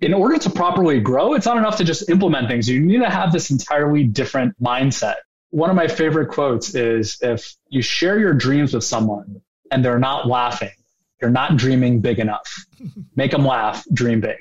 in 0.00 0.12
order 0.12 0.38
to 0.38 0.50
properly 0.50 1.00
grow, 1.00 1.34
it's 1.34 1.46
not 1.46 1.56
enough 1.56 1.76
to 1.78 1.84
just 1.84 2.10
implement 2.10 2.48
things. 2.48 2.68
You 2.68 2.80
need 2.80 2.98
to 2.98 3.10
have 3.10 3.32
this 3.32 3.50
entirely 3.50 4.04
different 4.04 4.60
mindset. 4.62 5.16
One 5.50 5.70
of 5.70 5.76
my 5.76 5.88
favorite 5.88 6.28
quotes 6.28 6.74
is 6.74 7.18
if 7.22 7.54
you 7.68 7.80
share 7.80 8.18
your 8.18 8.34
dreams 8.34 8.74
with 8.74 8.84
someone 8.84 9.40
and 9.70 9.84
they're 9.84 9.98
not 9.98 10.28
laughing, 10.28 10.72
you're 11.20 11.30
not 11.30 11.56
dreaming 11.56 12.00
big 12.00 12.18
enough. 12.18 12.66
Make 13.16 13.30
them 13.30 13.46
laugh, 13.46 13.84
dream 13.94 14.20
big. 14.20 14.36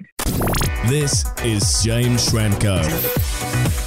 This 0.88 1.26
is 1.44 1.82
James 1.84 2.30
Schramko. 2.30 2.84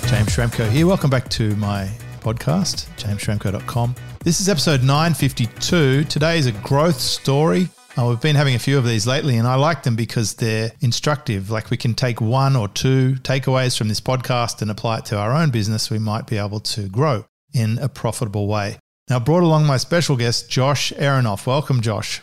James 0.09 0.29
Schramko 0.35 0.71
here. 0.71 0.87
Welcome 0.87 1.11
back 1.11 1.29
to 1.31 1.55
my 1.57 1.91
podcast, 2.21 2.89
jamesschramko.com. 2.97 3.95
This 4.25 4.41
is 4.41 4.49
episode 4.49 4.83
952. 4.83 6.05
Today 6.05 6.39
is 6.39 6.47
a 6.47 6.53
growth 6.53 6.99
story. 6.99 7.69
Uh, 7.99 8.07
we've 8.07 8.21
been 8.21 8.37
having 8.37 8.55
a 8.55 8.61
few 8.61 8.79
of 8.79 8.87
these 8.87 9.09
lately, 9.09 9.37
and 9.39 9.49
I 9.49 9.57
like 9.57 9.83
them 9.83 9.97
because 9.97 10.35
they're 10.35 10.71
instructive. 10.81 11.51
Like 11.51 11.69
we 11.69 11.77
can 11.77 11.95
take 11.95 12.21
one 12.21 12.55
or 12.55 12.69
two 12.69 13.15
takeaways 13.23 13.77
from 13.77 13.89
this 13.89 14.01
podcast 14.01 14.63
and 14.63 14.71
apply 14.71 14.99
it 14.99 15.07
to 15.07 15.19
our 15.19 15.33
own 15.33 15.51
business. 15.51 15.91
We 15.91 15.99
might 15.99 16.29
be 16.29 16.39
able 16.39 16.61
to 16.61 16.89
grow 16.89 17.25
in 17.53 17.79
a 17.79 17.89
profitable 17.89 18.47
way. 18.47 18.79
Now, 19.11 19.17
I 19.17 19.19
brought 19.19 19.43
along 19.43 19.67
my 19.67 19.79
special 19.79 20.17
guest, 20.17 20.49
Josh 20.49 20.93
Aharonoff. 20.93 21.45
Welcome, 21.45 21.81
Josh. 21.81 22.21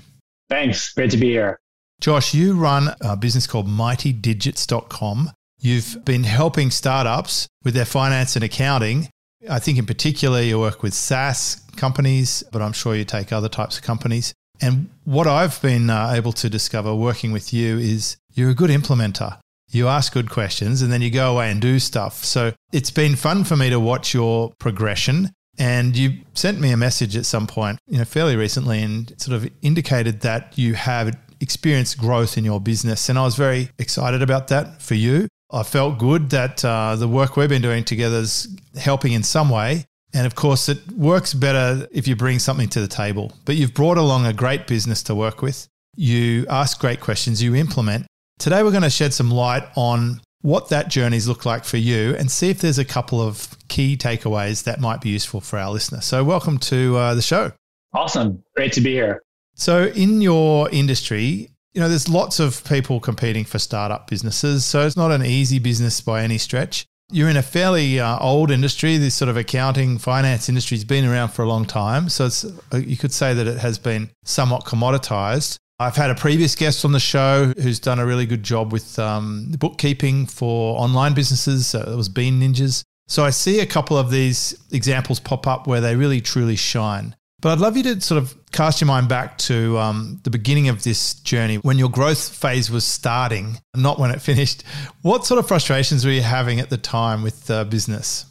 Thanks. 0.49 0.93
Great 0.93 1.11
to 1.11 1.17
be 1.17 1.31
here. 1.31 1.59
Josh, 1.99 2.33
you 2.33 2.55
run 2.55 2.95
a 3.01 3.17
business 3.17 3.45
called 3.45 3.67
mightydigits.com. 3.67 5.31
You've 5.59 6.05
been 6.05 6.23
helping 6.23 6.71
startups 6.71 7.49
with 7.65 7.73
their 7.73 7.83
finance 7.83 8.37
and 8.37 8.45
accounting. 8.45 9.09
I 9.49 9.59
think 9.59 9.77
in 9.77 9.85
particular 9.85 10.41
you 10.41 10.57
work 10.57 10.83
with 10.83 10.93
SaaS 10.93 11.61
companies, 11.75 12.45
but 12.53 12.61
I'm 12.61 12.73
sure 12.73 12.95
you 12.95 13.03
take 13.03 13.33
other 13.33 13.49
types 13.49 13.77
of 13.77 13.83
companies. 13.83 14.33
And 14.61 14.89
what 15.03 15.27
I've 15.27 15.61
been 15.61 15.89
uh, 15.89 16.11
able 16.13 16.33
to 16.33 16.49
discover 16.49 16.95
working 16.95 17.31
with 17.31 17.53
you 17.53 17.77
is 17.77 18.17
you're 18.33 18.49
a 18.49 18.55
good 18.55 18.69
implementer. 18.69 19.39
You 19.69 19.87
ask 19.87 20.13
good 20.13 20.29
questions 20.29 20.81
and 20.81 20.91
then 20.91 21.01
you 21.01 21.11
go 21.11 21.33
away 21.33 21.51
and 21.51 21.61
do 21.61 21.79
stuff. 21.79 22.23
So 22.23 22.53
it's 22.71 22.91
been 22.91 23.15
fun 23.15 23.43
for 23.43 23.55
me 23.55 23.69
to 23.69 23.79
watch 23.79 24.13
your 24.13 24.53
progression. 24.59 25.31
And 25.57 25.95
you 25.95 26.19
sent 26.33 26.59
me 26.59 26.71
a 26.71 26.77
message 26.77 27.15
at 27.15 27.25
some 27.25 27.47
point, 27.47 27.79
you 27.87 27.97
know, 27.97 28.05
fairly 28.05 28.35
recently 28.35 28.81
and 28.81 29.13
sort 29.17 29.35
of 29.35 29.49
indicated 29.61 30.21
that 30.21 30.57
you 30.57 30.73
have 30.73 31.17
experienced 31.39 31.97
growth 31.97 32.37
in 32.37 32.43
your 32.43 32.59
business. 32.59 33.09
And 33.09 33.17
I 33.17 33.23
was 33.23 33.35
very 33.35 33.69
excited 33.79 34.21
about 34.21 34.49
that 34.49 34.81
for 34.81 34.95
you. 34.95 35.27
I 35.51 35.63
felt 35.63 35.99
good 35.99 36.31
that 36.31 36.65
uh, 36.65 36.95
the 36.95 37.07
work 37.07 37.37
we've 37.37 37.49
been 37.49 37.61
doing 37.61 37.83
together 37.83 38.17
is 38.17 38.47
helping 38.75 39.13
in 39.13 39.23
some 39.23 39.49
way. 39.49 39.85
And 40.15 40.25
of 40.25 40.33
course, 40.33 40.69
it 40.69 40.79
works 40.93 41.33
better 41.33 41.87
if 41.91 42.07
you 42.07 42.15
bring 42.15 42.39
something 42.39 42.69
to 42.69 42.79
the 42.79 42.87
table. 42.87 43.33
But 43.43 43.57
you've 43.57 43.73
brought 43.73 43.97
along 43.97 44.25
a 44.25 44.31
great 44.31 44.65
business 44.65 45.03
to 45.03 45.13
work 45.13 45.41
with. 45.41 45.67
You 45.97 46.47
ask 46.49 46.79
great 46.79 47.01
questions, 47.01 47.43
you 47.43 47.53
implement. 47.53 48.07
Today, 48.39 48.63
we're 48.63 48.71
going 48.71 48.83
to 48.83 48.89
shed 48.89 49.13
some 49.13 49.29
light 49.29 49.63
on 49.75 50.21
what 50.41 50.69
that 50.69 50.87
journey's 50.87 51.27
looked 51.27 51.45
like 51.45 51.65
for 51.65 51.75
you 51.75 52.15
and 52.15 52.31
see 52.31 52.49
if 52.49 52.61
there's 52.61 52.79
a 52.79 52.85
couple 52.85 53.21
of 53.21 53.57
key 53.67 53.97
takeaways 53.97 54.63
that 54.63 54.79
might 54.79 55.01
be 55.01 55.09
useful 55.09 55.41
for 55.41 55.59
our 55.59 55.69
listeners. 55.69 56.05
So, 56.05 56.23
welcome 56.23 56.59
to 56.59 56.95
uh, 56.95 57.15
the 57.15 57.21
show. 57.21 57.51
Awesome. 57.93 58.41
Great 58.55 58.71
to 58.73 58.81
be 58.81 58.93
here. 58.93 59.21
So, 59.55 59.87
in 59.87 60.21
your 60.21 60.69
industry, 60.69 61.49
you 61.73 61.81
know, 61.81 61.89
there's 61.89 62.07
lots 62.07 62.39
of 62.39 62.63
people 62.63 63.01
competing 63.01 63.43
for 63.43 63.59
startup 63.59 64.09
businesses. 64.09 64.63
So, 64.63 64.85
it's 64.85 64.95
not 64.95 65.11
an 65.11 65.25
easy 65.25 65.59
business 65.59 65.99
by 65.99 66.23
any 66.23 66.37
stretch. 66.37 66.85
You're 67.11 67.29
in 67.29 67.37
a 67.37 67.43
fairly 67.43 67.99
uh, 67.99 68.17
old 68.19 68.49
industry. 68.49 68.97
This 68.97 69.13
sort 69.13 69.29
of 69.29 69.37
accounting, 69.37 69.99
finance 69.99 70.49
industry 70.49 70.75
has 70.77 70.83
been 70.83 71.05
around 71.05 71.29
for 71.29 71.43
a 71.43 71.47
long 71.47 71.65
time. 71.65 72.09
So 72.09 72.29
uh, 72.73 72.77
you 72.77 72.97
could 72.97 73.13
say 73.13 73.33
that 73.33 73.45
it 73.47 73.59
has 73.59 73.77
been 73.77 74.09
somewhat 74.23 74.65
commoditized. 74.65 75.57
I've 75.77 75.95
had 75.95 76.09
a 76.09 76.15
previous 76.15 76.55
guest 76.55 76.85
on 76.85 76.93
the 76.93 76.99
show 76.99 77.53
who's 77.61 77.79
done 77.79 77.99
a 77.99 78.05
really 78.05 78.25
good 78.25 78.43
job 78.43 78.71
with 78.71 78.97
um, 78.97 79.51
bookkeeping 79.59 80.25
for 80.25 80.79
online 80.79 81.13
businesses. 81.13 81.67
So 81.67 81.81
it 81.81 81.95
was 81.95 82.09
Bean 82.09 82.39
Ninjas. 82.39 82.83
So 83.07 83.23
I 83.23 83.29
see 83.29 83.59
a 83.59 83.65
couple 83.65 83.97
of 83.97 84.09
these 84.09 84.57
examples 84.71 85.19
pop 85.19 85.45
up 85.45 85.67
where 85.67 85.81
they 85.81 85.95
really 85.95 86.21
truly 86.21 86.55
shine. 86.55 87.15
But 87.41 87.51
I'd 87.51 87.59
love 87.59 87.77
you 87.77 87.83
to 87.83 88.01
sort 88.01 88.21
of 88.21 88.35
cast 88.51 88.81
your 88.81 88.87
mind 88.87 89.09
back 89.09 89.37
to 89.39 89.77
um, 89.77 90.19
the 90.23 90.29
beginning 90.29 90.69
of 90.69 90.83
this 90.83 91.15
journey 91.15 91.57
when 91.57 91.77
your 91.77 91.89
growth 91.89 92.29
phase 92.29 92.71
was 92.71 92.85
starting, 92.85 93.59
not 93.75 93.99
when 93.99 94.11
it 94.11 94.21
finished. 94.21 94.63
What 95.01 95.25
sort 95.25 95.39
of 95.39 95.47
frustrations 95.47 96.05
were 96.05 96.11
you 96.11 96.21
having 96.21 96.59
at 96.59 96.69
the 96.69 96.77
time 96.77 97.21
with 97.21 97.49
uh, 97.51 97.65
business? 97.65 98.25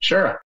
Sure. 0.00 0.40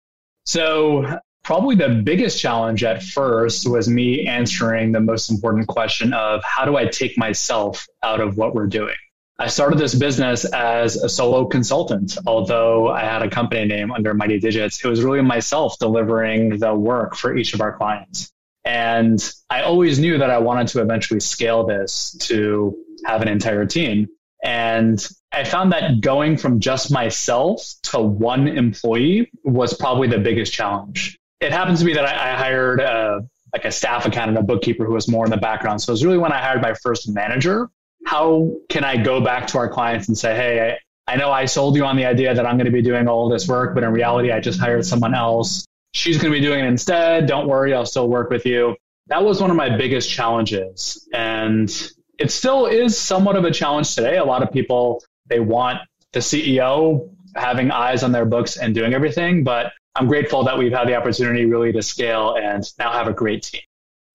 So, 0.44 1.18
probably 1.42 1.74
the 1.74 1.88
biggest 2.04 2.40
challenge 2.40 2.84
at 2.84 3.02
first 3.02 3.68
was 3.68 3.88
me 3.88 4.26
answering 4.26 4.92
the 4.92 5.00
most 5.00 5.30
important 5.30 5.66
question 5.66 6.12
of 6.12 6.42
how 6.44 6.64
do 6.64 6.76
I 6.76 6.86
take 6.86 7.18
myself 7.18 7.86
out 8.02 8.20
of 8.20 8.36
what 8.36 8.54
we're 8.54 8.66
doing? 8.66 8.94
I 9.42 9.48
started 9.48 9.76
this 9.76 9.96
business 9.96 10.44
as 10.44 10.94
a 10.94 11.08
solo 11.08 11.46
consultant. 11.46 12.16
Although 12.28 12.90
I 12.90 13.00
had 13.00 13.22
a 13.22 13.28
company 13.28 13.64
name 13.64 13.90
under 13.90 14.14
Mighty 14.14 14.38
Digits, 14.38 14.84
it 14.84 14.86
was 14.86 15.02
really 15.02 15.20
myself 15.20 15.76
delivering 15.80 16.60
the 16.60 16.72
work 16.72 17.16
for 17.16 17.36
each 17.36 17.52
of 17.52 17.60
our 17.60 17.76
clients. 17.76 18.32
And 18.64 19.20
I 19.50 19.62
always 19.62 19.98
knew 19.98 20.16
that 20.18 20.30
I 20.30 20.38
wanted 20.38 20.68
to 20.68 20.80
eventually 20.80 21.18
scale 21.18 21.66
this 21.66 22.16
to 22.20 22.76
have 23.04 23.20
an 23.20 23.26
entire 23.26 23.66
team. 23.66 24.06
And 24.44 25.04
I 25.32 25.42
found 25.42 25.72
that 25.72 26.00
going 26.00 26.36
from 26.36 26.60
just 26.60 26.92
myself 26.92 27.66
to 27.90 27.98
one 27.98 28.46
employee 28.46 29.28
was 29.42 29.74
probably 29.74 30.06
the 30.06 30.18
biggest 30.18 30.52
challenge. 30.52 31.18
It 31.40 31.50
happens 31.50 31.80
to 31.80 31.84
be 31.84 31.94
that 31.94 32.04
I, 32.04 32.32
I 32.32 32.36
hired 32.36 32.78
a, 32.78 33.26
like 33.52 33.64
a 33.64 33.72
staff 33.72 34.06
accountant, 34.06 34.38
a 34.38 34.42
bookkeeper 34.42 34.84
who 34.84 34.92
was 34.92 35.08
more 35.08 35.24
in 35.24 35.32
the 35.32 35.36
background. 35.36 35.82
So 35.82 35.90
it 35.90 35.94
was 35.94 36.04
really 36.04 36.18
when 36.18 36.30
I 36.30 36.38
hired 36.38 36.62
my 36.62 36.74
first 36.74 37.08
manager 37.08 37.68
how 38.04 38.52
can 38.68 38.84
I 38.84 39.02
go 39.02 39.20
back 39.20 39.46
to 39.48 39.58
our 39.58 39.68
clients 39.68 40.08
and 40.08 40.16
say, 40.16 40.34
hey, 40.34 40.78
I, 41.06 41.12
I 41.12 41.16
know 41.16 41.30
I 41.30 41.46
sold 41.46 41.76
you 41.76 41.84
on 41.84 41.96
the 41.96 42.06
idea 42.06 42.34
that 42.34 42.46
I'm 42.46 42.56
going 42.56 42.66
to 42.66 42.72
be 42.72 42.82
doing 42.82 43.08
all 43.08 43.28
this 43.28 43.48
work, 43.48 43.74
but 43.74 43.84
in 43.84 43.90
reality, 43.90 44.32
I 44.32 44.40
just 44.40 44.60
hired 44.60 44.84
someone 44.84 45.14
else. 45.14 45.64
She's 45.94 46.16
going 46.18 46.32
to 46.32 46.38
be 46.38 46.44
doing 46.44 46.64
it 46.64 46.68
instead. 46.68 47.26
Don't 47.26 47.48
worry, 47.48 47.74
I'll 47.74 47.86
still 47.86 48.08
work 48.08 48.30
with 48.30 48.46
you. 48.46 48.76
That 49.08 49.24
was 49.24 49.40
one 49.40 49.50
of 49.50 49.56
my 49.56 49.76
biggest 49.76 50.10
challenges. 50.10 51.08
And 51.12 51.70
it 52.18 52.30
still 52.30 52.66
is 52.66 52.96
somewhat 52.96 53.36
of 53.36 53.44
a 53.44 53.50
challenge 53.50 53.94
today. 53.94 54.16
A 54.16 54.24
lot 54.24 54.42
of 54.42 54.52
people, 54.52 55.02
they 55.26 55.40
want 55.40 55.80
the 56.12 56.20
CEO 56.20 57.10
having 57.34 57.70
eyes 57.70 58.02
on 58.02 58.12
their 58.12 58.24
books 58.24 58.56
and 58.56 58.74
doing 58.74 58.94
everything. 58.94 59.44
But 59.44 59.72
I'm 59.94 60.06
grateful 60.06 60.44
that 60.44 60.56
we've 60.56 60.72
had 60.72 60.88
the 60.88 60.94
opportunity 60.94 61.44
really 61.46 61.72
to 61.72 61.82
scale 61.82 62.36
and 62.36 62.64
now 62.78 62.92
have 62.92 63.08
a 63.08 63.12
great 63.12 63.42
team. 63.42 63.60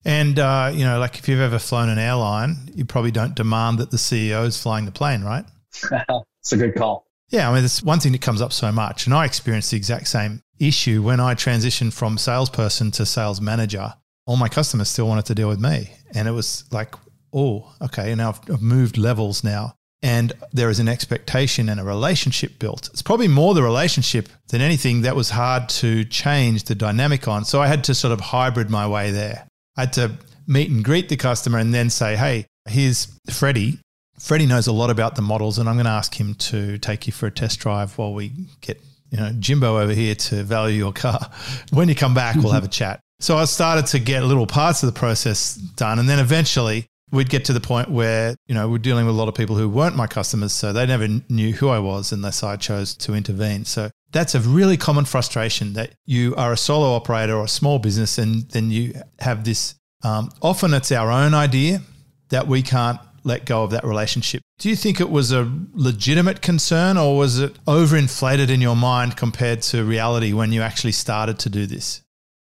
And, 0.04 0.38
uh, 0.38 0.70
you 0.72 0.84
know, 0.84 0.98
like 0.98 1.18
if 1.18 1.28
you've 1.28 1.40
ever 1.40 1.58
flown 1.58 1.88
an 1.88 1.98
airline, 1.98 2.70
you 2.74 2.84
probably 2.84 3.10
don't 3.10 3.34
demand 3.34 3.78
that 3.78 3.90
the 3.90 3.96
CEO 3.96 4.46
is 4.46 4.60
flying 4.60 4.84
the 4.84 4.92
plane, 4.92 5.22
right? 5.22 5.44
It's 6.40 6.52
a 6.52 6.56
good 6.56 6.76
call. 6.76 7.04
Yeah. 7.28 7.50
I 7.50 7.54
mean, 7.54 7.64
it's 7.64 7.82
one 7.82 8.00
thing 8.00 8.12
that 8.12 8.22
comes 8.22 8.40
up 8.40 8.54
so 8.54 8.72
much. 8.72 9.04
And 9.04 9.14
I 9.14 9.26
experienced 9.26 9.70
the 9.70 9.76
exact 9.76 10.08
same 10.08 10.40
issue 10.58 11.02
when 11.02 11.20
I 11.20 11.34
transitioned 11.34 11.92
from 11.92 12.16
salesperson 12.16 12.90
to 12.92 13.04
sales 13.04 13.40
manager. 13.40 13.92
All 14.24 14.36
my 14.36 14.48
customers 14.48 14.88
still 14.88 15.08
wanted 15.08 15.26
to 15.26 15.34
deal 15.34 15.48
with 15.48 15.60
me. 15.60 15.90
And 16.14 16.26
it 16.26 16.30
was 16.30 16.64
like, 16.70 16.94
oh, 17.34 17.70
okay. 17.82 18.14
Now 18.14 18.34
I've 18.48 18.62
moved 18.62 18.96
levels 18.96 19.44
now. 19.44 19.74
And 20.00 20.32
there 20.52 20.70
is 20.70 20.78
an 20.78 20.88
expectation 20.88 21.68
and 21.68 21.80
a 21.80 21.84
relationship 21.84 22.58
built. 22.58 22.88
It's 22.92 23.02
probably 23.02 23.28
more 23.28 23.52
the 23.52 23.64
relationship 23.64 24.28
than 24.48 24.60
anything 24.60 25.02
that 25.02 25.16
was 25.16 25.30
hard 25.30 25.68
to 25.70 26.04
change 26.04 26.64
the 26.64 26.76
dynamic 26.76 27.26
on. 27.26 27.44
So 27.44 27.60
I 27.60 27.66
had 27.66 27.84
to 27.84 27.94
sort 27.94 28.12
of 28.12 28.20
hybrid 28.20 28.70
my 28.70 28.86
way 28.86 29.10
there. 29.10 29.47
I 29.78 29.82
had 29.82 29.92
to 29.92 30.10
meet 30.48 30.70
and 30.70 30.84
greet 30.84 31.08
the 31.08 31.16
customer 31.16 31.58
and 31.58 31.72
then 31.72 31.88
say, 31.88 32.16
hey, 32.16 32.46
here's 32.68 33.06
Freddie. 33.30 33.78
Freddie 34.18 34.46
knows 34.46 34.66
a 34.66 34.72
lot 34.72 34.90
about 34.90 35.14
the 35.14 35.22
models, 35.22 35.58
and 35.58 35.68
I'm 35.68 35.76
going 35.76 35.86
to 35.86 35.92
ask 35.92 36.18
him 36.18 36.34
to 36.34 36.78
take 36.78 37.06
you 37.06 37.12
for 37.12 37.28
a 37.28 37.30
test 37.30 37.60
drive 37.60 37.96
while 37.96 38.12
we 38.12 38.32
get 38.60 38.82
you 39.10 39.18
know 39.18 39.30
Jimbo 39.38 39.78
over 39.78 39.92
here 39.92 40.16
to 40.16 40.42
value 40.42 40.76
your 40.76 40.92
car. 40.92 41.30
When 41.70 41.88
you 41.88 41.94
come 41.94 42.12
back, 42.12 42.34
we'll 42.34 42.52
have 42.52 42.64
a 42.64 42.68
chat. 42.68 42.98
So 43.20 43.36
I 43.36 43.44
started 43.44 43.86
to 43.86 44.00
get 44.00 44.24
little 44.24 44.46
parts 44.48 44.82
of 44.82 44.92
the 44.92 44.98
process 44.98 45.54
done, 45.54 46.00
and 46.00 46.08
then 46.08 46.18
eventually 46.18 46.86
we'd 47.12 47.30
get 47.30 47.44
to 47.44 47.52
the 47.52 47.60
point 47.60 47.88
where 47.88 48.34
you 48.48 48.56
know 48.56 48.68
we're 48.68 48.78
dealing 48.78 49.06
with 49.06 49.14
a 49.14 49.18
lot 49.18 49.28
of 49.28 49.34
people 49.34 49.54
who 49.54 49.68
weren't 49.68 49.94
my 49.94 50.08
customers, 50.08 50.52
so 50.52 50.72
they 50.72 50.86
never 50.86 51.06
knew 51.28 51.52
who 51.52 51.68
I 51.68 51.78
was 51.78 52.10
unless 52.10 52.42
I 52.42 52.56
chose 52.56 52.96
to 52.96 53.14
intervene. 53.14 53.64
So 53.64 53.90
that's 54.12 54.34
a 54.34 54.40
really 54.40 54.76
common 54.76 55.04
frustration 55.04 55.74
that 55.74 55.92
you 56.06 56.34
are 56.36 56.52
a 56.52 56.56
solo 56.56 56.94
operator 56.94 57.34
or 57.34 57.44
a 57.44 57.48
small 57.48 57.78
business, 57.78 58.18
and 58.18 58.48
then 58.50 58.70
you 58.70 58.94
have 59.20 59.44
this. 59.44 59.74
Um, 60.02 60.30
often 60.40 60.74
it's 60.74 60.92
our 60.92 61.10
own 61.10 61.34
idea 61.34 61.82
that 62.28 62.46
we 62.46 62.62
can't 62.62 63.00
let 63.24 63.44
go 63.44 63.64
of 63.64 63.70
that 63.72 63.84
relationship. 63.84 64.42
Do 64.58 64.68
you 64.68 64.76
think 64.76 65.00
it 65.00 65.10
was 65.10 65.32
a 65.32 65.50
legitimate 65.72 66.40
concern, 66.40 66.96
or 66.96 67.16
was 67.16 67.38
it 67.38 67.62
overinflated 67.66 68.48
in 68.48 68.60
your 68.60 68.76
mind 68.76 69.16
compared 69.16 69.62
to 69.62 69.84
reality 69.84 70.32
when 70.32 70.52
you 70.52 70.62
actually 70.62 70.92
started 70.92 71.38
to 71.40 71.50
do 71.50 71.66
this? 71.66 72.02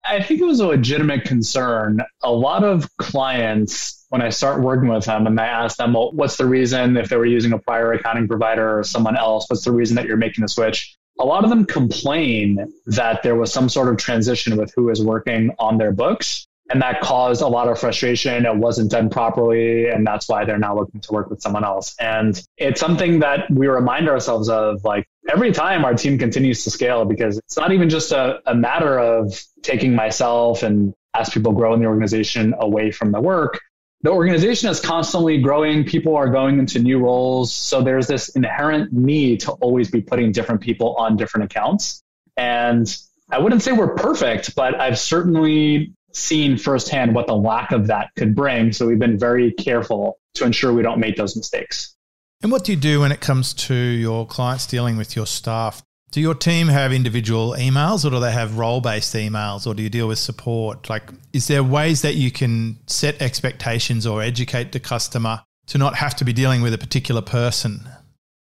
I 0.08 0.22
think 0.22 0.40
it 0.40 0.44
was 0.44 0.60
a 0.60 0.66
legitimate 0.66 1.24
concern. 1.24 2.00
A 2.22 2.30
lot 2.30 2.62
of 2.62 2.88
clients, 2.98 4.06
when 4.10 4.22
I 4.22 4.28
start 4.28 4.62
working 4.62 4.88
with 4.88 5.06
them 5.06 5.26
and 5.26 5.40
I 5.40 5.46
ask 5.46 5.78
them, 5.78 5.94
well, 5.94 6.12
what's 6.12 6.36
the 6.36 6.46
reason 6.46 6.96
if 6.96 7.08
they 7.08 7.16
were 7.16 7.26
using 7.26 7.52
a 7.52 7.58
prior 7.58 7.92
accounting 7.92 8.28
provider 8.28 8.78
or 8.78 8.84
someone 8.84 9.16
else, 9.16 9.46
what's 9.48 9.64
the 9.64 9.72
reason 9.72 9.96
that 9.96 10.06
you're 10.06 10.16
making 10.16 10.42
the 10.42 10.48
switch? 10.48 10.96
A 11.18 11.24
lot 11.24 11.44
of 11.44 11.50
them 11.50 11.64
complain 11.64 12.72
that 12.86 13.22
there 13.22 13.36
was 13.36 13.52
some 13.52 13.68
sort 13.68 13.88
of 13.88 13.96
transition 13.96 14.56
with 14.56 14.72
who 14.74 14.90
is 14.90 15.02
working 15.02 15.50
on 15.58 15.78
their 15.78 15.92
books. 15.92 16.46
And 16.68 16.82
that 16.82 17.00
caused 17.00 17.42
a 17.42 17.46
lot 17.46 17.68
of 17.68 17.78
frustration. 17.78 18.44
It 18.44 18.56
wasn't 18.56 18.90
done 18.90 19.08
properly. 19.08 19.88
And 19.88 20.04
that's 20.04 20.28
why 20.28 20.44
they're 20.44 20.58
now 20.58 20.76
looking 20.76 21.00
to 21.00 21.12
work 21.12 21.30
with 21.30 21.40
someone 21.40 21.64
else. 21.64 21.94
And 22.00 22.40
it's 22.56 22.80
something 22.80 23.20
that 23.20 23.48
we 23.50 23.68
remind 23.68 24.08
ourselves 24.08 24.48
of 24.48 24.84
like 24.84 25.06
every 25.28 25.52
time 25.52 25.84
our 25.84 25.94
team 25.94 26.18
continues 26.18 26.64
to 26.64 26.70
scale 26.70 27.04
because 27.04 27.38
it's 27.38 27.56
not 27.56 27.70
even 27.70 27.88
just 27.88 28.10
a, 28.10 28.40
a 28.46 28.54
matter 28.54 28.98
of 28.98 29.40
taking 29.62 29.94
myself 29.94 30.64
and 30.64 30.92
as 31.14 31.30
people 31.30 31.52
grow 31.52 31.72
in 31.72 31.80
the 31.80 31.86
organization 31.86 32.54
away 32.58 32.90
from 32.90 33.12
the 33.12 33.20
work. 33.20 33.60
The 34.06 34.12
organization 34.12 34.70
is 34.70 34.78
constantly 34.78 35.38
growing. 35.38 35.82
People 35.82 36.14
are 36.14 36.28
going 36.28 36.60
into 36.60 36.78
new 36.78 37.00
roles. 37.00 37.52
So 37.52 37.82
there's 37.82 38.06
this 38.06 38.28
inherent 38.28 38.92
need 38.92 39.40
to 39.40 39.50
always 39.54 39.90
be 39.90 40.00
putting 40.00 40.30
different 40.30 40.60
people 40.60 40.94
on 40.94 41.16
different 41.16 41.46
accounts. 41.46 42.04
And 42.36 42.86
I 43.32 43.40
wouldn't 43.40 43.64
say 43.64 43.72
we're 43.72 43.96
perfect, 43.96 44.54
but 44.54 44.80
I've 44.80 44.96
certainly 44.96 45.92
seen 46.12 46.56
firsthand 46.56 47.16
what 47.16 47.26
the 47.26 47.34
lack 47.34 47.72
of 47.72 47.88
that 47.88 48.10
could 48.14 48.36
bring. 48.36 48.72
So 48.72 48.86
we've 48.86 48.96
been 48.96 49.18
very 49.18 49.50
careful 49.50 50.20
to 50.34 50.44
ensure 50.44 50.72
we 50.72 50.82
don't 50.82 51.00
make 51.00 51.16
those 51.16 51.34
mistakes. 51.34 51.96
And 52.44 52.52
what 52.52 52.62
do 52.62 52.70
you 52.70 52.78
do 52.78 53.00
when 53.00 53.10
it 53.10 53.20
comes 53.20 53.54
to 53.54 53.74
your 53.74 54.24
clients 54.24 54.66
dealing 54.66 54.96
with 54.96 55.16
your 55.16 55.26
staff? 55.26 55.82
Do 56.12 56.20
your 56.20 56.34
team 56.34 56.68
have 56.68 56.92
individual 56.92 57.54
emails 57.58 58.04
or 58.04 58.10
do 58.10 58.20
they 58.20 58.32
have 58.32 58.58
role 58.58 58.80
based 58.80 59.14
emails 59.14 59.66
or 59.66 59.74
do 59.74 59.82
you 59.82 59.90
deal 59.90 60.08
with 60.08 60.18
support? 60.18 60.88
Like, 60.88 61.10
is 61.32 61.48
there 61.48 61.62
ways 61.62 62.02
that 62.02 62.14
you 62.14 62.30
can 62.30 62.78
set 62.86 63.20
expectations 63.20 64.06
or 64.06 64.22
educate 64.22 64.72
the 64.72 64.80
customer 64.80 65.42
to 65.66 65.78
not 65.78 65.96
have 65.96 66.14
to 66.16 66.24
be 66.24 66.32
dealing 66.32 66.62
with 66.62 66.72
a 66.72 66.78
particular 66.78 67.22
person? 67.22 67.80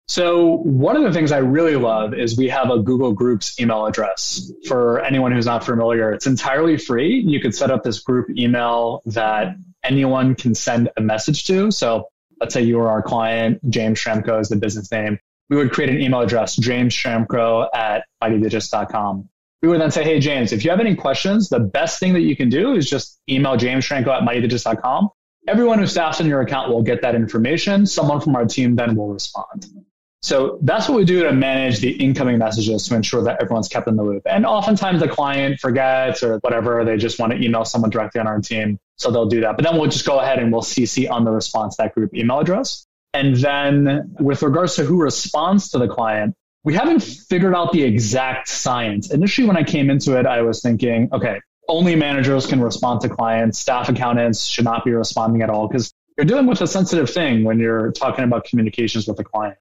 So, 0.09 0.59
one 0.59 0.95
of 0.95 1.03
the 1.03 1.13
things 1.13 1.33
I 1.33 1.39
really 1.39 1.75
love 1.75 2.15
is 2.15 2.39
we 2.39 2.49
have 2.49 2.71
a 2.71 2.79
Google 2.79 3.13
Groups 3.13 3.59
email 3.59 3.87
address. 3.87 4.53
For 4.69 5.01
anyone 5.01 5.33
who's 5.33 5.47
not 5.47 5.65
familiar, 5.65 6.13
it's 6.13 6.29
entirely 6.29 6.77
free. 6.77 7.25
You 7.27 7.41
could 7.41 7.57
set 7.57 7.73
up 7.73 7.83
this 7.83 7.99
group 7.99 8.31
email 8.31 9.03
that 9.07 9.57
anyone 9.83 10.37
can 10.37 10.55
send 10.55 10.91
a 10.97 11.01
message 11.01 11.47
to. 11.47 11.73
So, 11.73 12.09
let's 12.41 12.55
say 12.55 12.63
you 12.63 12.79
are 12.79 12.89
our 12.89 13.03
client, 13.03 13.59
James 13.69 13.99
Schramko 13.99 14.41
is 14.41 14.49
the 14.49 14.57
business 14.57 14.93
name. 14.93 15.19
We 15.49 15.57
would 15.57 15.71
create 15.71 15.91
an 15.91 16.01
email 16.01 16.21
address, 16.21 16.57
James 16.57 16.95
Schramko 16.95 17.69
at 17.75 18.05
mightydigits.com. 18.23 19.29
We 19.63 19.69
would 19.69 19.81
then 19.81 19.91
say, 19.91 20.05
hey, 20.05 20.19
James, 20.21 20.53
if 20.53 20.65
you 20.65 20.71
have 20.71 20.81
any 20.81 20.95
questions, 20.95 21.49
the 21.49 21.61
best 21.61 21.99
thing 21.99 22.13
that 22.15 22.21
you 22.21 22.37
can 22.37 22.49
do 22.49 22.75
is 22.75 22.89
just 22.89 23.19
email 23.29 23.57
James 23.57 23.85
Schramko 23.87 24.09
at 24.09 24.23
mightydigits.com. 24.23 25.09
Everyone 25.49 25.79
who 25.79 25.87
staffs 25.87 26.21
in 26.21 26.27
your 26.27 26.41
account 26.41 26.71
will 26.71 26.83
get 26.83 27.03
that 27.03 27.15
information. 27.15 27.87
Someone 27.87 28.21
from 28.21 28.35
our 28.35 28.47
team 28.47 28.75
then 28.75 28.97
will 28.97 29.13
respond. 29.13 29.67
So 30.23 30.59
that's 30.63 30.89
what 30.89 30.97
we 30.97 31.05
do 31.05 31.23
to 31.23 31.33
manage 31.33 31.79
the 31.79 31.91
incoming 31.91 32.39
messages 32.39 32.89
to 32.89 32.97
ensure 32.97 33.23
that 33.23 33.41
everyone's 33.41 33.69
kept 33.69 33.87
in 33.87 33.95
the 33.95 34.03
loop. 34.03 34.23
And 34.27 34.45
oftentimes 34.45 35.01
the 35.01 35.07
client 35.07 35.61
forgets 35.61 36.25
or 36.25 36.39
whatever, 36.39 36.85
they 36.85 36.97
just 36.97 37.21
want 37.21 37.33
to 37.33 37.41
email 37.41 37.65
someone 37.65 37.91
directly 37.91 38.21
on 38.21 38.27
our 38.27 38.41
team. 38.41 38.81
So 38.97 39.13
they'll 39.13 39.29
do 39.29 39.43
that. 39.43 39.57
But 39.57 39.65
then 39.65 39.79
we'll 39.79 39.89
just 39.89 40.05
go 40.05 40.19
ahead 40.19 40.41
and 40.41 40.51
we'll 40.51 40.63
CC 40.63 41.09
on 41.09 41.25
the 41.25 41.31
response 41.31 41.77
that 41.77 41.95
group 41.95 42.13
email 42.13 42.41
address. 42.41 42.87
And 43.17 43.35
then 43.35 44.15
with 44.21 44.43
regards 44.43 44.77
to 44.77 44.85
who 44.85 45.01
responds 45.01 45.71
to 45.71 45.79
the 45.79 45.89
client, 45.89 46.35
we 46.65 46.75
haven't 46.75 47.01
figured 47.01 47.55
out 47.55 47.73
the 47.73 47.83
exact 47.83 48.47
science. 48.47 49.11
Initially, 49.11 49.49
when 49.49 49.57
I 49.57 49.63
came 49.63 49.89
into 49.89 50.19
it, 50.19 50.27
I 50.27 50.43
was 50.43 50.61
thinking, 50.61 51.09
okay, 51.15 51.41
only 51.67 51.97
managers 51.97 52.47
can 52.47 52.61
respond 52.61 53.01
to 53.01 53.09
clients. 53.09 53.59
Staff 53.59 53.89
accountants 53.89 54.45
should 54.45 54.67
not 54.67 54.85
be 54.85 54.91
responding 54.91 55.41
at 55.41 55.49
all 55.49 55.67
because 55.67 55.95
you're 56.19 56.27
dealing 56.27 56.47
with 56.47 56.61
a 56.61 56.67
sensitive 56.67 57.09
thing 57.09 57.43
when 57.43 57.59
you're 57.59 57.91
talking 57.93 58.23
about 58.23 58.45
communications 58.45 59.09
with 59.09 59.19
a 59.19 59.25
client. 59.25 59.57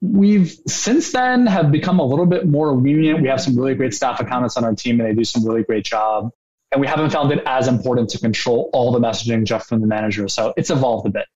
We've 0.00 0.56
since 0.68 1.10
then 1.10 1.46
have 1.46 1.72
become 1.72 1.98
a 1.98 2.04
little 2.04 2.26
bit 2.26 2.46
more 2.46 2.72
lenient. 2.72 3.22
We 3.22 3.28
have 3.28 3.40
some 3.40 3.56
really 3.56 3.74
great 3.74 3.92
staff 3.92 4.20
accountants 4.20 4.56
on 4.56 4.64
our 4.64 4.74
team 4.74 5.00
and 5.00 5.10
they 5.10 5.14
do 5.14 5.24
some 5.24 5.44
really 5.44 5.64
great 5.64 5.84
job. 5.84 6.30
And 6.70 6.80
we 6.80 6.86
haven't 6.86 7.10
found 7.10 7.32
it 7.32 7.42
as 7.44 7.66
important 7.66 8.10
to 8.10 8.18
control 8.18 8.70
all 8.72 8.92
the 8.92 9.00
messaging 9.00 9.44
just 9.44 9.68
from 9.68 9.80
the 9.80 9.88
manager. 9.88 10.28
So 10.28 10.54
it's 10.56 10.70
evolved 10.70 11.08
a 11.08 11.10
bit. 11.10 11.26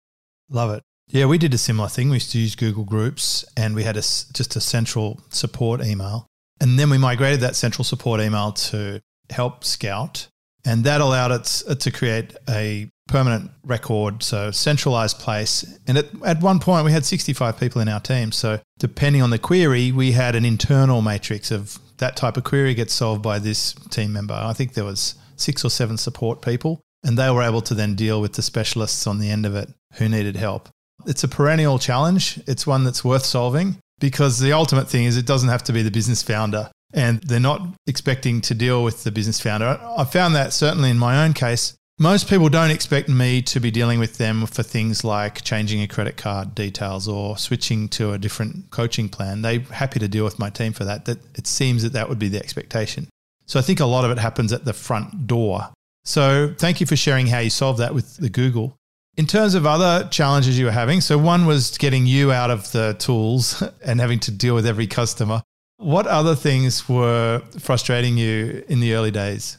Love 0.49 0.71
it. 0.71 0.85
Yeah, 1.09 1.27
we 1.27 1.39
did 1.39 1.55
a 1.55 1.59
similar 1.59 1.89
thing. 1.89 2.09
We 2.09 2.17
used 2.17 2.33
to 2.33 2.39
use 2.39 2.57
Google 2.57 2.85
Groups 2.85 3.45
and 3.57 3.75
we 3.75 3.85
had 3.85 3.97
a, 3.97 4.01
just 4.01 4.57
a 4.57 4.61
central 4.61 5.21
support 5.31 5.85
email. 5.85 6.27
And 6.61 6.79
then 6.79 6.91
we 6.91 6.99
migrated 6.99 7.41
that 7.41 7.57
central 7.57 7.85
support 7.85 8.21
email 8.21 8.53
to 8.53 9.01
Help 9.31 9.65
Scout. 9.65 10.29
And 10.65 10.85
that 10.85 11.01
allowed 11.01 11.31
us 11.31 11.63
to 11.63 11.91
create 11.91 12.35
a 12.49 12.89
permanent 13.07 13.51
record, 13.65 14.23
so 14.23 14.51
centralized 14.51 15.19
place. 15.19 15.79
And 15.87 15.99
at, 15.99 16.07
at 16.25 16.41
one 16.41 16.59
point, 16.59 16.87
we 16.87 16.93
had 16.93 17.05
65 17.05 17.59
people 17.59 17.83
in 17.83 17.89
our 17.89 18.01
team. 18.01 18.33
So 18.33 18.61
depending 18.79 19.21
on 19.21 19.31
the 19.31 19.39
query, 19.39 19.93
we 19.93 20.13
had 20.13 20.35
an 20.35 20.45
internal 20.45 21.03
matrix 21.03 21.51
of 21.51 21.79
that 21.99 22.17
type 22.17 22.37
of 22.37 22.45
query 22.45 22.75
gets 22.75 22.95
solved 22.95 23.23
by 23.23 23.39
this 23.39 23.75
team 23.91 24.13
member. 24.13 24.35
I 24.35 24.53
think 24.53 24.75
there 24.75 24.85
was 24.85 25.17
six 25.37 25.65
or 25.65 25.71
seven 25.71 25.97
support 25.97 26.43
people, 26.43 26.81
and 27.03 27.19
they 27.19 27.31
were 27.31 27.43
able 27.43 27.61
to 27.63 27.75
then 27.75 27.95
deal 27.95 28.21
with 28.21 28.35
the 28.35 28.43
specialists 28.43 29.07
on 29.07 29.19
the 29.19 29.31
end 29.31 29.47
of 29.47 29.55
it 29.55 29.69
who 29.95 30.09
needed 30.09 30.37
help. 30.37 30.69
It's 31.07 31.25
a 31.25 31.29
perennial 31.29 31.79
challenge. 31.79 32.41
It's 32.47 32.67
one 32.67 32.85
that's 32.85 33.05
worth 33.05 33.25
solving 33.25 33.79
because 34.01 34.39
the 34.39 34.53
ultimate 34.53 34.89
thing 34.89 35.05
is 35.05 35.17
it 35.17 35.27
doesn't 35.27 35.49
have 35.49 35.65
to 35.65 35.73
be 35.73 35.83
the 35.83 35.91
business 35.91 36.23
founder 36.23 36.71
and 36.93 37.21
they're 37.23 37.41
not 37.41 37.61
expecting 37.87 38.41
to 38.41 38.55
deal 38.55 38.85
with 38.85 39.05
the 39.05 39.11
business 39.11 39.41
founder. 39.41 39.79
I 39.97 40.05
found 40.05 40.35
that 40.35 40.53
certainly 40.53 40.91
in 40.91 40.99
my 40.99 41.25
own 41.25 41.33
case, 41.33 41.75
most 41.99 42.29
people 42.29 42.49
don't 42.49 42.71
expect 42.71 43.09
me 43.09 43.41
to 43.43 43.61
be 43.61 43.71
dealing 43.71 44.01
with 44.01 44.19
them 44.19 44.47
for 44.47 44.63
things 44.63 45.05
like 45.05 45.43
changing 45.43 45.81
a 45.83 45.87
credit 45.87 46.17
card 46.17 46.55
details 46.55 47.07
or 47.07 47.39
switching 47.39 47.89
to 47.91 48.13
a 48.13 48.19
different 48.19 48.71
coaching 48.71 49.09
plan. 49.09 49.43
They're 49.43 49.61
happy 49.61 50.01
to 50.01 50.09
deal 50.09 50.25
with 50.25 50.39
my 50.39 50.51
team 50.51 50.73
for 50.73 50.85
that. 50.85 51.05
That 51.05 51.19
it 51.37 51.47
seems 51.47 51.83
that 51.85 51.93
that 51.93 52.09
would 52.09 52.19
be 52.19 52.29
the 52.29 52.39
expectation. 52.39 53.09
So 53.47 53.59
I 53.59 53.63
think 53.63 53.79
a 53.79 53.87
lot 53.87 54.05
of 54.05 54.11
it 54.11 54.19
happens 54.19 54.53
at 54.53 54.65
the 54.65 54.73
front 54.73 55.27
door. 55.27 55.69
So 56.05 56.53
thank 56.59 56.81
you 56.81 56.87
for 56.87 56.97
sharing 56.97 57.29
how 57.29 57.39
you 57.39 57.51
solved 57.51 57.79
that 57.79 57.95
with 57.95 58.17
the 58.17 58.29
Google. 58.29 58.77
In 59.17 59.27
terms 59.27 59.55
of 59.55 59.65
other 59.65 60.09
challenges 60.09 60.59
you 60.59 60.65
were 60.65 60.73
having, 60.73 61.01
so 61.01 61.17
one 61.17 61.47
was 61.47 61.79
getting 61.79 62.05
you 62.05 62.33
out 62.33 62.51
of 62.51 62.73
the 62.73 62.97
tools 62.99 63.63
and 63.85 64.01
having 64.01 64.19
to 64.21 64.31
deal 64.31 64.55
with 64.55 64.67
every 64.67 64.87
customer. 64.87 65.43
What 65.77 66.07
other 66.07 66.35
things 66.35 66.89
were 66.89 67.43
frustrating 67.59 68.17
you 68.17 68.65
in 68.69 68.81
the 68.81 68.95
early 68.95 69.11
days? 69.11 69.59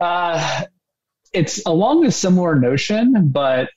Uh, 0.00 0.64
it's 1.32 1.64
along 1.64 2.04
a 2.06 2.10
similar 2.10 2.56
notion, 2.56 3.28
but 3.28 3.68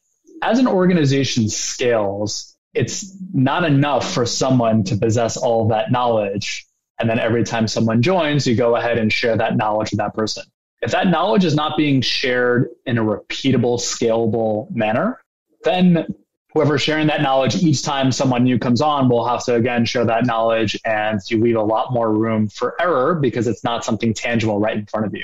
as 0.42 0.60
an 0.60 0.68
organization 0.68 1.50
scales, 1.50 2.56
it's 2.74 3.16
not 3.34 3.64
enough 3.64 4.12
for 4.12 4.26
someone 4.26 4.84
to 4.86 4.98
possess 4.98 5.38
all 5.38 5.68
that 5.70 5.92
knowledge. 5.92 6.66
And 7.00 7.10
then 7.10 7.20
every 7.20 7.44
time 7.44 7.68
someone 7.68 8.02
joins, 8.02 8.48
you 8.48 8.56
go 8.56 8.76
ahead 8.76 8.98
and 8.98 9.12
share 9.12 9.38
that 9.38 9.56
knowledge 9.56 9.92
with 9.92 10.00
that 10.00 10.14
person. 10.14 10.44
If 10.82 10.92
that 10.92 11.08
knowledge 11.08 11.46
is 11.46 11.56
not 11.56 11.78
being 11.78 12.02
shared 12.02 12.70
in 12.86 12.98
a 12.98 13.04
repeatable, 13.04 13.80
scalable 13.80 14.70
manner, 14.72 15.22
then 15.64 16.06
whoever's 16.54 16.82
sharing 16.82 17.08
that 17.08 17.22
knowledge 17.22 17.56
each 17.56 17.82
time 17.84 18.12
someone 18.12 18.44
new 18.44 18.58
comes 18.58 18.82
on 18.82 19.10
will 19.10 19.26
have 19.26 19.44
to 19.46 19.56
again 19.56 19.86
share 19.86 20.06
that 20.06 20.26
knowledge 20.26 20.80
and 20.86 21.20
you 21.30 21.42
leave 21.42 21.58
a 21.58 21.62
lot 21.62 21.92
more 21.94 22.14
room 22.14 22.48
for 22.48 22.80
error 22.82 23.16
because 23.16 23.48
it's 23.48 23.64
not 23.64 23.84
something 23.84 24.14
tangible 24.14 24.60
right 24.60 24.78
in 24.78 24.86
front 24.86 25.06
of 25.06 25.14
you. 25.14 25.24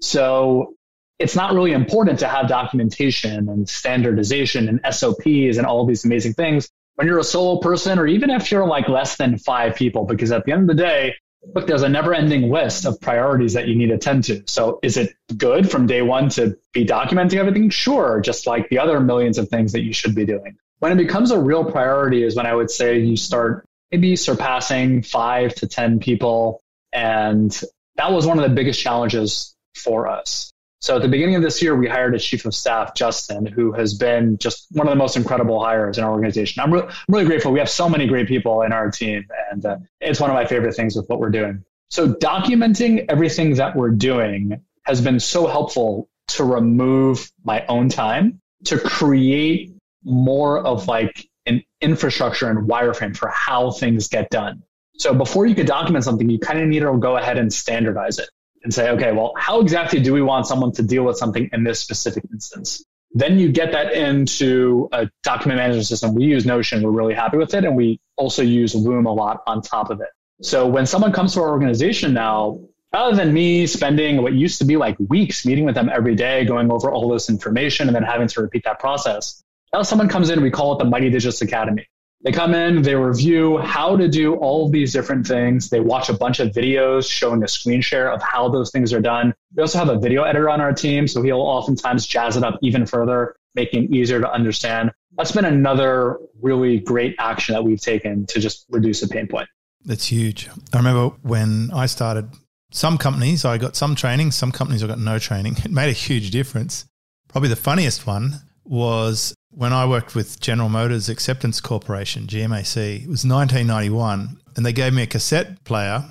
So 0.00 0.74
it's 1.18 1.34
not 1.34 1.54
really 1.54 1.72
important 1.72 2.18
to 2.18 2.28
have 2.28 2.48
documentation 2.48 3.48
and 3.48 3.66
standardization 3.68 4.68
and 4.68 4.94
SOPs 4.94 5.56
and 5.56 5.64
all 5.64 5.86
these 5.86 6.04
amazing 6.04 6.34
things 6.34 6.68
when 6.96 7.06
you're 7.06 7.18
a 7.18 7.24
solo 7.24 7.58
person 7.60 7.98
or 7.98 8.06
even 8.06 8.28
if 8.28 8.50
you're 8.50 8.66
like 8.66 8.88
less 8.88 9.16
than 9.16 9.38
five 9.38 9.76
people, 9.76 10.04
because 10.04 10.32
at 10.32 10.44
the 10.44 10.52
end 10.52 10.62
of 10.62 10.76
the 10.76 10.82
day, 10.82 11.14
look, 11.54 11.66
there's 11.66 11.82
a 11.82 11.88
never 11.88 12.14
ending 12.14 12.50
list 12.50 12.86
of 12.86 13.00
priorities 13.00 13.54
that 13.54 13.68
you 13.68 13.76
need 13.76 13.88
to 13.88 13.98
tend 13.98 14.24
to. 14.24 14.42
So 14.46 14.78
is 14.82 14.96
it 14.96 15.14
good 15.36 15.70
from 15.70 15.86
day 15.86 16.02
one 16.02 16.28
to 16.30 16.58
be 16.72 16.84
documenting 16.84 17.38
everything? 17.38 17.70
Sure. 17.70 18.20
Just 18.20 18.46
like 18.46 18.68
the 18.68 18.78
other 18.78 19.00
millions 19.00 19.38
of 19.38 19.48
things 19.48 19.72
that 19.72 19.82
you 19.82 19.92
should 19.92 20.14
be 20.14 20.24
doing. 20.24 20.56
When 20.78 20.92
it 20.92 20.96
becomes 20.96 21.30
a 21.30 21.40
real 21.40 21.64
priority 21.64 22.22
is 22.22 22.36
when 22.36 22.46
I 22.46 22.54
would 22.54 22.70
say 22.70 22.98
you 22.98 23.16
start 23.16 23.66
maybe 23.90 24.16
surpassing 24.16 25.02
five 25.02 25.54
to 25.56 25.68
10 25.68 26.00
people. 26.00 26.62
And 26.92 27.50
that 27.96 28.12
was 28.12 28.26
one 28.26 28.38
of 28.38 28.48
the 28.48 28.54
biggest 28.54 28.80
challenges 28.80 29.54
for 29.74 30.08
us. 30.08 30.52
So 30.80 30.96
at 30.96 31.02
the 31.02 31.08
beginning 31.08 31.36
of 31.36 31.42
this 31.42 31.62
year, 31.62 31.74
we 31.74 31.88
hired 31.88 32.14
a 32.14 32.18
chief 32.18 32.44
of 32.44 32.54
staff, 32.54 32.94
Justin, 32.94 33.46
who 33.46 33.72
has 33.72 33.94
been 33.94 34.36
just 34.38 34.66
one 34.72 34.86
of 34.86 34.90
the 34.90 34.96
most 34.96 35.16
incredible 35.16 35.62
hires 35.62 35.96
in 35.98 36.04
our 36.04 36.12
organization. 36.12 36.62
I'm, 36.62 36.72
re- 36.72 36.82
I'm 36.82 36.94
really 37.08 37.24
grateful. 37.24 37.50
We 37.50 37.58
have 37.60 37.70
so 37.70 37.88
many 37.88 38.06
great 38.06 38.28
people 38.28 38.62
in 38.62 38.72
our 38.72 38.90
team, 38.90 39.26
and 39.50 39.64
uh, 39.64 39.78
it's 40.00 40.20
one 40.20 40.30
of 40.30 40.34
my 40.34 40.44
favorite 40.44 40.74
things 40.74 40.94
with 40.94 41.08
what 41.08 41.18
we're 41.18 41.30
doing. 41.30 41.64
So 41.88 42.12
documenting 42.12 43.06
everything 43.08 43.54
that 43.54 43.74
we're 43.74 43.90
doing 43.90 44.60
has 44.84 45.00
been 45.00 45.18
so 45.18 45.46
helpful 45.46 46.08
to 46.28 46.44
remove 46.44 47.30
my 47.42 47.64
own 47.66 47.88
time 47.88 48.40
to 48.64 48.78
create 48.78 49.72
more 50.04 50.58
of 50.58 50.88
like 50.88 51.28
an 51.46 51.62
infrastructure 51.80 52.50
and 52.50 52.68
wireframe 52.68 53.16
for 53.16 53.28
how 53.28 53.70
things 53.70 54.08
get 54.08 54.30
done. 54.30 54.62
So 54.98 55.14
before 55.14 55.46
you 55.46 55.54
could 55.54 55.66
document 55.66 56.04
something, 56.04 56.28
you 56.28 56.38
kind 56.38 56.60
of 56.60 56.68
need 56.68 56.80
to 56.80 56.96
go 56.98 57.16
ahead 57.16 57.38
and 57.38 57.52
standardize 57.52 58.18
it 58.18 58.28
and 58.66 58.74
say, 58.74 58.90
okay, 58.90 59.12
well, 59.12 59.32
how 59.36 59.60
exactly 59.60 60.00
do 60.00 60.12
we 60.12 60.20
want 60.20 60.44
someone 60.44 60.72
to 60.72 60.82
deal 60.82 61.04
with 61.04 61.16
something 61.16 61.48
in 61.52 61.62
this 61.62 61.78
specific 61.78 62.24
instance? 62.32 62.84
Then 63.12 63.38
you 63.38 63.52
get 63.52 63.70
that 63.70 63.92
into 63.92 64.88
a 64.90 65.08
document 65.22 65.58
management 65.58 65.86
system. 65.86 66.16
We 66.16 66.24
use 66.24 66.44
Notion. 66.44 66.82
We're 66.82 66.90
really 66.90 67.14
happy 67.14 67.36
with 67.36 67.54
it. 67.54 67.64
And 67.64 67.76
we 67.76 68.00
also 68.16 68.42
use 68.42 68.74
Loom 68.74 69.06
a 69.06 69.12
lot 69.12 69.44
on 69.46 69.62
top 69.62 69.90
of 69.90 70.00
it. 70.00 70.08
So 70.42 70.66
when 70.66 70.84
someone 70.84 71.12
comes 71.12 71.34
to 71.34 71.42
our 71.42 71.50
organization 71.50 72.12
now, 72.12 72.58
rather 72.92 73.14
than 73.14 73.32
me 73.32 73.68
spending 73.68 74.20
what 74.20 74.32
used 74.32 74.58
to 74.58 74.64
be 74.64 74.76
like 74.76 74.96
weeks 74.98 75.46
meeting 75.46 75.64
with 75.64 75.76
them 75.76 75.88
every 75.88 76.16
day, 76.16 76.44
going 76.44 76.68
over 76.68 76.90
all 76.90 77.08
this 77.08 77.30
information 77.30 77.86
and 77.86 77.94
then 77.94 78.02
having 78.02 78.26
to 78.26 78.42
repeat 78.42 78.64
that 78.64 78.80
process. 78.80 79.40
Now 79.72 79.82
someone 79.82 80.08
comes 80.08 80.28
in, 80.28 80.42
we 80.42 80.50
call 80.50 80.72
it 80.72 80.78
the 80.80 80.90
Mighty 80.90 81.08
Digits 81.08 81.40
Academy. 81.40 81.86
They 82.26 82.32
come 82.32 82.54
in, 82.54 82.82
they 82.82 82.96
review 82.96 83.58
how 83.58 83.96
to 83.96 84.08
do 84.08 84.34
all 84.34 84.66
of 84.66 84.72
these 84.72 84.92
different 84.92 85.28
things. 85.28 85.70
They 85.70 85.78
watch 85.78 86.08
a 86.08 86.12
bunch 86.12 86.40
of 86.40 86.48
videos 86.48 87.08
showing 87.08 87.44
a 87.44 87.46
screen 87.46 87.80
share 87.80 88.10
of 88.10 88.20
how 88.20 88.48
those 88.48 88.72
things 88.72 88.92
are 88.92 89.00
done. 89.00 89.32
We 89.54 89.60
also 89.60 89.78
have 89.78 89.88
a 89.88 89.96
video 89.96 90.24
editor 90.24 90.50
on 90.50 90.60
our 90.60 90.72
team, 90.72 91.06
so 91.06 91.22
he'll 91.22 91.40
oftentimes 91.40 92.04
jazz 92.04 92.36
it 92.36 92.42
up 92.42 92.58
even 92.62 92.84
further, 92.84 93.36
making 93.54 93.84
it 93.84 93.90
easier 93.92 94.20
to 94.20 94.28
understand. 94.28 94.90
That's 95.16 95.30
been 95.30 95.44
another 95.44 96.18
really 96.42 96.80
great 96.80 97.14
action 97.20 97.54
that 97.54 97.62
we've 97.62 97.80
taken 97.80 98.26
to 98.26 98.40
just 98.40 98.66
reduce 98.70 99.04
a 99.04 99.08
pain 99.08 99.28
point. 99.28 99.48
That's 99.84 100.06
huge. 100.06 100.48
I 100.72 100.78
remember 100.78 101.14
when 101.22 101.70
I 101.72 101.86
started 101.86 102.28
some 102.72 102.98
companies, 102.98 103.44
I 103.44 103.56
got 103.56 103.76
some 103.76 103.94
training, 103.94 104.32
some 104.32 104.50
companies 104.50 104.82
I 104.82 104.88
got 104.88 104.98
no 104.98 105.20
training. 105.20 105.58
It 105.64 105.70
made 105.70 105.90
a 105.90 105.92
huge 105.92 106.32
difference. 106.32 106.86
Probably 107.28 107.50
the 107.50 107.54
funniest 107.54 108.04
one 108.04 108.40
was 108.64 109.32
when 109.56 109.72
I 109.72 109.86
worked 109.86 110.14
with 110.14 110.38
General 110.38 110.68
Motors 110.68 111.08
Acceptance 111.08 111.62
Corporation, 111.62 112.26
GMAC. 112.26 113.04
It 113.04 113.08
was 113.08 113.24
1991, 113.24 114.38
and 114.54 114.66
they 114.66 114.72
gave 114.74 114.92
me 114.92 115.02
a 115.02 115.06
cassette 115.06 115.64
player 115.64 116.04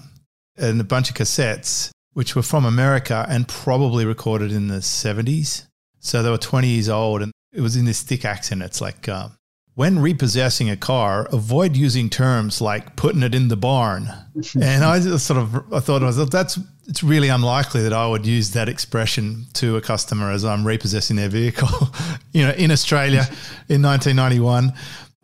and 0.57 0.81
a 0.81 0.83
bunch 0.83 1.11
of 1.11 1.15
cassettes, 1.15 1.91
which 2.13 2.35
were 2.35 2.41
from 2.41 2.65
America 2.65 3.23
and 3.29 3.47
probably 3.47 4.03
recorded 4.03 4.51
in 4.51 4.67
the 4.67 4.77
70s. 4.77 5.67
So 5.99 6.23
they 6.23 6.31
were 6.31 6.39
20 6.39 6.67
years 6.67 6.89
old, 6.89 7.21
and 7.21 7.31
it 7.53 7.61
was 7.61 7.75
in 7.75 7.85
this 7.85 8.01
thick 8.01 8.25
accent. 8.25 8.63
It's 8.63 8.81
like, 8.81 9.07
uh, 9.07 9.29
when 9.75 9.99
repossessing 9.99 10.71
a 10.71 10.77
car, 10.77 11.27
avoid 11.31 11.75
using 11.75 12.09
terms 12.09 12.61
like 12.61 12.95
putting 12.95 13.21
it 13.21 13.35
in 13.35 13.49
the 13.49 13.57
barn. 13.57 14.07
and 14.59 14.83
I 14.83 14.99
just 14.99 15.27
sort 15.27 15.37
of 15.37 15.71
I 15.71 15.81
thought 15.81 16.01
I 16.01 16.07
was 16.07 16.29
that's 16.29 16.57
it's 16.87 17.03
really 17.03 17.29
unlikely 17.29 17.81
that 17.83 17.93
I 17.93 18.07
would 18.07 18.25
use 18.25 18.51
that 18.51 18.69
expression 18.69 19.45
to 19.53 19.77
a 19.77 19.81
customer 19.81 20.31
as 20.31 20.45
I'm 20.45 20.65
repossessing 20.65 21.15
their 21.15 21.29
vehicle, 21.29 21.69
you 22.31 22.43
know, 22.45 22.51
in 22.51 22.71
Australia 22.71 23.25
in 23.69 23.81
1991. 23.81 24.73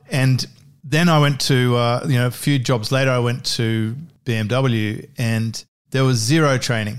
And 0.09 0.45
then 0.83 1.09
I 1.09 1.19
went 1.19 1.39
to 1.41 1.75
uh, 1.75 2.05
you 2.07 2.15
know 2.15 2.27
a 2.27 2.31
few 2.31 2.59
jobs 2.59 2.91
later 2.91 3.11
I 3.11 3.19
went 3.19 3.45
to 3.57 3.95
BMW 4.25 5.07
and 5.17 5.63
there 5.91 6.03
was 6.03 6.17
zero 6.17 6.57
training. 6.57 6.97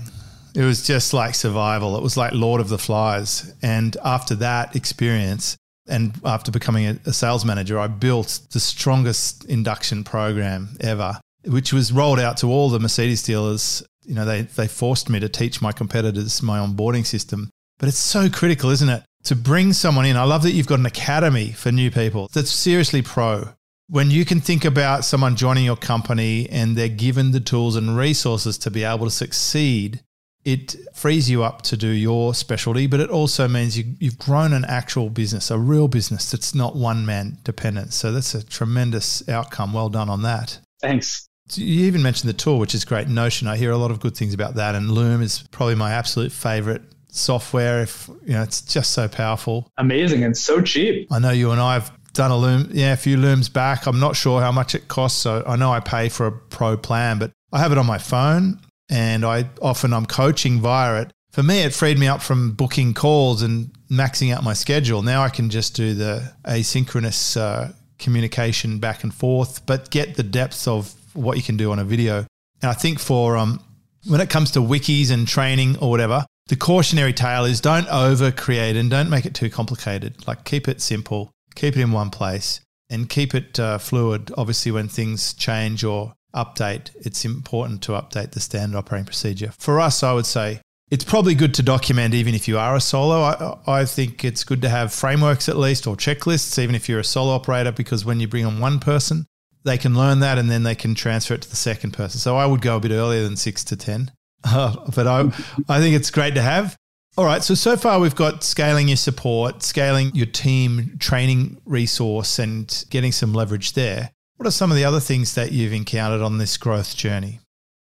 It 0.55 0.63
was 0.63 0.85
just 0.85 1.13
like 1.13 1.35
survival. 1.35 1.97
It 1.97 2.03
was 2.03 2.15
like 2.15 2.33
Lord 2.33 2.61
of 2.61 2.69
the 2.69 2.77
Flies. 2.77 3.53
And 3.63 3.97
after 4.03 4.35
that 4.35 4.75
experience, 4.75 5.57
and 5.87 6.13
after 6.23 6.51
becoming 6.51 6.85
a, 6.85 6.99
a, 7.07 7.13
sales 7.13 7.43
manager, 7.43 7.79
I 7.79 7.87
built 7.87 8.39
the 8.51 8.59
strongest 8.59 9.45
induction 9.45 10.03
program 10.03 10.77
ever, 10.79 11.19
which 11.45 11.73
was 11.73 11.91
rolled 11.91 12.19
out 12.19 12.37
to 12.37 12.47
all 12.47 12.69
the 12.69 12.79
Mercedes 12.79 13.23
dealers. 13.23 13.83
You 14.05 14.15
know, 14.15 14.25
they, 14.25 14.43
they 14.43 14.67
forced 14.67 15.09
me 15.09 15.19
to 15.19 15.29
teach 15.29 15.61
my 15.61 15.71
competitors 15.71 16.41
my 16.41 16.59
onboarding 16.59 17.05
system. 17.05 17.49
But 17.79 17.89
it's 17.89 17.97
so 17.97 18.29
critical, 18.29 18.69
isn't 18.69 18.89
it? 18.89 19.03
To 19.25 19.35
bring 19.35 19.73
someone 19.73 20.05
in. 20.05 20.17
I 20.17 20.23
love 20.23 20.43
that 20.43 20.51
you've 20.51 20.67
got 20.67 20.79
an 20.79 20.85
academy 20.85 21.51
for 21.51 21.71
new 21.71 21.91
people 21.91 22.29
that's 22.33 22.51
seriously 22.51 23.01
pro. 23.01 23.49
When 23.89 24.11
you 24.11 24.25
can 24.25 24.41
think 24.41 24.65
about 24.65 25.05
someone 25.05 25.35
joining 25.35 25.65
your 25.65 25.75
company 25.75 26.49
and 26.49 26.75
they're 26.75 26.87
given 26.87 27.31
the 27.31 27.39
tools 27.39 27.75
and 27.75 27.97
resources 27.97 28.57
to 28.59 28.71
be 28.71 28.83
able 28.83 29.05
to 29.05 29.11
succeed, 29.11 30.01
it 30.45 30.75
frees 30.93 31.29
you 31.29 31.43
up 31.43 31.61
to 31.63 31.77
do 31.77 31.87
your 31.87 32.33
specialty, 32.33 32.87
but 32.87 32.99
it 32.99 33.09
also 33.09 33.47
means 33.47 33.77
you, 33.77 33.95
have 34.01 34.17
grown 34.17 34.53
an 34.53 34.65
actual 34.65 35.09
business, 35.09 35.49
a 35.51 35.57
real 35.57 35.87
business 35.87 36.31
that's 36.31 36.53
not 36.53 36.75
one 36.75 37.05
man 37.05 37.37
dependent. 37.43 37.93
So 37.93 38.11
that's 38.11 38.33
a 38.35 38.43
tremendous 38.43 39.27
outcome. 39.29 39.73
Well 39.73 39.89
done 39.89 40.09
on 40.09 40.21
that. 40.23 40.59
Thanks. 40.81 41.29
You 41.51 41.85
even 41.85 42.01
mentioned 42.01 42.29
the 42.29 42.37
tool, 42.37 42.59
which 42.59 42.73
is 42.73 42.85
great. 42.85 43.07
Notion. 43.07 43.47
I 43.47 43.57
hear 43.57 43.71
a 43.71 43.77
lot 43.77 43.91
of 43.91 43.99
good 43.99 44.15
things 44.15 44.33
about 44.33 44.55
that, 44.55 44.75
and 44.75 44.91
Loom 44.91 45.21
is 45.21 45.43
probably 45.51 45.75
my 45.75 45.91
absolute 45.91 46.31
favorite 46.31 46.81
software. 47.09 47.81
If 47.81 48.09
you 48.25 48.33
know, 48.33 48.43
it's 48.43 48.61
just 48.61 48.91
so 48.91 49.07
powerful, 49.07 49.69
amazing, 49.77 50.23
and 50.23 50.35
so 50.35 50.61
cheap. 50.61 51.11
I 51.11 51.19
know 51.19 51.31
you 51.31 51.51
and 51.51 51.61
I 51.61 51.73
have 51.73 51.91
done 52.13 52.31
a 52.31 52.37
Loom, 52.37 52.69
yeah, 52.71 52.93
a 52.93 52.97
few 52.97 53.17
Looms 53.17 53.49
back. 53.49 53.85
I'm 53.87 53.99
not 53.99 54.15
sure 54.15 54.41
how 54.41 54.51
much 54.51 54.75
it 54.75 54.87
costs, 54.87 55.19
so 55.19 55.43
I 55.45 55.55
know 55.55 55.71
I 55.71 55.79
pay 55.79 56.09
for 56.09 56.27
a 56.27 56.31
pro 56.31 56.77
plan, 56.77 57.19
but 57.19 57.31
I 57.51 57.59
have 57.59 57.71
it 57.71 57.77
on 57.77 57.85
my 57.85 57.97
phone 57.97 58.59
and 58.89 59.25
I 59.25 59.49
often 59.61 59.93
I'm 59.93 60.05
coaching 60.05 60.59
via 60.59 61.01
it. 61.01 61.11
For 61.31 61.41
me, 61.41 61.61
it 61.63 61.73
freed 61.73 61.97
me 61.97 62.07
up 62.07 62.21
from 62.21 62.51
booking 62.51 62.93
calls 62.93 63.41
and 63.41 63.71
maxing 63.89 64.33
out 64.33 64.43
my 64.43 64.53
schedule. 64.53 65.01
Now 65.01 65.23
I 65.23 65.29
can 65.29 65.49
just 65.49 65.75
do 65.75 65.95
the 65.95 66.31
asynchronous 66.45 67.35
uh, 67.35 67.71
communication 67.97 68.79
back 68.79 69.03
and 69.03 69.13
forth, 69.13 69.65
but 69.65 69.89
get 69.89 70.15
the 70.15 70.23
depth 70.23 70.67
of 70.67 70.93
what 71.13 71.37
you 71.37 71.43
can 71.43 71.57
do 71.57 71.71
on 71.71 71.79
a 71.79 71.83
video. 71.83 72.25
And 72.61 72.71
I 72.71 72.73
think 72.73 72.99
for 72.99 73.37
um, 73.37 73.59
when 74.07 74.21
it 74.21 74.29
comes 74.29 74.51
to 74.51 74.59
wikis 74.59 75.11
and 75.11 75.27
training 75.27 75.77
or 75.77 75.89
whatever, 75.89 76.25
the 76.47 76.55
cautionary 76.55 77.13
tale 77.13 77.45
is 77.45 77.61
don't 77.61 77.87
over 77.87 78.31
create 78.31 78.75
and 78.75 78.89
don't 78.89 79.09
make 79.09 79.25
it 79.25 79.33
too 79.33 79.49
complicated. 79.49 80.27
Like 80.27 80.43
keep 80.43 80.67
it 80.67 80.81
simple, 80.81 81.31
keep 81.55 81.77
it 81.77 81.81
in 81.81 81.91
one 81.91 82.09
place, 82.09 82.59
and 82.89 83.09
keep 83.09 83.33
it 83.33 83.59
uh, 83.59 83.77
fluid. 83.77 84.31
Obviously, 84.37 84.71
when 84.71 84.87
things 84.87 85.33
change 85.33 85.83
or 85.83 86.13
update, 86.35 86.89
it's 86.95 87.25
important 87.25 87.81
to 87.83 87.93
update 87.93 88.31
the 88.31 88.39
standard 88.39 88.77
operating 88.77 89.05
procedure. 89.05 89.53
For 89.57 89.79
us, 89.79 90.03
I 90.03 90.13
would 90.13 90.25
say 90.25 90.61
it's 90.91 91.03
probably 91.03 91.33
good 91.33 91.53
to 91.55 91.63
document 91.63 92.13
even 92.13 92.35
if 92.35 92.47
you 92.47 92.57
are 92.57 92.75
a 92.75 92.81
solo. 92.81 93.21
I, 93.21 93.57
I, 93.65 93.85
think 93.85 94.23
it's 94.23 94.43
good 94.43 94.61
to 94.61 94.69
have 94.69 94.93
frameworks 94.93 95.47
at 95.47 95.57
least 95.57 95.87
or 95.87 95.95
checklists, 95.95 96.59
even 96.59 96.75
if 96.75 96.89
you're 96.89 96.99
a 96.99 97.03
solo 97.03 97.33
operator, 97.33 97.71
because 97.71 98.05
when 98.05 98.19
you 98.19 98.27
bring 98.27 98.45
on 98.45 98.59
one 98.59 98.79
person, 98.79 99.25
they 99.63 99.77
can 99.77 99.95
learn 99.95 100.19
that 100.19 100.37
and 100.37 100.49
then 100.49 100.63
they 100.63 100.75
can 100.75 100.95
transfer 100.95 101.33
it 101.33 101.41
to 101.43 101.49
the 101.49 101.55
second 101.55 101.91
person. 101.91 102.19
So 102.19 102.35
I 102.35 102.45
would 102.45 102.61
go 102.61 102.77
a 102.77 102.79
bit 102.79 102.91
earlier 102.91 103.23
than 103.23 103.35
six 103.35 103.63
to 103.65 103.75
10. 103.75 104.11
Uh, 104.45 104.75
but 104.93 105.07
I, 105.07 105.21
I 105.69 105.79
think 105.79 105.95
it's 105.95 106.11
great 106.11 106.35
to 106.35 106.41
have. 106.41 106.75
All 107.15 107.23
right. 107.23 107.41
So, 107.41 107.53
so 107.53 107.77
far 107.77 108.01
we've 108.01 108.13
got 108.13 108.43
scaling 108.43 108.89
your 108.89 108.97
support, 108.97 109.63
scaling 109.63 110.13
your 110.13 110.25
team, 110.25 110.97
training 110.99 111.61
resource, 111.63 112.39
and 112.39 112.83
getting 112.89 113.13
some 113.13 113.33
leverage 113.33 113.71
there. 113.71 114.11
What 114.35 114.45
are 114.45 114.51
some 114.51 114.69
of 114.69 114.75
the 114.75 114.83
other 114.83 114.99
things 114.99 115.35
that 115.35 115.53
you've 115.53 115.71
encountered 115.71 116.21
on 116.21 116.39
this 116.39 116.57
growth 116.57 116.97
journey? 116.97 117.39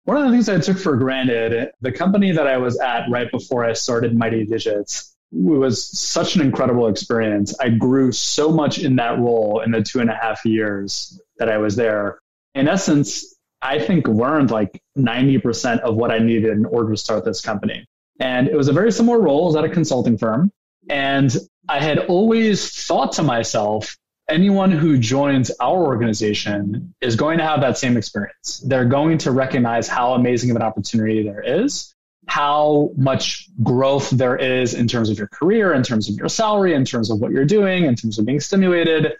One 0.06 0.16
of 0.16 0.24
the 0.24 0.32
things 0.32 0.48
I 0.48 0.60
took 0.60 0.78
for 0.78 0.96
granted, 0.96 1.72
the 1.82 1.92
company 1.92 2.32
that 2.32 2.48
I 2.48 2.56
was 2.56 2.80
at 2.80 3.10
right 3.10 3.30
before 3.30 3.66
I 3.66 3.74
started 3.74 4.16
Mighty 4.16 4.46
Digits, 4.46 5.17
was 5.32 5.88
such 5.98 6.36
an 6.36 6.42
incredible 6.42 6.88
experience. 6.88 7.58
I 7.60 7.70
grew 7.70 8.12
so 8.12 8.52
much 8.52 8.80
in 8.80 8.96
that 8.98 9.20
role 9.20 9.62
in 9.62 9.72
the 9.72 9.82
two 9.82 10.00
and 10.00 10.10
a 10.10 10.16
half 10.16 10.46
years 10.46 11.20
that 11.38 11.50
I 11.50 11.58
was 11.58 11.76
there. 11.76 12.20
In 12.56 12.68
essence, 12.68 13.36
I 13.62 13.80
think 13.80 14.08
learned 14.08 14.52
like 14.52 14.82
90% 14.98 15.80
of 15.80 15.96
what 15.96 16.12
I 16.12 16.20
needed 16.20 16.52
in 16.52 16.66
order 16.66 16.92
to 16.92 16.98
start 16.98 17.26
this 17.26 17.42
company. 17.42 17.86
And 18.20 18.48
it 18.48 18.56
was 18.56 18.68
a 18.68 18.74
very 18.74 18.92
similar 18.92 19.20
role. 19.20 19.44
I 19.44 19.46
was 19.48 19.56
at 19.56 19.66
a 19.66 19.70
consulting 19.70 20.18
firm. 20.18 20.52
And 20.90 21.36
I 21.68 21.82
had 21.82 22.00
always 22.00 22.86
thought 22.86 23.12
to 23.14 23.24
myself, 23.24 23.98
anyone 24.30 24.72
who 24.72 24.98
joins 24.98 25.52
our 25.60 25.86
organization 25.86 26.94
is 27.02 27.16
going 27.16 27.38
to 27.38 27.44
have 27.44 27.62
that 27.62 27.78
same 27.78 27.98
experience. 27.98 28.64
They're 28.66 28.86
going 28.86 29.18
to 29.20 29.32
recognize 29.32 29.88
how 29.88 30.14
amazing 30.14 30.50
of 30.52 30.56
an 30.56 30.62
opportunity 30.62 31.24
there 31.24 31.42
is, 31.42 31.94
how 32.28 32.92
much 32.98 33.48
growth 33.64 34.10
there 34.10 34.36
is 34.36 34.74
in 34.74 34.88
terms 34.88 35.10
of 35.10 35.18
your 35.18 35.28
career, 35.28 35.74
in 35.74 35.84
terms 35.84 36.10
of 36.10 36.16
your 36.16 36.30
salary, 36.30 36.74
in 36.74 36.86
terms 36.86 37.10
of 37.10 37.20
what 37.20 37.32
you're 37.32 37.46
doing, 37.46 37.86
in 37.86 37.96
terms 37.96 38.20
of 38.20 38.26
being 38.26 38.40
stimulated. 38.40 39.14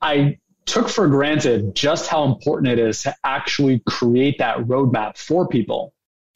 I 0.00 0.38
took 0.64 0.88
for 0.88 1.06
granted 1.08 1.74
just 1.74 2.08
how 2.08 2.24
important 2.24 2.72
it 2.72 2.78
is 2.78 3.02
to 3.02 3.14
actually 3.22 3.80
create 3.86 4.38
that 4.38 4.58
roadmap 4.58 5.16
for 5.16 5.46
people 5.46 5.92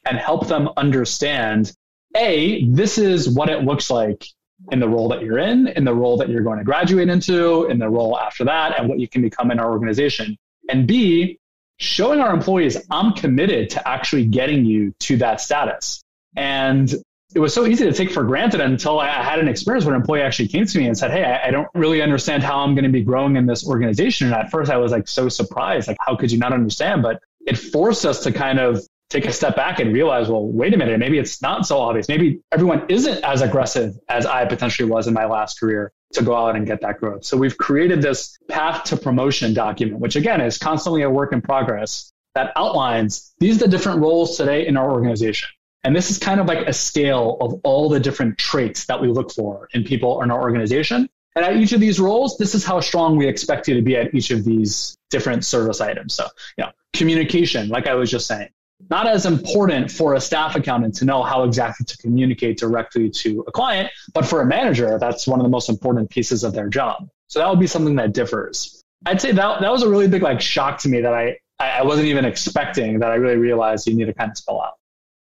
and 0.06 0.18
help 0.18 0.46
them 0.46 0.68
understand 0.76 1.72
A, 2.16 2.64
this 2.66 2.98
is 2.98 3.28
what 3.28 3.50
it 3.50 3.64
looks 3.64 3.90
like 3.90 4.24
in 4.70 4.78
the 4.78 4.88
role 4.88 5.08
that 5.08 5.22
you're 5.22 5.38
in, 5.38 5.68
in 5.68 5.84
the 5.84 5.94
role 5.94 6.18
that 6.18 6.28
you're 6.28 6.42
going 6.42 6.58
to 6.58 6.64
graduate 6.64 7.08
into, 7.08 7.64
in 7.64 7.78
the 7.78 7.88
role 7.88 8.18
after 8.18 8.44
that, 8.44 8.78
and 8.78 8.88
what 8.88 8.98
you 8.98 9.08
can 9.08 9.22
become 9.22 9.50
in 9.50 9.58
our 9.58 9.70
organization. 9.70 10.36
And 10.68 10.86
B, 10.86 11.38
showing 11.78 12.20
our 12.20 12.32
employees 12.32 12.76
I'm 12.90 13.14
committed 13.14 13.70
to 13.70 13.88
actually 13.88 14.26
getting 14.26 14.64
you 14.64 14.94
to 15.00 15.16
that 15.18 15.40
status. 15.40 16.02
And 16.36 16.92
it 17.34 17.38
was 17.38 17.54
so 17.54 17.66
easy 17.66 17.84
to 17.84 17.92
take 17.92 18.10
for 18.10 18.24
granted 18.24 18.60
until 18.60 18.98
I 18.98 19.08
had 19.08 19.38
an 19.38 19.48
experience 19.48 19.84
where 19.84 19.94
an 19.94 20.00
employee 20.00 20.22
actually 20.22 20.48
came 20.48 20.66
to 20.66 20.78
me 20.78 20.86
and 20.86 20.98
said, 20.98 21.12
Hey, 21.12 21.24
I, 21.24 21.50
don't 21.50 21.68
really 21.74 22.02
understand 22.02 22.42
how 22.42 22.58
I'm 22.60 22.74
going 22.74 22.84
to 22.84 22.90
be 22.90 23.02
growing 23.02 23.36
in 23.36 23.46
this 23.46 23.66
organization. 23.66 24.26
And 24.26 24.36
at 24.36 24.50
first 24.50 24.70
I 24.70 24.76
was 24.78 24.90
like 24.90 25.06
so 25.06 25.28
surprised, 25.28 25.86
like, 25.86 25.96
how 26.00 26.16
could 26.16 26.32
you 26.32 26.38
not 26.38 26.52
understand? 26.52 27.02
But 27.02 27.20
it 27.46 27.56
forced 27.56 28.04
us 28.04 28.24
to 28.24 28.32
kind 28.32 28.58
of 28.58 28.84
take 29.10 29.26
a 29.26 29.32
step 29.32 29.56
back 29.56 29.80
and 29.80 29.92
realize, 29.92 30.28
well, 30.28 30.46
wait 30.46 30.74
a 30.74 30.76
minute, 30.76 30.98
maybe 30.98 31.18
it's 31.18 31.42
not 31.42 31.66
so 31.66 31.78
obvious. 31.78 32.08
Maybe 32.08 32.40
everyone 32.52 32.86
isn't 32.88 33.24
as 33.24 33.42
aggressive 33.42 33.94
as 34.08 34.26
I 34.26 34.44
potentially 34.44 34.88
was 34.88 35.08
in 35.08 35.14
my 35.14 35.26
last 35.26 35.58
career 35.58 35.92
to 36.12 36.22
go 36.22 36.34
out 36.34 36.56
and 36.56 36.66
get 36.66 36.80
that 36.82 36.98
growth. 36.98 37.24
So 37.24 37.36
we've 37.36 37.56
created 37.56 38.02
this 38.02 38.36
path 38.48 38.84
to 38.84 38.96
promotion 38.96 39.54
document, 39.54 40.00
which 40.00 40.16
again 40.16 40.40
is 40.40 40.58
constantly 40.58 41.02
a 41.02 41.10
work 41.10 41.32
in 41.32 41.42
progress 41.42 42.12
that 42.34 42.52
outlines 42.56 43.32
these 43.38 43.56
are 43.56 43.66
the 43.66 43.68
different 43.68 44.00
roles 44.00 44.36
today 44.36 44.66
in 44.66 44.76
our 44.76 44.90
organization. 44.90 45.48
And 45.82 45.96
this 45.96 46.10
is 46.10 46.18
kind 46.18 46.40
of 46.40 46.46
like 46.46 46.66
a 46.66 46.72
scale 46.72 47.38
of 47.40 47.60
all 47.64 47.88
the 47.88 48.00
different 48.00 48.38
traits 48.38 48.86
that 48.86 49.00
we 49.00 49.08
look 49.08 49.32
for 49.32 49.68
in 49.72 49.84
people 49.84 50.22
in 50.22 50.30
our 50.30 50.40
organization. 50.40 51.08
And 51.36 51.44
at 51.44 51.56
each 51.56 51.72
of 51.72 51.80
these 51.80 51.98
roles, 52.00 52.36
this 52.38 52.54
is 52.54 52.64
how 52.64 52.80
strong 52.80 53.16
we 53.16 53.26
expect 53.26 53.68
you 53.68 53.74
to 53.74 53.82
be 53.82 53.96
at 53.96 54.14
each 54.14 54.30
of 54.30 54.44
these 54.44 54.98
different 55.10 55.44
service 55.44 55.80
items. 55.80 56.14
So, 56.14 56.26
you 56.58 56.64
know, 56.64 56.70
communication, 56.92 57.68
like 57.68 57.86
I 57.86 57.94
was 57.94 58.10
just 58.10 58.26
saying, 58.26 58.48
not 58.88 59.06
as 59.06 59.26
important 59.26 59.90
for 59.90 60.14
a 60.14 60.20
staff 60.20 60.56
accountant 60.56 60.94
to 60.96 61.04
know 61.04 61.22
how 61.22 61.44
exactly 61.44 61.84
to 61.86 61.96
communicate 61.98 62.58
directly 62.58 63.10
to 63.10 63.44
a 63.46 63.52
client, 63.52 63.90
but 64.12 64.26
for 64.26 64.40
a 64.40 64.46
manager, 64.46 64.98
that's 64.98 65.26
one 65.26 65.38
of 65.38 65.44
the 65.44 65.50
most 65.50 65.68
important 65.68 66.10
pieces 66.10 66.44
of 66.44 66.52
their 66.52 66.68
job. 66.68 67.08
So 67.28 67.38
that 67.38 67.48
would 67.48 67.60
be 67.60 67.66
something 67.66 67.96
that 67.96 68.12
differs. 68.12 68.82
I'd 69.06 69.20
say 69.20 69.32
that 69.32 69.60
that 69.60 69.70
was 69.70 69.82
a 69.82 69.88
really 69.88 70.08
big 70.08 70.22
like 70.22 70.40
shock 70.40 70.78
to 70.80 70.88
me 70.88 71.00
that 71.02 71.14
I 71.14 71.38
I 71.58 71.82
wasn't 71.82 72.08
even 72.08 72.24
expecting 72.24 73.00
that 73.00 73.10
I 73.10 73.16
really 73.16 73.36
realized 73.36 73.86
you 73.86 73.94
need 73.94 74.06
to 74.06 74.14
kind 74.14 74.30
of 74.30 74.36
spell 74.36 74.62
out. 74.62 74.74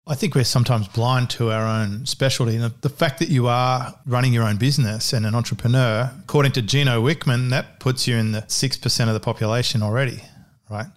I 0.09 0.15
think 0.15 0.33
we're 0.33 0.43
sometimes 0.43 0.87
blind 0.87 1.29
to 1.31 1.51
our 1.51 1.67
own 1.67 2.07
specialty. 2.07 2.55
And 2.55 2.73
the 2.81 2.89
fact 2.89 3.19
that 3.19 3.29
you 3.29 3.47
are 3.47 3.93
running 4.07 4.33
your 4.33 4.43
own 4.43 4.57
business 4.57 5.13
and 5.13 5.23
an 5.23 5.35
entrepreneur, 5.35 6.11
according 6.23 6.53
to 6.53 6.63
Gino 6.63 6.99
Wickman, 6.99 7.51
that 7.51 7.79
puts 7.79 8.07
you 8.07 8.15
in 8.17 8.31
the 8.31 8.41
6% 8.41 9.07
of 9.07 9.13
the 9.13 9.19
population 9.19 9.83
already, 9.83 10.23
right? 10.67 10.87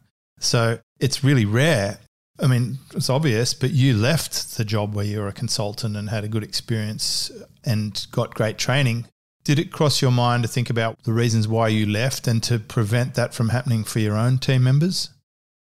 So 0.40 0.78
it's 0.98 1.22
really 1.22 1.44
rare. 1.44 1.98
I 2.40 2.46
mean, 2.46 2.78
it's 2.94 3.10
obvious, 3.10 3.52
but 3.52 3.72
you 3.72 3.94
left 3.94 4.56
the 4.56 4.64
job 4.64 4.94
where 4.94 5.04
you 5.04 5.20
were 5.20 5.28
a 5.28 5.32
consultant 5.32 5.94
and 5.94 6.08
had 6.08 6.24
a 6.24 6.28
good 6.28 6.42
experience 6.42 7.30
and 7.64 8.06
got 8.12 8.34
great 8.34 8.56
training. 8.56 9.04
Did 9.44 9.58
it 9.58 9.70
cross 9.70 10.00
your 10.00 10.10
mind 10.10 10.42
to 10.44 10.48
think 10.48 10.70
about 10.70 11.02
the 11.02 11.12
reasons 11.12 11.46
why 11.46 11.68
you 11.68 11.84
left 11.84 12.26
and 12.26 12.42
to 12.44 12.58
prevent 12.58 13.14
that 13.16 13.34
from 13.34 13.50
happening 13.50 13.84
for 13.84 13.98
your 13.98 14.16
own 14.16 14.38
team 14.38 14.62
members? 14.62 15.10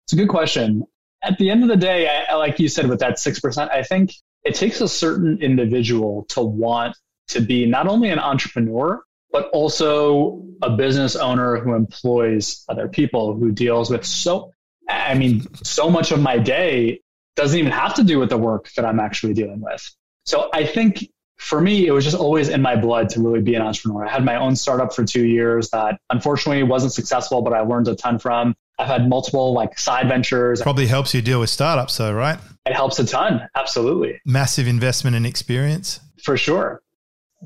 It's 0.05 0.13
a 0.13 0.17
good 0.17 0.29
question 0.29 0.87
at 1.23 1.39
the 1.39 1.51
end 1.51 1.63
of 1.63 1.69
the 1.69 1.77
day, 1.77 2.09
I, 2.09 2.35
like 2.37 2.59
you 2.59 2.69
said, 2.69 2.89
with 2.89 3.01
that 3.01 3.15
6%, 3.15 3.71
I 3.71 3.83
think 3.83 4.13
it 4.45 4.55
takes 4.55 4.81
a 4.81 4.89
certain 4.89 5.43
individual 5.43 6.25
to 6.31 6.41
want 6.43 6.97
to 7.29 7.41
be 7.41 7.67
not 7.67 7.87
only 7.87 8.09
an 8.09 8.19
entrepreneur, 8.19 9.03
but 9.33 9.49
also 9.51 10.43
a 10.63 10.71
business 10.71 11.15
owner 11.17 11.59
who 11.59 11.75
employs 11.75 12.65
other 12.69 12.89
people, 12.89 13.35
who 13.35 13.53
deals 13.53 13.91
with 13.91 14.05
so, 14.05 14.53
I 14.89 15.15
mean, 15.15 15.47
so 15.63 15.89
much 15.89 16.11
of 16.11 16.21
my 16.21 16.39
day 16.39 17.01
doesn't 17.37 17.59
even 17.59 17.71
have 17.71 17.95
to 17.95 18.05
do 18.05 18.19
with 18.19 18.31
the 18.31 18.39
work 18.39 18.71
that 18.73 18.85
I'm 18.85 18.99
actually 18.99 19.35
dealing 19.35 19.61
with. 19.61 19.89
So 20.25 20.51
I 20.53 20.67
think 20.67 21.09
for 21.37 21.61
me, 21.61 21.87
it 21.87 21.93
was 21.93 22.05
just 22.05 22.17
always 22.17 22.49
in 22.49 22.61
my 22.61 22.77
blood 22.77 23.09
to 23.11 23.21
really 23.21 23.41
be 23.41 23.55
an 23.55 23.63
entrepreneur. 23.63 24.07
I 24.07 24.11
had 24.11 24.25
my 24.25 24.37
own 24.37 24.57
startup 24.57 24.95
for 24.95 25.05
two 25.05 25.25
years 25.25 25.71
that 25.71 25.99
unfortunately 26.11 26.63
wasn't 26.65 26.93
successful, 26.93 27.41
but 27.41 27.53
I 27.53 27.61
learned 27.61 27.89
a 27.89 27.95
ton 27.95 28.19
from. 28.19 28.55
I've 28.81 28.87
had 28.87 29.09
multiple 29.09 29.53
like 29.53 29.79
side 29.79 30.09
ventures. 30.09 30.63
Probably 30.63 30.87
helps 30.87 31.15
you 31.15 31.21
deal 31.21 31.41
with 31.41 31.51
startups 31.51 31.99
though, 31.99 32.13
right? 32.13 32.39
It 32.67 32.75
helps 32.75 32.99
a 32.99 33.07
ton. 33.07 33.47
Absolutely. 33.55 34.21
Massive 34.25 34.67
investment 34.67 35.17
in 35.17 35.27
experience. 35.27 36.01
For 36.23 36.37
sure. 36.37 36.83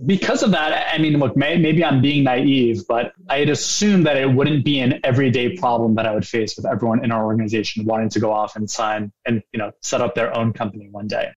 Because 0.07 0.43
of 0.43 0.50
that, 0.53 0.93
I 0.93 0.99
mean, 0.99 1.19
look, 1.19 1.37
may, 1.37 1.57
maybe 1.57 1.85
I'm 1.85 2.03
being 2.03 2.25
naive, 2.25 2.83
but 2.88 3.12
I 3.29 3.38
had 3.38 3.49
assumed 3.49 4.07
that 4.07 4.17
it 4.17 4.26
wouldn't 4.26 4.64
be 4.64 4.81
an 4.81 5.00
everyday 5.05 5.57
problem 5.57 5.95
that 5.95 6.07
I 6.07 6.12
would 6.12 6.26
face 6.26 6.57
with 6.57 6.67
everyone 6.67 7.05
in 7.05 7.12
our 7.12 7.25
organization 7.25 7.85
wanting 7.85 8.09
to 8.11 8.21
go 8.21 8.33
off 8.33 8.57
and 8.57 8.69
sign 8.69 9.12
and, 9.25 9.43
you 9.53 9.59
know, 9.59 9.71
set 9.83 10.00
up 10.00 10.17
their 10.17 10.37
own 10.37 10.53
company 10.53 10.88
one 10.91 11.07
day. 11.07 11.29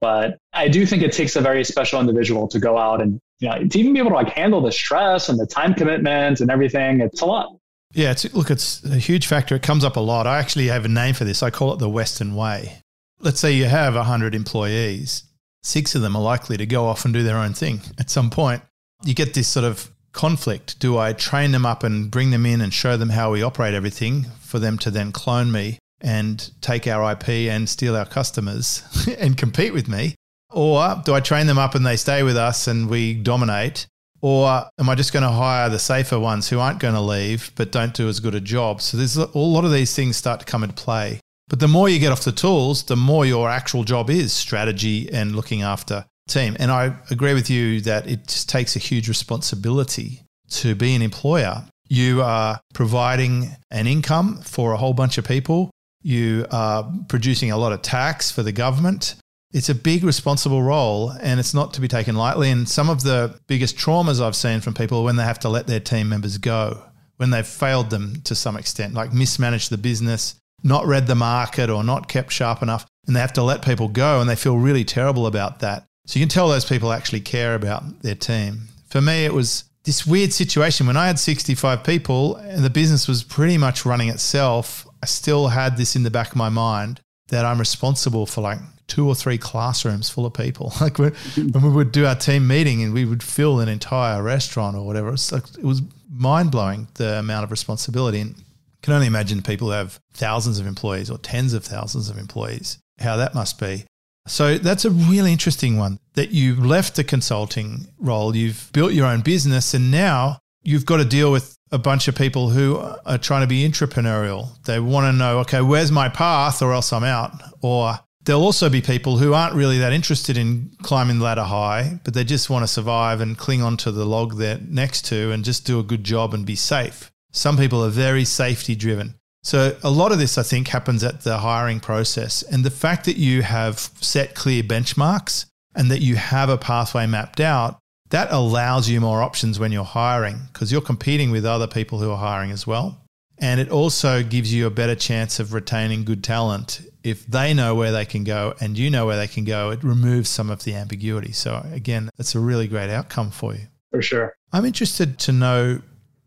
But 0.00 0.38
I 0.52 0.68
do 0.68 0.86
think 0.86 1.02
it 1.02 1.12
takes 1.12 1.36
a 1.36 1.40
very 1.42 1.64
special 1.64 2.00
individual 2.00 2.48
to 2.48 2.58
go 2.58 2.78
out 2.78 3.02
and, 3.02 3.20
you 3.40 3.48
know, 3.48 3.58
to 3.66 3.78
even 3.78 3.92
be 3.92 3.98
able 3.98 4.10
to 4.10 4.16
like 4.16 4.30
handle 4.30 4.62
the 4.62 4.72
stress 4.72 5.28
and 5.28 5.38
the 5.38 5.46
time 5.46 5.74
commitment 5.74 6.40
and 6.40 6.50
everything. 6.50 7.00
It's 7.00 7.20
a 7.20 7.26
lot. 7.26 7.54
Yeah, 7.96 8.10
it's, 8.10 8.32
look, 8.34 8.50
it's 8.50 8.84
a 8.84 8.98
huge 8.98 9.26
factor. 9.26 9.54
It 9.54 9.62
comes 9.62 9.82
up 9.82 9.96
a 9.96 10.00
lot. 10.00 10.26
I 10.26 10.38
actually 10.38 10.66
have 10.66 10.84
a 10.84 10.88
name 10.88 11.14
for 11.14 11.24
this. 11.24 11.42
I 11.42 11.48
call 11.48 11.72
it 11.72 11.78
the 11.78 11.88
Western 11.88 12.34
way. 12.34 12.82
Let's 13.20 13.40
say 13.40 13.52
you 13.52 13.64
have 13.64 13.94
100 13.94 14.34
employees, 14.34 15.24
six 15.62 15.94
of 15.94 16.02
them 16.02 16.14
are 16.14 16.22
likely 16.22 16.58
to 16.58 16.66
go 16.66 16.86
off 16.86 17.06
and 17.06 17.14
do 17.14 17.22
their 17.22 17.38
own 17.38 17.54
thing 17.54 17.80
at 17.98 18.10
some 18.10 18.28
point. 18.28 18.60
You 19.02 19.14
get 19.14 19.32
this 19.32 19.48
sort 19.48 19.64
of 19.64 19.90
conflict. 20.12 20.78
Do 20.78 20.98
I 20.98 21.14
train 21.14 21.52
them 21.52 21.64
up 21.64 21.82
and 21.82 22.10
bring 22.10 22.32
them 22.32 22.44
in 22.44 22.60
and 22.60 22.72
show 22.72 22.98
them 22.98 23.08
how 23.08 23.32
we 23.32 23.42
operate 23.42 23.72
everything 23.72 24.24
for 24.40 24.58
them 24.58 24.76
to 24.78 24.90
then 24.90 25.10
clone 25.10 25.50
me 25.50 25.78
and 26.02 26.50
take 26.60 26.86
our 26.86 27.12
IP 27.12 27.28
and 27.50 27.66
steal 27.66 27.96
our 27.96 28.04
customers 28.04 28.82
and 29.18 29.38
compete 29.38 29.72
with 29.72 29.88
me? 29.88 30.14
Or 30.50 31.00
do 31.02 31.14
I 31.14 31.20
train 31.20 31.46
them 31.46 31.58
up 31.58 31.74
and 31.74 31.86
they 31.86 31.96
stay 31.96 32.22
with 32.22 32.36
us 32.36 32.66
and 32.66 32.90
we 32.90 33.14
dominate 33.14 33.86
or 34.26 34.68
am 34.76 34.88
I 34.88 34.96
just 34.96 35.12
going 35.12 35.22
to 35.22 35.30
hire 35.30 35.68
the 35.68 35.78
safer 35.78 36.18
ones 36.18 36.48
who 36.48 36.58
aren't 36.58 36.80
going 36.80 36.94
to 36.94 37.00
leave 37.00 37.52
but 37.54 37.70
don't 37.70 37.94
do 37.94 38.08
as 38.08 38.18
good 38.18 38.34
a 38.34 38.40
job? 38.40 38.82
So 38.82 38.96
there's 38.96 39.16
a 39.16 39.38
lot 39.38 39.64
of 39.64 39.70
these 39.70 39.94
things 39.94 40.16
start 40.16 40.40
to 40.40 40.46
come 40.46 40.64
into 40.64 40.74
play. 40.74 41.20
But 41.46 41.60
the 41.60 41.68
more 41.68 41.88
you 41.88 42.00
get 42.00 42.10
off 42.10 42.24
the 42.24 42.32
tools, 42.32 42.82
the 42.82 42.96
more 42.96 43.24
your 43.24 43.48
actual 43.48 43.84
job 43.84 44.10
is 44.10 44.32
strategy 44.32 45.08
and 45.12 45.36
looking 45.36 45.62
after 45.62 46.06
team. 46.26 46.56
And 46.58 46.72
I 46.72 46.96
agree 47.08 47.34
with 47.34 47.48
you 47.48 47.80
that 47.82 48.08
it 48.08 48.26
just 48.26 48.48
takes 48.48 48.74
a 48.74 48.80
huge 48.80 49.08
responsibility 49.08 50.22
to 50.50 50.74
be 50.74 50.96
an 50.96 51.02
employer. 51.02 51.64
You 51.88 52.20
are 52.22 52.58
providing 52.74 53.54
an 53.70 53.86
income 53.86 54.42
for 54.42 54.72
a 54.72 54.76
whole 54.76 54.92
bunch 54.92 55.18
of 55.18 55.24
people. 55.24 55.70
You 56.02 56.46
are 56.50 56.92
producing 57.08 57.52
a 57.52 57.56
lot 57.56 57.72
of 57.72 57.80
tax 57.82 58.32
for 58.32 58.42
the 58.42 58.50
government 58.50 59.14
it's 59.52 59.68
a 59.68 59.74
big 59.74 60.04
responsible 60.04 60.62
role 60.62 61.10
and 61.10 61.40
it's 61.40 61.54
not 61.54 61.72
to 61.74 61.80
be 61.80 61.88
taken 61.88 62.16
lightly. 62.16 62.50
And 62.50 62.68
some 62.68 62.90
of 62.90 63.02
the 63.02 63.38
biggest 63.46 63.76
traumas 63.76 64.20
I've 64.20 64.36
seen 64.36 64.60
from 64.60 64.74
people 64.74 65.04
when 65.04 65.16
they 65.16 65.24
have 65.24 65.38
to 65.40 65.48
let 65.48 65.66
their 65.66 65.80
team 65.80 66.08
members 66.08 66.38
go, 66.38 66.82
when 67.16 67.30
they've 67.30 67.46
failed 67.46 67.90
them 67.90 68.20
to 68.24 68.34
some 68.34 68.56
extent, 68.56 68.94
like 68.94 69.12
mismanaged 69.12 69.70
the 69.70 69.78
business, 69.78 70.34
not 70.62 70.86
read 70.86 71.06
the 71.06 71.14
market 71.14 71.70
or 71.70 71.84
not 71.84 72.08
kept 72.08 72.32
sharp 72.32 72.62
enough, 72.62 72.86
and 73.06 73.14
they 73.14 73.20
have 73.20 73.32
to 73.34 73.42
let 73.42 73.64
people 73.64 73.88
go 73.88 74.20
and 74.20 74.28
they 74.28 74.36
feel 74.36 74.58
really 74.58 74.84
terrible 74.84 75.26
about 75.26 75.60
that. 75.60 75.84
So 76.06 76.18
you 76.18 76.24
can 76.24 76.30
tell 76.30 76.48
those 76.48 76.64
people 76.64 76.92
actually 76.92 77.20
care 77.20 77.54
about 77.54 78.02
their 78.02 78.14
team. 78.14 78.68
For 78.88 79.00
me, 79.00 79.24
it 79.24 79.32
was 79.32 79.64
this 79.84 80.06
weird 80.06 80.32
situation 80.32 80.86
when 80.86 80.96
I 80.96 81.06
had 81.06 81.18
65 81.18 81.84
people 81.84 82.36
and 82.36 82.64
the 82.64 82.70
business 82.70 83.06
was 83.06 83.22
pretty 83.22 83.56
much 83.56 83.86
running 83.86 84.08
itself. 84.08 84.86
I 85.02 85.06
still 85.06 85.48
had 85.48 85.76
this 85.76 85.94
in 85.94 86.02
the 86.02 86.10
back 86.10 86.30
of 86.30 86.36
my 86.36 86.48
mind 86.48 87.00
that 87.28 87.44
I'm 87.44 87.58
responsible 87.58 88.26
for 88.26 88.40
like 88.40 88.58
two 88.88 89.06
or 89.08 89.14
three 89.14 89.38
classrooms 89.38 90.08
full 90.08 90.26
of 90.26 90.34
people. 90.34 90.72
Like 90.80 90.98
when, 90.98 91.14
when 91.52 91.64
we 91.64 91.70
would 91.70 91.90
do 91.90 92.06
our 92.06 92.14
team 92.14 92.46
meeting 92.46 92.82
and 92.82 92.92
we 92.92 93.04
would 93.04 93.22
fill 93.22 93.60
an 93.60 93.68
entire 93.68 94.22
restaurant 94.22 94.76
or 94.76 94.86
whatever, 94.86 95.08
it 95.08 95.12
was, 95.12 95.32
like, 95.32 95.44
it 95.58 95.64
was 95.64 95.82
mind 96.08 96.50
blowing 96.52 96.86
the 96.94 97.18
amount 97.18 97.44
of 97.44 97.50
responsibility. 97.50 98.20
And 98.20 98.36
can 98.82 98.94
only 98.94 99.08
imagine 99.08 99.42
people 99.42 99.68
who 99.68 99.72
have 99.72 99.98
thousands 100.12 100.60
of 100.60 100.66
employees 100.66 101.10
or 101.10 101.18
tens 101.18 101.54
of 101.54 101.64
thousands 101.64 102.08
of 102.08 102.18
employees, 102.18 102.78
how 103.00 103.16
that 103.16 103.34
must 103.34 103.58
be. 103.58 103.84
So 104.28 104.58
that's 104.58 104.84
a 104.84 104.90
really 104.90 105.32
interesting 105.32 105.76
one 105.76 105.98
that 106.14 106.30
you 106.30 106.54
left 106.54 106.94
the 106.94 107.02
consulting 107.02 107.88
role, 107.98 108.34
you've 108.36 108.70
built 108.72 108.92
your 108.92 109.06
own 109.06 109.22
business, 109.22 109.74
and 109.74 109.90
now 109.90 110.38
you've 110.62 110.86
got 110.86 110.98
to 110.98 111.04
deal 111.04 111.32
with 111.32 111.56
a 111.72 111.78
bunch 111.78 112.06
of 112.06 112.14
people 112.14 112.50
who 112.50 112.78
are 113.04 113.18
trying 113.18 113.40
to 113.42 113.46
be 113.46 113.68
entrepreneurial. 113.68 114.50
They 114.64 114.78
want 114.78 115.12
to 115.12 115.12
know, 115.12 115.40
okay, 115.40 115.60
where's 115.60 115.90
my 115.90 116.08
path 116.08 116.62
or 116.62 116.72
else 116.72 116.92
I'm 116.92 117.04
out? 117.04 117.32
Or 117.62 117.98
there'll 118.26 118.42
also 118.42 118.68
be 118.68 118.82
people 118.82 119.16
who 119.16 119.32
aren't 119.32 119.54
really 119.54 119.78
that 119.78 119.92
interested 119.92 120.36
in 120.36 120.70
climbing 120.82 121.18
the 121.18 121.24
ladder 121.24 121.44
high, 121.44 122.00
but 122.04 122.12
they 122.12 122.24
just 122.24 122.50
want 122.50 122.64
to 122.64 122.66
survive 122.66 123.20
and 123.20 123.38
cling 123.38 123.62
onto 123.62 123.90
the 123.90 124.04
log 124.04 124.36
they're 124.36 124.58
next 124.68 125.06
to 125.06 125.30
and 125.32 125.44
just 125.44 125.64
do 125.64 125.78
a 125.78 125.84
good 125.84 126.04
job 126.04 126.34
and 126.34 126.44
be 126.44 126.56
safe. 126.56 127.10
Some 127.32 127.56
people 127.56 127.84
are 127.84 127.90
very 127.90 128.24
safety 128.24 128.74
driven. 128.74 129.14
So, 129.42 129.76
a 129.84 129.90
lot 129.90 130.10
of 130.10 130.18
this, 130.18 130.38
I 130.38 130.42
think, 130.42 130.68
happens 130.68 131.04
at 131.04 131.20
the 131.20 131.38
hiring 131.38 131.78
process. 131.78 132.42
And 132.42 132.64
the 132.64 132.70
fact 132.70 133.04
that 133.04 133.16
you 133.16 133.42
have 133.42 133.78
set 133.78 134.34
clear 134.34 134.64
benchmarks 134.64 135.46
and 135.76 135.88
that 135.90 136.00
you 136.00 136.16
have 136.16 136.48
a 136.48 136.58
pathway 136.58 137.06
mapped 137.06 137.40
out, 137.40 137.78
that 138.10 138.32
allows 138.32 138.88
you 138.88 139.00
more 139.00 139.22
options 139.22 139.60
when 139.60 139.70
you're 139.70 139.84
hiring 139.84 140.40
because 140.52 140.72
you're 140.72 140.80
competing 140.80 141.30
with 141.30 141.44
other 141.44 141.68
people 141.68 142.00
who 142.00 142.10
are 142.10 142.18
hiring 142.18 142.50
as 142.50 142.66
well. 142.66 143.05
And 143.38 143.60
it 143.60 143.70
also 143.70 144.22
gives 144.22 144.52
you 144.52 144.66
a 144.66 144.70
better 144.70 144.94
chance 144.94 145.38
of 145.38 145.52
retaining 145.52 146.04
good 146.04 146.24
talent 146.24 146.80
if 147.06 147.24
they 147.26 147.54
know 147.54 147.72
where 147.76 147.92
they 147.92 148.04
can 148.04 148.24
go 148.24 148.52
and 148.60 148.76
you 148.76 148.90
know 148.90 149.06
where 149.06 149.16
they 149.16 149.28
can 149.28 149.44
go, 149.44 149.70
it 149.70 149.84
removes 149.84 150.28
some 150.28 150.50
of 150.50 150.64
the 150.64 150.74
ambiguity. 150.74 151.30
So, 151.30 151.64
again, 151.72 152.10
it's 152.18 152.34
a 152.34 152.40
really 152.40 152.66
great 152.66 152.90
outcome 152.90 153.30
for 153.30 153.54
you. 153.54 153.68
For 153.92 154.02
sure. 154.02 154.34
I'm 154.52 154.64
interested 154.64 155.16
to 155.20 155.32
know 155.32 155.80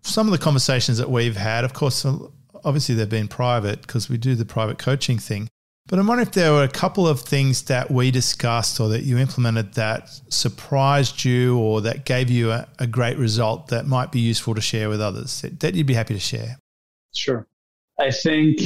some 0.03 0.25
of 0.25 0.31
the 0.31 0.37
conversations 0.37 0.97
that 0.97 1.11
we've 1.11 1.35
had. 1.35 1.65
Of 1.65 1.73
course, 1.73 2.05
obviously, 2.63 2.95
they've 2.95 3.09
been 3.09 3.27
private 3.27 3.81
because 3.81 4.07
we 4.07 4.17
do 4.17 4.35
the 4.35 4.45
private 4.45 4.77
coaching 4.77 5.19
thing. 5.19 5.49
But 5.87 5.99
I'm 5.99 6.07
wondering 6.07 6.27
if 6.27 6.33
there 6.33 6.53
were 6.53 6.63
a 6.63 6.69
couple 6.69 7.09
of 7.09 7.19
things 7.19 7.63
that 7.63 7.91
we 7.91 8.09
discussed 8.09 8.79
or 8.79 8.87
that 8.89 9.03
you 9.03 9.17
implemented 9.17 9.73
that 9.73 10.07
surprised 10.29 11.25
you 11.25 11.57
or 11.57 11.81
that 11.81 12.05
gave 12.05 12.29
you 12.29 12.51
a, 12.51 12.69
a 12.77 12.87
great 12.87 13.17
result 13.17 13.67
that 13.67 13.85
might 13.85 14.13
be 14.13 14.19
useful 14.21 14.55
to 14.55 14.61
share 14.61 14.87
with 14.87 15.01
others 15.01 15.41
that 15.41 15.75
you'd 15.75 15.87
be 15.87 15.95
happy 15.95 16.13
to 16.13 16.19
share. 16.21 16.57
Sure. 17.13 17.47
I 17.99 18.11
think 18.11 18.61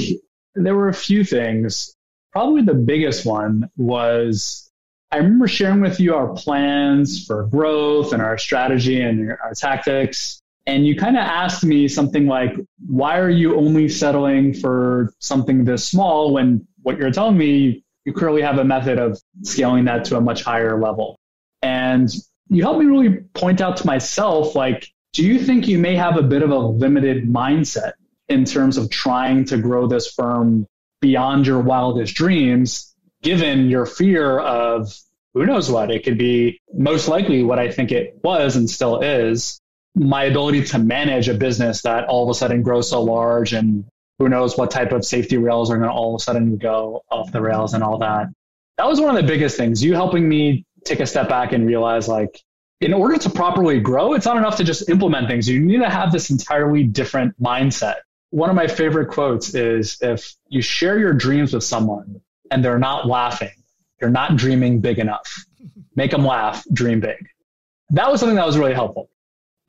there 0.56 0.75
were 0.75 0.89
a 0.89 0.93
few 0.93 1.23
things 1.23 1.95
probably 2.34 2.63
the 2.63 2.73
biggest 2.73 3.25
one 3.25 3.69
was 3.77 4.69
I 5.12 5.17
remember 5.17 5.47
sharing 5.47 5.79
with 5.79 5.99
you 5.99 6.15
our 6.15 6.34
plans 6.34 7.23
for 7.25 7.43
growth 7.43 8.12
and 8.12 8.21
our 8.21 8.39
strategy 8.39 8.99
and 8.99 9.29
our 9.29 9.53
tactics. 9.56 10.41
And 10.65 10.88
you 10.88 10.95
kind 10.95 11.15
of 11.15 11.21
asked 11.21 11.63
me 11.63 11.88
something 11.88 12.25
like, 12.25 12.56
why 12.88 13.19
are 13.19 13.29
you 13.29 13.56
only 13.56 13.88
settling 13.88 14.56
for 14.56 15.13
something 15.19 15.65
this 15.65 15.88
small 15.88 16.34
when 16.34 16.65
what 16.82 16.97
you're 16.97 17.12
telling 17.12 17.38
me, 17.38 17.84
you 18.06 18.13
clearly 18.13 18.41
have 18.41 18.58
a 18.58 18.63
method 18.63 18.97
of 18.97 19.21
scaling 19.43 19.86
that 19.86 20.06
to 20.06 20.17
a 20.17 20.21
much 20.21 20.43
higher 20.43 20.82
level? 20.82 21.19
And 21.62 22.12
you 22.49 22.63
helped 22.63 22.79
me 22.79 22.86
really 22.88 23.17
point 23.36 23.62
out 23.62 23.77
to 23.77 23.86
myself, 23.86 24.56
like, 24.56 24.88
do 25.12 25.23
you 25.23 25.38
think 25.38 25.67
you 25.67 25.77
may 25.77 25.95
have 25.95 26.17
a 26.17 26.23
bit 26.23 26.41
of 26.41 26.49
a 26.49 26.58
limited 26.58 27.25
mindset 27.29 27.93
in 28.29 28.45
terms 28.45 28.77
of 28.77 28.89
trying 28.89 29.45
to 29.45 29.57
grow 29.57 29.88
this 29.88 30.12
firm 30.12 30.67
beyond 31.01 31.45
your 31.45 31.59
wildest 31.59 32.15
dreams, 32.15 32.93
given 33.21 33.69
your 33.69 33.86
fear 33.86 34.39
of 34.39 34.93
who 35.33 35.45
knows 35.45 35.69
what. 35.69 35.91
It 35.91 36.03
could 36.03 36.17
be 36.17 36.62
most 36.73 37.07
likely 37.07 37.43
what 37.43 37.59
I 37.59 37.71
think 37.71 37.91
it 37.91 38.19
was 38.23 38.55
and 38.55 38.69
still 38.69 39.01
is 39.01 39.59
my 39.95 40.25
ability 40.25 40.63
to 40.65 40.79
manage 40.79 41.29
a 41.29 41.33
business 41.33 41.81
that 41.83 42.05
all 42.05 42.23
of 42.23 42.29
a 42.29 42.33
sudden 42.33 42.63
grows 42.63 42.89
so 42.89 43.03
large 43.03 43.53
and 43.53 43.86
who 44.19 44.29
knows 44.29 44.57
what 44.57 44.71
type 44.71 44.91
of 44.91 45.05
safety 45.05 45.38
rails 45.38 45.69
are 45.69 45.77
going 45.77 45.89
to 45.89 45.93
all 45.93 46.15
of 46.15 46.21
a 46.21 46.23
sudden 46.23 46.57
go 46.57 47.03
off 47.09 47.31
the 47.31 47.41
rails 47.41 47.73
and 47.73 47.83
all 47.83 47.97
that. 47.99 48.27
That 48.77 48.88
was 48.88 48.99
one 48.99 49.15
of 49.15 49.21
the 49.21 49.27
biggest 49.27 49.57
things. 49.57 49.83
You 49.83 49.93
helping 49.93 50.27
me 50.27 50.65
take 50.86 50.99
a 50.99 51.05
step 51.05 51.29
back 51.29 51.53
and 51.53 51.65
realize 51.65 52.07
like 52.07 52.41
in 52.81 52.93
order 52.93 53.17
to 53.17 53.29
properly 53.29 53.79
grow, 53.79 54.13
it's 54.13 54.25
not 54.25 54.38
enough 54.38 54.57
to 54.57 54.63
just 54.63 54.89
implement 54.89 55.27
things. 55.27 55.47
You 55.47 55.59
need 55.59 55.79
to 55.79 55.89
have 55.89 56.12
this 56.12 56.29
entirely 56.29 56.83
different 56.83 57.41
mindset. 57.41 57.95
One 58.34 58.50
of 58.50 58.56
my 58.56 58.65
favorite 58.65 59.10
quotes 59.10 59.54
is 59.54 60.00
if 60.02 60.36
you 60.48 60.63
share 60.63 60.98
your 60.98 61.13
dreams 61.13 61.54
with 61.54 61.63
someone 61.63 62.19
and 62.50 62.65
they're 62.65 62.80
not 62.80 63.06
laughing, 63.06 63.52
you're 64.02 64.10
not 64.10 64.38
dreaming 64.38 64.82
big 64.82 64.98
enough. 64.98 65.46
Make 65.96 66.10
them 66.10 66.26
laugh, 66.26 66.65
dream 66.74 67.00
big. 67.00 67.28
That 67.91 68.10
was 68.10 68.22
something 68.22 68.36
that 68.38 68.48
was 68.48 68.58
really 68.58 68.74
helpful. 68.74 69.12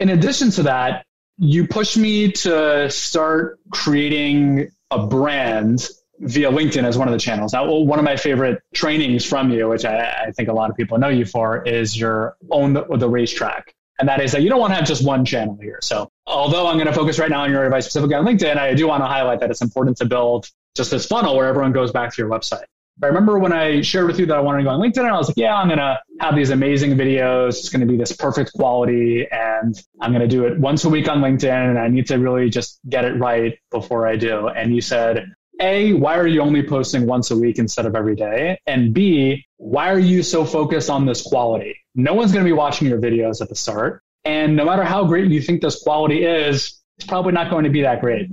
In 0.01 0.09
addition 0.09 0.51
to 0.53 0.63
that, 0.63 1.05
you 1.37 1.67
pushed 1.67 1.99
me 1.99 2.33
to 2.33 2.89
start 2.89 3.61
creating 3.71 4.71
a 4.91 5.07
brand 5.07 5.87
via 6.21 6.51
LinkedIn 6.51 6.85
as 6.85 6.97
one 6.97 7.07
of 7.07 7.13
the 7.13 7.21
channels. 7.21 7.53
Now, 7.53 7.71
one 7.71 7.99
of 7.99 8.05
my 8.07 8.17
favorite 8.17 8.63
trainings 8.73 9.27
from 9.27 9.53
you, 9.53 9.69
which 9.69 9.85
I, 9.85 10.29
I 10.29 10.31
think 10.31 10.49
a 10.49 10.55
lot 10.55 10.71
of 10.71 10.77
people 10.77 10.97
know 10.97 11.11
you 11.11 11.27
for, 11.27 11.63
is 11.65 11.95
your 11.99 12.39
own 12.51 12.73
the, 12.73 12.87
the 12.97 13.11
racetrack. 13.11 13.75
And 13.99 14.09
that 14.09 14.23
is 14.23 14.33
that 14.33 14.41
you 14.41 14.49
don't 14.49 14.59
want 14.59 14.71
to 14.71 14.77
have 14.77 14.87
just 14.87 15.05
one 15.05 15.27
channel 15.27 15.59
here. 15.61 15.81
So 15.83 16.11
although 16.27 16.67
I'm 16.67 16.77
going 16.77 16.87
to 16.87 16.93
focus 16.93 17.19
right 17.19 17.31
now 17.31 17.43
on 17.43 17.51
your 17.51 17.65
advice 17.65 17.85
specifically 17.85 18.15
on 18.15 18.25
LinkedIn, 18.25 18.57
I 18.57 18.75
do 18.75 18.89
want 18.89 19.03
to 19.03 19.07
highlight 19.07 19.41
that 19.41 19.51
it's 19.51 19.63
important 19.63 19.97
to 19.99 20.05
build 20.05 20.49
just 20.75 20.91
this 20.91 21.07
funnel 21.07 21.37
where 21.37 21.47
everyone 21.47 21.73
goes 21.73 21.93
back 21.93 22.13
to 22.15 22.23
your 22.23 22.31
website. 22.31 22.65
I 23.03 23.07
remember 23.07 23.41
when 23.41 23.53
I 23.53 23.81
shared 23.81 24.07
with 24.07 24.21
you 24.21 24.27
that 24.27 24.37
I 24.37 24.41
wanted 24.41 24.59
to 24.59 24.65
go 24.65 24.71
on 24.71 24.81
LinkedIn, 24.81 24.99
and 24.99 25.09
I 25.09 25.17
was 25.17 25.27
like, 25.27 25.37
yeah, 25.37 25.57
I'm 25.57 25.67
going 25.67 25.81
to 25.81 26.01
have 26.21 26.37
these 26.37 26.51
amazing 26.51 26.93
videos. 26.93 27.49
It's 27.49 27.69
going 27.69 27.81
to 27.81 27.87
be 27.87 27.97
this 27.97 28.13
perfect 28.13 28.53
quality, 28.53 29.27
and 29.31 29.75
I'm 30.01 30.13
going 30.13 30.23
to 30.23 30.29
do 30.29 30.45
it 30.45 30.61
once 30.61 30.85
a 30.85 30.89
week 30.89 31.09
on 31.09 31.19
LinkedIn, 31.19 31.71
and 31.71 31.77
I 31.77 31.89
need 31.89 32.07
to 32.07 32.19
really 32.19 32.51
just 32.51 32.79
get 32.89 33.05
it 33.05 33.19
right 33.19 33.59
before 33.73 34.07
I 34.07 34.15
do. 34.15 34.47
And 34.47 34.73
you 34.73 34.81
said, 34.81 35.27
A, 35.61 35.93
why 35.95 36.17
are 36.19 36.27
you 36.27 36.41
only 36.41 36.63
posting 36.63 37.07
once 37.07 37.33
a 37.33 37.37
week 37.37 37.59
instead 37.59 37.85
of 37.85 37.97
every 37.97 38.15
day? 38.15 38.61
And 38.65 38.95
B, 38.95 39.45
why 39.57 39.91
are 39.91 39.99
you 39.99 40.23
so 40.23 40.45
focused 40.45 40.89
on 40.89 41.05
this 41.05 41.21
quality? 41.21 41.77
No 41.97 42.15
one's 42.15 42.31
going 42.31 42.45
to 42.45 42.49
be 42.49 42.57
watching 42.57 42.87
your 42.87 43.01
videos 43.01 43.41
at 43.41 43.49
the 43.49 43.57
start. 43.57 44.04
And 44.25 44.57
no 44.57 44.65
matter 44.65 44.85
how 44.85 45.05
great 45.05 45.31
you 45.31 45.41
think 45.41 45.61
this 45.61 45.83
quality 45.83 46.25
is, 46.25 46.81
it's 46.97 47.07
probably 47.07 47.33
not 47.33 47.51
going 47.51 47.65
to 47.65 47.71
be 47.71 47.83
that 47.83 48.01
great. 48.01 48.31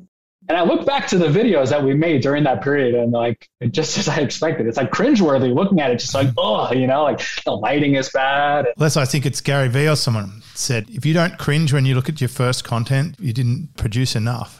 And 0.49 0.57
I 0.57 0.63
look 0.63 0.85
back 0.85 1.07
to 1.09 1.17
the 1.17 1.27
videos 1.27 1.69
that 1.69 1.83
we 1.83 1.93
made 1.93 2.21
during 2.21 2.43
that 2.45 2.63
period 2.63 2.95
and 2.95 3.11
like, 3.11 3.47
just 3.71 3.97
as 3.97 4.07
I 4.07 4.17
expected, 4.17 4.67
it's 4.67 4.77
like 4.77 4.91
cringeworthy 4.91 5.53
looking 5.53 5.79
at 5.79 5.91
it, 5.91 5.99
just 5.99 6.13
like, 6.13 6.29
oh, 6.37 6.71
you 6.73 6.87
know, 6.87 7.03
like 7.03 7.21
the 7.45 7.51
lighting 7.51 7.95
is 7.95 8.09
bad. 8.09 8.67
Unless 8.77 8.97
I 8.97 9.05
think 9.05 9.25
it's 9.25 9.41
Gary 9.41 9.67
Vee 9.67 9.87
or 9.87 9.95
someone 9.95 10.41
said, 10.55 10.89
if 10.89 11.05
you 11.05 11.13
don't 11.13 11.37
cringe 11.37 11.73
when 11.73 11.85
you 11.85 11.95
look 11.95 12.09
at 12.09 12.19
your 12.19 12.27
first 12.27 12.63
content, 12.63 13.15
you 13.19 13.33
didn't 13.33 13.75
produce 13.77 14.15
enough. 14.15 14.59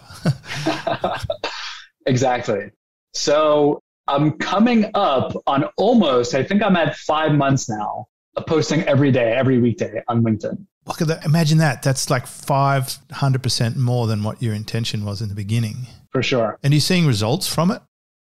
exactly. 2.06 2.72
So 3.14 3.82
I'm 4.08 4.38
coming 4.38 4.92
up 4.94 5.36
on 5.48 5.66
almost, 5.78 6.36
I 6.36 6.44
think 6.44 6.62
I'm 6.62 6.76
at 6.76 6.96
five 6.96 7.34
months 7.34 7.70
now 7.70 8.08
of 8.36 8.46
posting 8.46 8.82
every 8.84 9.12
day, 9.12 9.34
every 9.34 9.60
weekday 9.60 10.02
on 10.08 10.24
LinkedIn. 10.24 10.66
Look 10.86 11.02
at 11.02 11.08
that. 11.08 11.26
Imagine 11.26 11.60
that. 11.60 11.84
That's 11.84 12.10
like 12.10 12.26
500% 12.26 13.76
more 13.76 14.08
than 14.08 14.24
what 14.24 14.42
your 14.42 14.54
intention 14.54 15.06
was 15.06 15.22
in 15.22 15.30
the 15.30 15.36
beginning. 15.36 15.88
For 16.12 16.24
sure. 16.24 16.58
And 16.64 16.74
you're 16.74 16.78
you 16.78 16.82
seeing 16.82 17.06
results 17.06 17.48
from 17.48 17.72
it? 17.72 17.82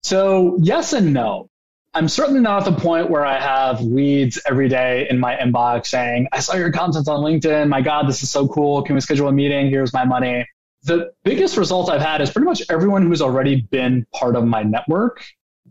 So, 0.03 0.57
yes 0.61 0.93
and 0.93 1.13
no. 1.13 1.47
I'm 1.93 2.07
certainly 2.07 2.39
not 2.39 2.65
at 2.65 2.73
the 2.73 2.81
point 2.81 3.09
where 3.09 3.25
I 3.25 3.39
have 3.39 3.81
leads 3.81 4.39
every 4.45 4.69
day 4.69 5.07
in 5.09 5.19
my 5.19 5.35
inbox 5.35 5.87
saying, 5.87 6.27
I 6.31 6.39
saw 6.39 6.55
your 6.55 6.71
content 6.71 7.07
on 7.09 7.19
LinkedIn. 7.19 7.67
My 7.67 7.81
God, 7.81 8.07
this 8.07 8.23
is 8.23 8.29
so 8.29 8.47
cool. 8.47 8.81
Can 8.83 8.95
we 8.95 9.01
schedule 9.01 9.27
a 9.27 9.33
meeting? 9.33 9.69
Here's 9.69 9.93
my 9.93 10.05
money. 10.05 10.47
The 10.83 11.11
biggest 11.23 11.57
result 11.57 11.89
I've 11.89 12.01
had 12.01 12.21
is 12.21 12.31
pretty 12.31 12.45
much 12.45 12.63
everyone 12.69 13.05
who's 13.05 13.21
already 13.21 13.61
been 13.61 14.05
part 14.13 14.35
of 14.35 14.45
my 14.45 14.63
network 14.63 15.23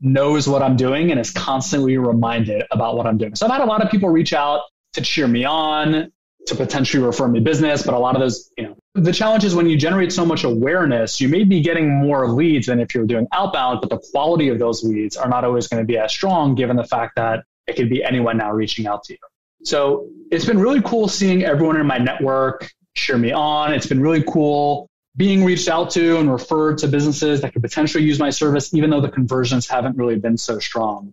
knows 0.03 0.47
what 0.47 0.63
I'm 0.63 0.77
doing 0.77 1.11
and 1.11 1.19
is 1.19 1.31
constantly 1.31 1.99
reminded 1.99 2.65
about 2.71 2.97
what 2.97 3.07
I'm 3.07 3.19
doing. 3.19 3.35
So 3.35 3.47
I've 3.47 3.53
had 3.53 3.63
a 3.63 3.67
lot 3.67 3.83
of 3.83 3.91
people 3.91 4.09
reach 4.11 4.33
out 4.33 4.63
to 4.95 5.01
cheer 5.01 5.27
me 5.27 5.45
on, 5.45 6.13
to 6.51 6.57
potentially 6.57 7.03
refer 7.03 7.27
me 7.27 7.41
business, 7.41 7.83
but 7.83 7.95
a 7.95 7.99
lot 7.99 8.15
of 8.15 8.21
those, 8.21 8.53
you 8.57 8.65
know, 8.65 8.77
the 8.95 9.13
challenge 9.13 9.45
is 9.45 9.55
when 9.55 9.69
you 9.69 9.77
generate 9.77 10.13
so 10.13 10.27
much 10.27 10.45
awareness, 10.45 11.21
you 11.21 11.29
may 11.29 11.45
be 11.45 11.61
getting 11.61 11.89
more 11.89 12.29
leads 12.29 12.67
than 12.67 12.81
if 12.81 12.95
you're 12.95 13.07
doing 13.07 13.27
outbound, 13.33 13.81
but 13.81 13.89
the 13.89 13.99
quality 14.13 14.49
of 14.49 14.59
those 14.59 14.85
leads 14.85 15.17
are 15.17 15.29
not 15.29 15.45
always 15.45 15.69
going 15.69 15.83
to 15.83 15.87
be 15.87 15.97
as 15.97 16.13
strong 16.13 16.55
given 16.55 16.77
the 16.77 16.85
fact 16.85 17.17
that 17.17 17.45
it 17.67 17.77
could 17.77 17.89
be 17.89 18.05
anyone 18.05 18.37
now 18.37 18.53
reaching 18.53 18.87
out 18.87 19.05
to 19.05 19.15
you. 19.15 19.19
So 19.65 20.09
it's 20.31 20.45
been 20.45 20.59
really 20.59 20.83
cool 20.83 21.09
seeing 21.09 21.45
everyone 21.45 21.77
in 21.77 21.87
my 21.87 21.99
network 21.99 22.71
cheer 22.95 23.17
me 23.17 23.33
on. 23.33 23.73
It's 23.73 23.87
been 23.87 24.01
really 24.01 24.23
cool 24.23 24.89
being 25.17 25.45
reached 25.45 25.69
out 25.69 25.91
to 25.91 26.19
and 26.19 26.31
referred 26.31 26.79
to 26.79 26.89
businesses 26.89 27.41
that 27.43 27.53
could 27.53 27.63
potentially 27.63 28.05
use 28.05 28.19
my 28.19 28.31
service, 28.31 28.75
even 28.75 28.91
though 28.91 29.01
the 29.01 29.11
conversions 29.11 29.69
haven't 29.69 29.97
really 29.97 30.17
been 30.17 30.37
so 30.37 30.59
strong 30.59 31.13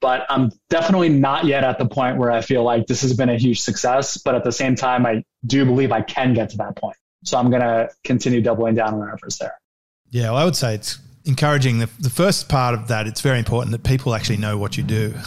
but 0.00 0.26
I'm 0.28 0.50
definitely 0.70 1.08
not 1.08 1.44
yet 1.44 1.64
at 1.64 1.78
the 1.78 1.86
point 1.86 2.18
where 2.18 2.30
I 2.30 2.40
feel 2.40 2.62
like 2.62 2.86
this 2.86 3.02
has 3.02 3.14
been 3.14 3.28
a 3.28 3.36
huge 3.36 3.60
success. 3.60 4.16
But 4.16 4.34
at 4.34 4.44
the 4.44 4.52
same 4.52 4.74
time, 4.74 5.06
I 5.06 5.24
do 5.46 5.64
believe 5.64 5.92
I 5.92 6.02
can 6.02 6.34
get 6.34 6.50
to 6.50 6.56
that 6.58 6.76
point. 6.76 6.96
So 7.24 7.38
I'm 7.38 7.50
going 7.50 7.62
to 7.62 7.88
continue 8.04 8.40
doubling 8.40 8.74
down 8.74 8.94
on 8.94 9.00
our 9.00 9.14
efforts 9.14 9.38
there. 9.38 9.54
Yeah, 10.10 10.30
well, 10.30 10.36
I 10.36 10.44
would 10.44 10.56
say 10.56 10.74
it's 10.74 10.98
encouraging. 11.24 11.78
The, 11.78 11.90
the 11.98 12.10
first 12.10 12.48
part 12.48 12.74
of 12.74 12.88
that, 12.88 13.06
it's 13.06 13.20
very 13.20 13.38
important 13.38 13.72
that 13.72 13.82
people 13.82 14.14
actually 14.14 14.36
know 14.36 14.56
what 14.56 14.76
you 14.76 14.82
do. 14.82 15.14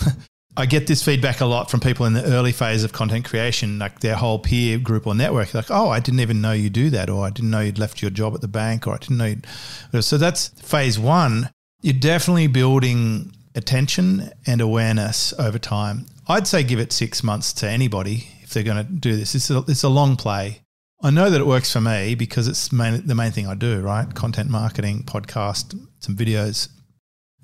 I 0.58 0.66
get 0.66 0.88
this 0.88 1.04
feedback 1.04 1.40
a 1.40 1.46
lot 1.46 1.72
from 1.72 1.80
people 1.80 2.06
in 2.06 2.14
the 2.14 2.24
early 2.26 2.52
phase 2.52 2.84
of 2.84 2.92
content 2.92 3.24
creation, 3.24 3.80
like 3.80 4.02
their 4.02 4.16
whole 4.16 4.40
peer 4.40 4.78
group 4.78 5.08
or 5.08 5.16
network. 5.16 5.54
Like, 5.54 5.70
oh, 5.72 5.90
I 5.90 6.00
didn't 6.00 6.20
even 6.20 6.42
know 6.42 6.52
you 6.52 6.70
do 6.70 6.90
that, 6.90 7.10
or 7.10 7.26
I 7.26 7.30
didn't 7.30 7.52
know 7.52 7.62
you'd 7.62 7.80
left 7.80 8.02
your 8.02 8.12
job 8.12 8.34
at 8.34 8.42
the 8.42 8.48
bank, 8.48 8.86
or 8.86 8.94
I 8.94 8.98
didn't 8.98 9.18
know. 9.18 9.26
You'd... 9.26 10.04
So 10.04 10.18
that's 10.18 10.50
phase 10.50 11.00
one. 11.00 11.50
You're 11.82 11.94
definitely 11.94 12.48
building 12.48 13.32
attention 13.56 14.32
and 14.46 14.62
awareness 14.62 15.34
over 15.40 15.60
time. 15.60 16.06
I'd 16.28 16.48
say 16.48 16.64
give 16.64 16.80
it 16.80 16.92
six 16.92 17.24
months 17.24 17.54
to 17.54 17.70
anybody 17.70 18.28
if 18.42 18.52
they're 18.52 18.64
going 18.64 18.86
to 18.86 18.92
do 18.92 19.16
this. 19.16 19.36
It's 19.36 19.50
a, 19.50 19.64
it's 19.68 19.84
a 19.84 19.90
long 19.90 20.16
play. 20.16 20.62
I 21.02 21.12
know 21.12 21.30
that 21.30 21.40
it 21.40 21.48
works 21.48 21.72
for 21.72 21.80
me 21.80 22.16
because 22.16 22.48
it's 22.48 22.72
main, 22.72 23.06
the 23.06 23.16
main 23.16 23.32
thing 23.32 23.48
I 23.48 23.56
do, 23.56 23.82
right? 23.82 24.14
Content 24.14 24.50
marketing, 24.50 25.04
podcast, 25.04 25.80
some 26.00 26.16
videos. 26.16 26.70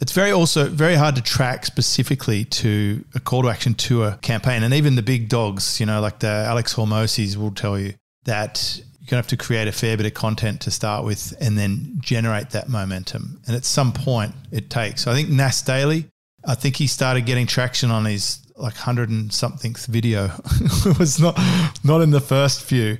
It's 0.01 0.11
very 0.11 0.31
also 0.31 0.67
very 0.67 0.95
hard 0.95 1.15
to 1.15 1.21
track 1.21 1.65
specifically 1.65 2.43
to 2.45 3.05
a 3.15 3.21
call 3.21 3.43
to 3.43 3.49
action 3.49 3.73
to 3.75 4.03
a 4.03 4.17
campaign. 4.17 4.63
And 4.63 4.73
even 4.73 4.95
the 4.95 5.01
big 5.01 5.29
dogs, 5.29 5.79
you 5.79 5.85
know, 5.85 6.01
like 6.01 6.19
the 6.19 6.27
Alex 6.27 6.73
Hormozi's 6.73 7.37
will 7.37 7.51
tell 7.51 7.79
you 7.79 7.93
that 8.25 8.81
you're 9.05 9.11
going 9.11 9.21
to 9.21 9.27
have 9.27 9.37
to 9.39 9.45
create 9.45 9.67
a 9.67 9.71
fair 9.71 9.95
bit 9.97 10.07
of 10.07 10.15
content 10.15 10.61
to 10.61 10.71
start 10.71 11.05
with 11.05 11.31
and 11.39 11.55
then 11.55 11.97
generate 11.99 12.49
that 12.49 12.69
momentum. 12.69 13.39
And 13.45 13.55
at 13.55 13.63
some 13.63 13.93
point, 13.93 14.33
it 14.51 14.71
takes. 14.71 15.05
I 15.05 15.13
think 15.13 15.29
Nas 15.29 15.61
Daily, 15.61 16.07
I 16.43 16.55
think 16.55 16.75
he 16.75 16.87
started 16.87 17.27
getting 17.27 17.45
traction 17.45 17.91
on 17.91 18.05
his 18.05 18.39
like 18.55 18.73
hundred 18.73 19.09
and 19.09 19.31
something 19.31 19.75
video. 19.87 20.31
it 20.85 20.97
was 20.97 21.19
not 21.19 21.39
not 21.83 22.01
in 22.01 22.09
the 22.09 22.19
first 22.19 22.63
few. 22.63 22.97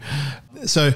So 0.68 0.92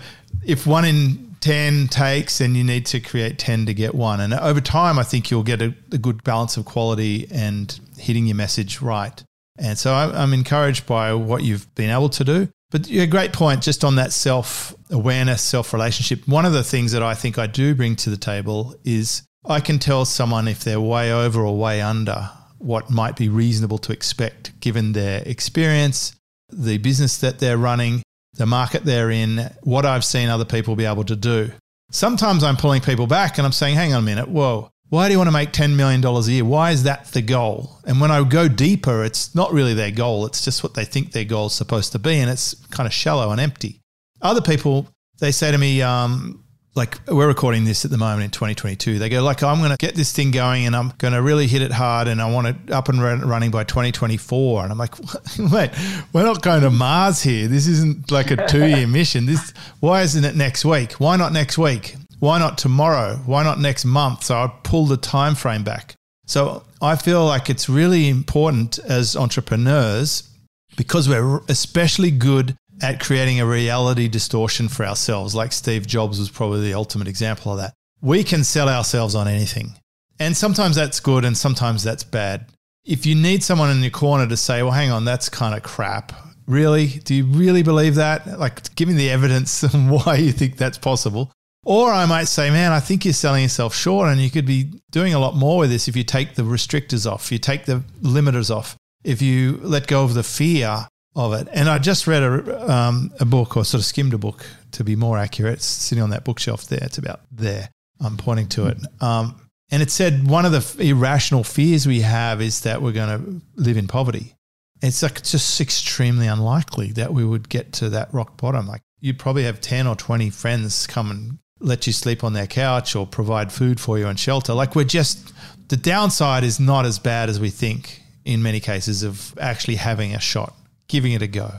if 0.45 0.67
one 0.67 0.85
in 0.85 1.35
10 1.39 1.87
takes, 1.87 2.37
then 2.37 2.53
you 2.53 2.63
need 2.63 2.85
to 2.87 2.99
create 2.99 3.39
10 3.39 3.65
to 3.65 3.73
get 3.73 3.95
one. 3.95 4.19
And 4.19 4.35
over 4.35 4.61
time, 4.61 4.99
I 4.99 5.03
think 5.03 5.31
you'll 5.31 5.41
get 5.41 5.59
a, 5.59 5.73
a 5.91 5.97
good 5.97 6.23
balance 6.23 6.55
of 6.55 6.65
quality 6.65 7.27
and 7.31 7.79
hitting 7.97 8.27
your 8.27 8.35
message 8.35 8.79
right. 8.79 9.23
And 9.57 9.75
so 9.75 9.91
I'm 9.95 10.33
encouraged 10.33 10.85
by 10.85 11.13
what 11.13 11.43
you've 11.43 11.73
been 11.73 11.89
able 11.89 12.09
to 12.09 12.23
do. 12.23 12.49
But 12.71 12.87
yeah, 12.87 13.05
great 13.05 13.33
point 13.33 13.63
just 13.63 13.83
on 13.83 13.95
that 13.95 14.13
self 14.13 14.75
awareness, 14.89 15.41
self 15.41 15.73
relationship. 15.73 16.27
One 16.27 16.45
of 16.45 16.53
the 16.53 16.63
things 16.63 16.91
that 16.91 17.03
I 17.03 17.15
think 17.15 17.37
I 17.37 17.47
do 17.47 17.73
bring 17.73 17.95
to 17.97 18.09
the 18.09 18.17
table 18.17 18.75
is 18.83 19.23
I 19.45 19.59
can 19.59 19.79
tell 19.79 20.05
someone 20.05 20.47
if 20.47 20.63
they're 20.63 20.81
way 20.81 21.11
over 21.11 21.41
or 21.41 21.57
way 21.57 21.81
under 21.81 22.29
what 22.59 22.89
might 22.89 23.15
be 23.15 23.29
reasonable 23.29 23.77
to 23.79 23.93
expect 23.93 24.59
given 24.59 24.91
their 24.91 25.23
experience, 25.25 26.15
the 26.51 26.77
business 26.77 27.17
that 27.17 27.39
they're 27.39 27.57
running, 27.57 28.03
the 28.33 28.45
market 28.45 28.83
they're 28.83 29.09
in, 29.09 29.49
what 29.63 29.85
I've 29.85 30.05
seen 30.05 30.29
other 30.29 30.45
people 30.45 30.75
be 30.75 30.85
able 30.85 31.05
to 31.05 31.15
do. 31.15 31.51
Sometimes 31.91 32.43
I'm 32.43 32.57
pulling 32.57 32.81
people 32.81 33.07
back 33.07 33.37
and 33.37 33.45
I'm 33.47 33.53
saying, 33.53 33.75
hang 33.75 33.93
on 33.93 34.03
a 34.03 34.05
minute, 34.05 34.27
whoa, 34.27 34.69
why 34.89 35.07
do 35.07 35.13
you 35.13 35.19
want 35.19 35.27
to 35.27 35.31
make 35.31 35.51
$10 35.51 35.75
million 35.75 36.03
a 36.03 36.21
year? 36.21 36.43
Why 36.43 36.71
is 36.71 36.83
that 36.83 37.05
the 37.05 37.21
goal? 37.21 37.79
And 37.85 38.01
when 38.01 38.09
I 38.09 38.23
go 38.27 38.47
deeper, 38.47 39.03
it's 39.03 39.35
not 39.35 39.53
really 39.53 39.75
their 39.75 39.91
goal. 39.91 40.25
It's 40.25 40.43
just 40.43 40.63
what 40.63 40.73
they 40.73 40.85
think 40.85 41.11
their 41.11 41.25
goal 41.25 41.47
is 41.47 41.53
supposed 41.53 41.91
to 41.91 41.99
be. 41.99 42.15
And 42.15 42.29
it's 42.29 42.55
kind 42.67 42.87
of 42.87 42.93
shallow 42.93 43.31
and 43.31 43.39
empty. 43.39 43.81
Other 44.21 44.41
people, 44.41 44.87
they 45.19 45.31
say 45.31 45.51
to 45.51 45.57
me, 45.57 45.83
um, 45.83 46.43
like 46.75 46.99
we're 47.07 47.27
recording 47.27 47.65
this 47.65 47.85
at 47.85 47.91
the 47.91 47.97
moment 47.97 48.23
in 48.23 48.31
2022. 48.31 48.97
They 48.97 49.09
go 49.09 49.21
like, 49.21 49.43
I'm 49.43 49.59
going 49.59 49.71
to 49.71 49.77
get 49.77 49.95
this 49.95 50.11
thing 50.11 50.31
going 50.31 50.65
and 50.65 50.75
I'm 50.75 50.93
going 50.97 51.13
to 51.13 51.21
really 51.21 51.45
hit 51.45 51.61
it 51.61 51.71
hard 51.71 52.07
and 52.07 52.21
I 52.21 52.31
want 52.31 52.47
it 52.47 52.71
up 52.71 52.89
and 52.89 53.01
running 53.01 53.51
by 53.51 53.63
2024. 53.65 54.63
And 54.63 54.71
I'm 54.71 54.77
like, 54.77 54.95
wait, 55.51 55.71
we're 56.13 56.23
not 56.23 56.41
going 56.41 56.61
to 56.61 56.71
Mars 56.71 57.21
here. 57.21 57.47
This 57.47 57.67
isn't 57.67 58.11
like 58.11 58.31
a 58.31 58.47
two 58.47 58.65
year 58.65 58.87
mission. 58.99 59.27
This, 59.27 59.53
why 59.81 60.01
isn't 60.01 60.23
it 60.23 60.35
next 60.35 60.65
week? 60.65 60.93
Why 60.93 61.15
not 61.15 61.31
next 61.31 61.57
week? 61.59 61.95
Why 62.19 62.39
not 62.39 62.57
tomorrow? 62.57 63.15
Why 63.25 63.43
not 63.43 63.59
next 63.59 63.85
month? 63.85 64.25
So 64.25 64.35
I 64.35 64.51
pull 64.63 64.85
the 64.85 64.97
time 64.97 65.35
frame 65.35 65.63
back. 65.63 65.95
So 66.25 66.63
I 66.81 66.95
feel 66.95 67.25
like 67.25 67.49
it's 67.49 67.69
really 67.69 68.09
important 68.09 68.77
as 68.79 69.15
entrepreneurs 69.15 70.29
because 70.77 71.09
we're 71.09 71.39
especially 71.49 72.11
good 72.11 72.55
at 72.81 72.99
creating 72.99 73.39
a 73.39 73.45
reality 73.45 74.07
distortion 74.07 74.69
for 74.69 74.85
ourselves. 74.85 75.33
Like 75.35 75.51
Steve 75.51 75.87
Jobs 75.87 76.19
was 76.19 76.29
probably 76.29 76.61
the 76.61 76.73
ultimate 76.73 77.07
example 77.07 77.51
of 77.51 77.57
that. 77.57 77.73
We 78.01 78.23
can 78.23 78.43
sell 78.43 78.69
ourselves 78.69 79.15
on 79.15 79.27
anything. 79.27 79.73
And 80.19 80.35
sometimes 80.35 80.75
that's 80.75 80.99
good 80.99 81.25
and 81.25 81.37
sometimes 81.37 81.83
that's 81.83 82.03
bad. 82.03 82.45
If 82.85 83.05
you 83.05 83.15
need 83.15 83.43
someone 83.43 83.71
in 83.71 83.81
your 83.81 83.91
corner 83.91 84.27
to 84.27 84.37
say, 84.37 84.61
well, 84.61 84.71
hang 84.71 84.91
on, 84.91 85.05
that's 85.05 85.29
kind 85.29 85.55
of 85.55 85.63
crap. 85.63 86.13
Really? 86.47 86.87
Do 86.87 87.13
you 87.13 87.25
really 87.25 87.63
believe 87.63 87.95
that? 87.95 88.39
Like, 88.39 88.73
give 88.75 88.87
me 88.87 88.95
the 88.95 89.09
evidence 89.09 89.63
and 89.63 89.89
why 90.05 90.15
you 90.15 90.31
think 90.31 90.57
that's 90.57 90.77
possible. 90.77 91.31
Or 91.65 91.91
I 91.91 92.05
might 92.05 92.25
say, 92.25 92.49
man, 92.49 92.71
I 92.71 92.79
think 92.79 93.03
you're 93.03 93.13
selling 93.13 93.43
yourself 93.43 93.75
short 93.75 94.09
and 94.09 94.21
you 94.21 94.29
could 94.29 94.45
be 94.45 94.71
doing 94.91 95.13
a 95.13 95.19
lot 95.19 95.35
more 95.35 95.59
with 95.59 95.69
this 95.69 95.87
if 95.87 95.95
you 95.95 96.03
take 96.03 96.35
the 96.35 96.43
restrictors 96.43 97.05
off, 97.05 97.31
you 97.31 97.37
take 97.37 97.65
the 97.65 97.83
limiters 98.01 98.53
off, 98.53 98.77
if 99.03 99.21
you 99.21 99.59
let 99.61 99.87
go 99.87 100.03
of 100.03 100.13
the 100.13 100.23
fear 100.23 100.87
of 101.15 101.33
it. 101.33 101.47
And 101.51 101.67
I 101.69 101.77
just 101.79 102.07
read 102.07 102.23
a, 102.23 102.71
um, 102.71 103.11
a 103.19 103.25
book 103.25 103.57
or 103.57 103.65
sort 103.65 103.81
of 103.81 103.85
skimmed 103.85 104.13
a 104.13 104.17
book 104.17 104.45
to 104.71 104.83
be 104.83 104.95
more 104.95 105.17
accurate. 105.17 105.55
It's 105.55 105.65
sitting 105.65 106.01
on 106.01 106.11
that 106.11 106.23
bookshelf 106.23 106.65
there. 106.67 106.79
It's 106.81 106.97
about 106.97 107.21
there. 107.31 107.69
I'm 107.99 108.15
pointing 108.15 108.47
to 108.49 108.67
it. 108.67 108.77
Um, 109.01 109.49
and 109.71 109.83
it 109.83 109.91
said 109.91 110.27
one 110.27 110.45
of 110.45 110.51
the 110.51 110.83
irrational 110.83 111.43
fears 111.43 111.85
we 111.85 112.01
have 112.01 112.41
is 112.41 112.61
that 112.61 112.81
we're 112.81 112.93
going 112.93 113.19
to 113.19 113.61
live 113.61 113.77
in 113.77 113.87
poverty. 113.87 114.35
It's 114.81 115.03
like 115.03 115.21
just 115.23 115.59
extremely 115.59 116.27
unlikely 116.27 116.93
that 116.93 117.13
we 117.13 117.25
would 117.25 117.49
get 117.49 117.73
to 117.73 117.89
that 117.89 118.13
rock 118.13 118.37
bottom. 118.37 118.65
Like 118.67 118.81
you'd 119.01 119.19
probably 119.19 119.43
have 119.43 119.59
10 119.59 119.87
or 119.87 119.95
20 119.95 120.29
friends 120.29 120.87
come 120.87 121.11
and 121.11 121.39
let 121.59 121.87
you 121.87 121.93
sleep 121.93 122.23
on 122.23 122.33
their 122.33 122.47
couch 122.47 122.95
or 122.95 123.05
provide 123.05 123.51
food 123.51 123.79
for 123.79 123.97
you 123.97 124.07
and 124.07 124.19
shelter. 124.19 124.53
Like 124.53 124.75
we're 124.75 124.85
just, 124.85 125.33
the 125.67 125.77
downside 125.77 126.43
is 126.43 126.59
not 126.59 126.85
as 126.85 126.99
bad 126.99 127.29
as 127.29 127.39
we 127.39 127.49
think 127.49 128.01
in 128.25 128.41
many 128.41 128.59
cases 128.59 129.03
of 129.03 129.37
actually 129.39 129.75
having 129.75 130.13
a 130.13 130.19
shot, 130.19 130.55
giving 130.87 131.13
it 131.13 131.21
a 131.21 131.27
go, 131.27 131.51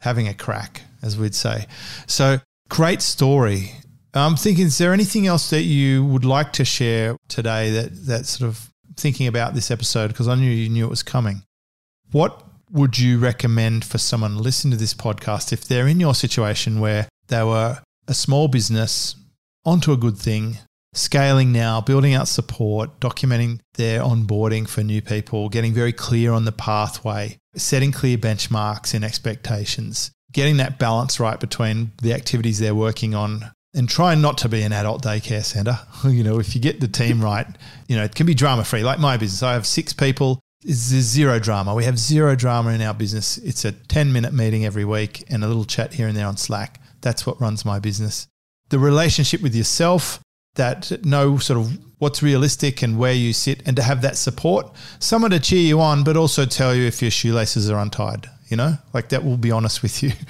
having 0.00 0.28
a 0.28 0.34
crack, 0.34 0.82
as 1.02 1.16
we'd 1.16 1.34
say. 1.34 1.66
So 2.06 2.38
great 2.68 3.02
story. 3.02 3.72
I'm 4.14 4.36
thinking, 4.36 4.66
is 4.66 4.78
there 4.78 4.92
anything 4.92 5.26
else 5.26 5.50
that 5.50 5.62
you 5.62 6.04
would 6.04 6.24
like 6.24 6.52
to 6.54 6.64
share 6.64 7.16
today 7.28 7.70
that, 7.70 8.06
that 8.06 8.26
sort 8.26 8.48
of 8.48 8.70
thinking 8.96 9.26
about 9.26 9.54
this 9.54 9.70
episode? 9.70 10.08
Because 10.08 10.28
I 10.28 10.34
knew 10.34 10.50
you 10.50 10.68
knew 10.68 10.86
it 10.86 10.90
was 10.90 11.02
coming. 11.02 11.42
What 12.10 12.42
would 12.70 12.98
you 12.98 13.18
recommend 13.18 13.84
for 13.84 13.98
someone 13.98 14.36
listening 14.38 14.72
to 14.72 14.76
this 14.76 14.94
podcast 14.94 15.52
if 15.52 15.64
they're 15.66 15.88
in 15.88 16.00
your 16.00 16.14
situation 16.14 16.80
where 16.80 17.08
they 17.28 17.42
were 17.42 17.78
a 18.06 18.14
small 18.14 18.48
business 18.48 19.14
onto 19.68 19.92
a 19.92 19.98
good 19.98 20.16
thing, 20.16 20.56
scaling 20.94 21.52
now, 21.52 21.80
building 21.82 22.14
out 22.14 22.26
support, 22.26 22.98
documenting 23.00 23.60
their 23.74 24.00
onboarding 24.00 24.66
for 24.66 24.82
new 24.82 25.02
people, 25.02 25.50
getting 25.50 25.74
very 25.74 25.92
clear 25.92 26.32
on 26.32 26.46
the 26.46 26.52
pathway, 26.52 27.36
setting 27.54 27.92
clear 27.92 28.16
benchmarks 28.16 28.94
and 28.94 29.04
expectations, 29.04 30.10
getting 30.32 30.56
that 30.56 30.78
balance 30.78 31.20
right 31.20 31.38
between 31.38 31.92
the 32.00 32.14
activities 32.14 32.58
they're 32.58 32.74
working 32.74 33.14
on 33.14 33.50
and 33.74 33.90
trying 33.90 34.22
not 34.22 34.38
to 34.38 34.48
be 34.48 34.62
an 34.62 34.72
adult 34.72 35.04
daycare 35.04 35.44
center. 35.44 35.78
You 36.04 36.24
know, 36.24 36.40
if 36.40 36.54
you 36.54 36.62
get 36.62 36.80
the 36.80 36.88
team 36.88 37.20
right, 37.32 37.46
you 37.88 37.96
know, 37.96 38.04
it 38.04 38.14
can 38.14 38.26
be 38.26 38.34
drama 38.34 38.64
free. 38.64 38.82
Like 38.82 38.98
my 38.98 39.18
business, 39.18 39.42
I 39.42 39.52
have 39.52 39.66
six 39.66 39.92
people. 39.92 40.40
There's 40.62 40.78
zero 40.78 41.38
drama. 41.38 41.74
We 41.74 41.84
have 41.84 41.98
zero 41.98 42.34
drama 42.34 42.70
in 42.70 42.80
our 42.80 42.94
business. 42.94 43.36
It's 43.36 43.66
a 43.66 43.72
10 43.72 44.14
minute 44.14 44.32
meeting 44.32 44.64
every 44.64 44.86
week 44.86 45.24
and 45.28 45.44
a 45.44 45.46
little 45.46 45.66
chat 45.66 45.92
here 45.92 46.08
and 46.08 46.16
there 46.16 46.26
on 46.26 46.38
Slack. 46.38 46.80
That's 47.02 47.26
what 47.26 47.38
runs 47.40 47.66
my 47.66 47.78
business 47.78 48.26
the 48.68 48.78
relationship 48.78 49.42
with 49.42 49.54
yourself, 49.54 50.20
that 50.54 51.04
know 51.04 51.38
sort 51.38 51.58
of 51.58 51.78
what's 51.98 52.22
realistic 52.22 52.82
and 52.82 52.98
where 52.98 53.12
you 53.12 53.32
sit, 53.32 53.62
and 53.66 53.76
to 53.76 53.82
have 53.82 54.02
that 54.02 54.16
support, 54.16 54.70
someone 54.98 55.30
to 55.30 55.40
cheer 55.40 55.60
you 55.60 55.80
on, 55.80 56.04
but 56.04 56.16
also 56.16 56.44
tell 56.44 56.74
you 56.74 56.84
if 56.84 57.00
your 57.00 57.10
shoelaces 57.10 57.70
are 57.70 57.78
untied, 57.78 58.28
you 58.48 58.56
know, 58.56 58.76
like 58.92 59.08
that 59.08 59.24
will 59.24 59.36
be 59.36 59.50
honest 59.50 59.82
with 59.82 60.02
you. 60.02 60.12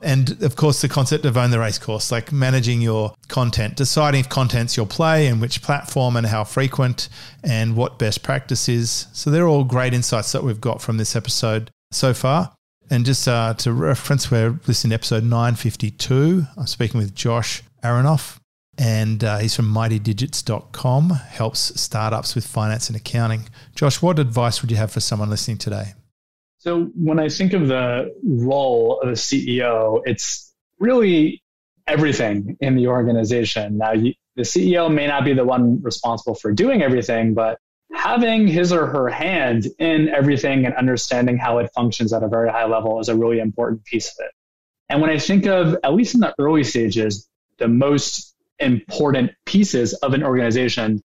And 0.00 0.40
of 0.44 0.54
course, 0.54 0.80
the 0.80 0.88
concept 0.88 1.24
of 1.24 1.36
own 1.36 1.50
the 1.50 1.58
race 1.58 1.78
course, 1.78 2.12
like 2.12 2.30
managing 2.30 2.80
your 2.80 3.14
content, 3.26 3.74
deciding 3.76 4.20
if 4.20 4.28
content's 4.28 4.76
your 4.76 4.86
play 4.86 5.26
and 5.26 5.40
which 5.40 5.60
platform 5.60 6.16
and 6.16 6.26
how 6.26 6.44
frequent 6.44 7.08
and 7.42 7.74
what 7.74 7.98
best 7.98 8.22
practice 8.22 8.68
is. 8.68 9.08
So, 9.12 9.28
they're 9.30 9.48
all 9.48 9.64
great 9.64 9.94
insights 9.94 10.30
that 10.32 10.44
we've 10.44 10.60
got 10.60 10.80
from 10.80 10.98
this 10.98 11.16
episode 11.16 11.70
so 11.90 12.14
far. 12.14 12.54
And 12.90 13.04
just 13.04 13.26
uh, 13.26 13.54
to 13.54 13.72
reference, 13.72 14.30
we're 14.30 14.58
listening 14.66 14.90
to 14.90 14.94
episode 14.94 15.24
952. 15.24 16.46
I'm 16.56 16.66
speaking 16.66 16.98
with 16.98 17.14
Josh 17.14 17.62
Aharonoff, 17.82 18.38
and 18.76 19.22
uh, 19.24 19.38
he's 19.38 19.54
from 19.54 19.72
mightydigits.com, 19.72 21.10
helps 21.10 21.80
startups 21.80 22.34
with 22.34 22.46
finance 22.46 22.88
and 22.88 22.96
accounting. 22.96 23.48
Josh, 23.74 24.00
what 24.00 24.18
advice 24.18 24.62
would 24.62 24.70
you 24.70 24.76
have 24.76 24.92
for 24.92 25.00
someone 25.00 25.30
listening 25.30 25.58
today? 25.58 25.94
So, 26.58 26.84
when 26.94 27.18
I 27.18 27.28
think 27.28 27.52
of 27.52 27.68
the 27.68 28.14
role 28.24 29.00
of 29.00 29.08
a 29.08 29.12
CEO, 29.12 30.02
it's 30.04 30.52
really 30.78 31.42
everything 31.86 32.56
in 32.60 32.76
the 32.76 32.88
organization. 32.88 33.78
Now, 33.78 33.92
you, 33.92 34.14
the 34.36 34.42
CEO 34.42 34.92
may 34.92 35.06
not 35.06 35.24
be 35.24 35.34
the 35.34 35.44
one 35.44 35.82
responsible 35.82 36.34
for 36.34 36.52
doing 36.52 36.82
everything, 36.82 37.34
but 37.34 37.58
having 37.92 38.46
his 38.46 38.72
or 38.72 38.86
her 38.86 39.08
hand 39.08 39.66
in 39.78 40.08
everything 40.08 40.66
and 40.66 40.74
understanding 40.74 41.38
how 41.38 41.58
it 41.58 41.70
functions 41.74 42.12
at 42.12 42.22
a 42.22 42.28
very 42.28 42.50
high 42.50 42.66
level 42.66 43.00
is 43.00 43.08
a 43.08 43.16
really 43.16 43.40
important 43.40 43.84
piece 43.84 44.08
of 44.08 44.24
it. 44.24 44.32
And 44.88 45.00
when 45.00 45.10
I 45.10 45.18
think 45.18 45.46
of, 45.46 45.76
at 45.82 45.94
least 45.94 46.14
in 46.14 46.20
the 46.20 46.34
early 46.38 46.64
stages, 46.64 47.27
the 47.58 47.68
most 47.68 48.34
important 48.58 49.32
pieces 49.44 49.94
of 49.94 50.14
an 50.14 50.22
organization, 50.22 51.02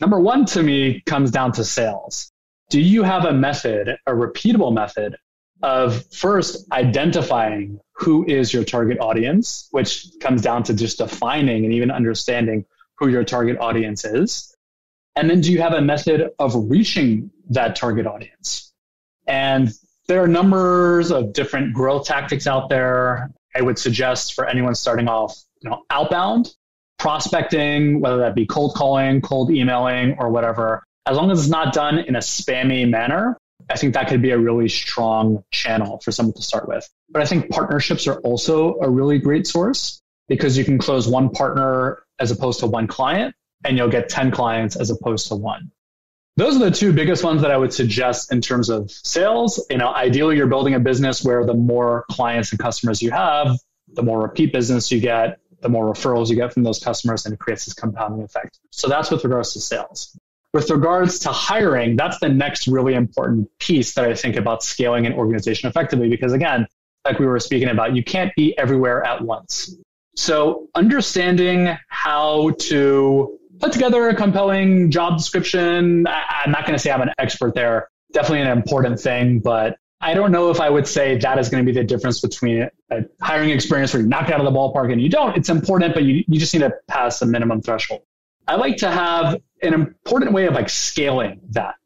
number 0.00 0.20
one 0.20 0.44
to 0.46 0.62
me 0.62 1.02
comes 1.06 1.30
down 1.30 1.52
to 1.52 1.64
sales. 1.64 2.30
Do 2.70 2.80
you 2.80 3.02
have 3.02 3.24
a 3.24 3.32
method, 3.32 3.96
a 4.06 4.12
repeatable 4.12 4.72
method 4.72 5.16
of 5.62 6.04
first 6.12 6.70
identifying 6.72 7.80
who 7.92 8.26
is 8.26 8.52
your 8.52 8.64
target 8.64 8.98
audience, 9.00 9.68
which 9.70 10.06
comes 10.20 10.42
down 10.42 10.62
to 10.64 10.74
just 10.74 10.98
defining 10.98 11.64
and 11.64 11.72
even 11.72 11.90
understanding 11.90 12.64
who 12.98 13.08
your 13.08 13.24
target 13.24 13.58
audience 13.58 14.04
is? 14.04 14.54
And 15.16 15.30
then 15.30 15.40
do 15.40 15.52
you 15.52 15.60
have 15.60 15.74
a 15.74 15.80
method 15.80 16.30
of 16.38 16.52
reaching 16.54 17.30
that 17.50 17.76
target 17.76 18.06
audience? 18.06 18.72
And 19.26 19.70
there 20.08 20.22
are 20.22 20.28
numbers 20.28 21.10
of 21.10 21.32
different 21.32 21.72
growth 21.72 22.06
tactics 22.06 22.46
out 22.46 22.68
there. 22.68 23.30
I 23.54 23.62
would 23.62 23.78
suggest 23.78 24.34
for 24.34 24.46
anyone 24.46 24.74
starting 24.74 25.08
off 25.08 25.38
you 25.64 25.70
know, 25.70 25.82
outbound 25.90 26.54
prospecting, 26.98 28.00
whether 28.00 28.18
that 28.18 28.34
be 28.34 28.46
cold 28.46 28.74
calling, 28.74 29.20
cold 29.20 29.50
emailing, 29.50 30.16
or 30.18 30.30
whatever, 30.30 30.84
as 31.06 31.16
long 31.16 31.30
as 31.30 31.40
it's 31.40 31.48
not 31.48 31.74
done 31.74 31.98
in 31.98 32.16
a 32.16 32.20
spammy 32.20 32.88
manner, 32.88 33.36
I 33.70 33.76
think 33.76 33.94
that 33.94 34.08
could 34.08 34.22
be 34.22 34.30
a 34.30 34.38
really 34.38 34.68
strong 34.68 35.42
channel 35.50 36.00
for 36.04 36.12
someone 36.12 36.34
to 36.34 36.42
start 36.42 36.68
with. 36.68 36.88
But 37.10 37.22
I 37.22 37.24
think 37.24 37.50
partnerships 37.50 38.06
are 38.06 38.20
also 38.20 38.78
a 38.80 38.88
really 38.88 39.18
great 39.18 39.46
source 39.46 40.00
because 40.28 40.56
you 40.56 40.64
can 40.64 40.78
close 40.78 41.08
one 41.08 41.30
partner 41.30 42.02
as 42.18 42.30
opposed 42.30 42.60
to 42.60 42.66
one 42.66 42.86
client 42.86 43.34
and 43.64 43.76
you'll 43.76 43.88
get 43.88 44.08
10 44.08 44.30
clients 44.30 44.76
as 44.76 44.90
opposed 44.90 45.28
to 45.28 45.34
one. 45.34 45.70
Those 46.36 46.56
are 46.56 46.64
the 46.64 46.70
two 46.70 46.92
biggest 46.92 47.22
ones 47.22 47.42
that 47.42 47.50
I 47.50 47.56
would 47.56 47.72
suggest 47.72 48.32
in 48.32 48.40
terms 48.40 48.68
of 48.68 48.90
sales. 48.90 49.64
You 49.70 49.78
know, 49.78 49.92
ideally 49.92 50.36
you're 50.36 50.48
building 50.48 50.74
a 50.74 50.80
business 50.80 51.24
where 51.24 51.46
the 51.46 51.54
more 51.54 52.04
clients 52.10 52.50
and 52.50 52.58
customers 52.58 53.00
you 53.00 53.12
have, 53.12 53.56
the 53.88 54.02
more 54.02 54.20
repeat 54.22 54.52
business 54.52 54.90
you 54.90 55.00
get, 55.00 55.38
the 55.64 55.70
more 55.70 55.92
referrals 55.92 56.28
you 56.28 56.36
get 56.36 56.52
from 56.52 56.62
those 56.62 56.78
customers, 56.78 57.24
and 57.24 57.34
it 57.34 57.40
creates 57.40 57.64
this 57.64 57.74
compounding 57.74 58.22
effect. 58.22 58.60
So 58.70 58.86
that's 58.86 59.10
with 59.10 59.24
regards 59.24 59.54
to 59.54 59.60
sales. 59.60 60.16
With 60.52 60.70
regards 60.70 61.18
to 61.20 61.30
hiring, 61.30 61.96
that's 61.96 62.20
the 62.20 62.28
next 62.28 62.68
really 62.68 62.94
important 62.94 63.48
piece 63.58 63.94
that 63.94 64.04
I 64.04 64.14
think 64.14 64.36
about 64.36 64.62
scaling 64.62 65.06
an 65.06 65.14
organization 65.14 65.68
effectively. 65.68 66.08
Because 66.08 66.32
again, 66.32 66.68
like 67.04 67.18
we 67.18 67.26
were 67.26 67.40
speaking 67.40 67.70
about, 67.70 67.96
you 67.96 68.04
can't 68.04 68.32
be 68.36 68.56
everywhere 68.56 69.04
at 69.04 69.22
once. 69.22 69.74
So 70.16 70.68
understanding 70.74 71.76
how 71.88 72.52
to 72.60 73.38
put 73.58 73.72
together 73.72 74.08
a 74.08 74.14
compelling 74.14 74.90
job 74.90 75.16
description, 75.16 76.06
I'm 76.06 76.50
not 76.52 76.66
going 76.66 76.74
to 76.74 76.78
say 76.78 76.92
I'm 76.92 77.02
an 77.02 77.10
expert 77.18 77.54
there. 77.54 77.88
Definitely 78.12 78.42
an 78.42 78.56
important 78.56 79.00
thing, 79.00 79.40
but 79.40 79.76
I 80.04 80.12
don't 80.12 80.32
know 80.32 80.50
if 80.50 80.60
I 80.60 80.68
would 80.68 80.86
say 80.86 81.16
that 81.16 81.38
is 81.38 81.48
going 81.48 81.64
to 81.64 81.72
be 81.72 81.76
the 81.76 81.82
difference 81.82 82.20
between 82.20 82.68
a 82.90 83.04
hiring 83.22 83.48
experience 83.48 83.94
where 83.94 84.02
you 84.02 84.08
knock 84.08 84.28
out 84.28 84.38
of 84.38 84.44
the 84.44 84.52
ballpark 84.52 84.92
and 84.92 85.00
you 85.00 85.08
don't. 85.08 85.34
It's 85.34 85.48
important, 85.48 85.94
but 85.94 86.02
you, 86.02 86.22
you 86.28 86.38
just 86.38 86.52
need 86.52 86.60
to 86.60 86.74
pass 86.86 87.22
a 87.22 87.26
minimum 87.26 87.62
threshold. 87.62 88.02
I 88.46 88.56
like 88.56 88.76
to 88.78 88.90
have 88.90 89.40
an 89.62 89.72
important 89.72 90.32
way 90.32 90.46
of 90.46 90.52
like 90.52 90.68
scaling 90.68 91.40
that. 91.52 91.76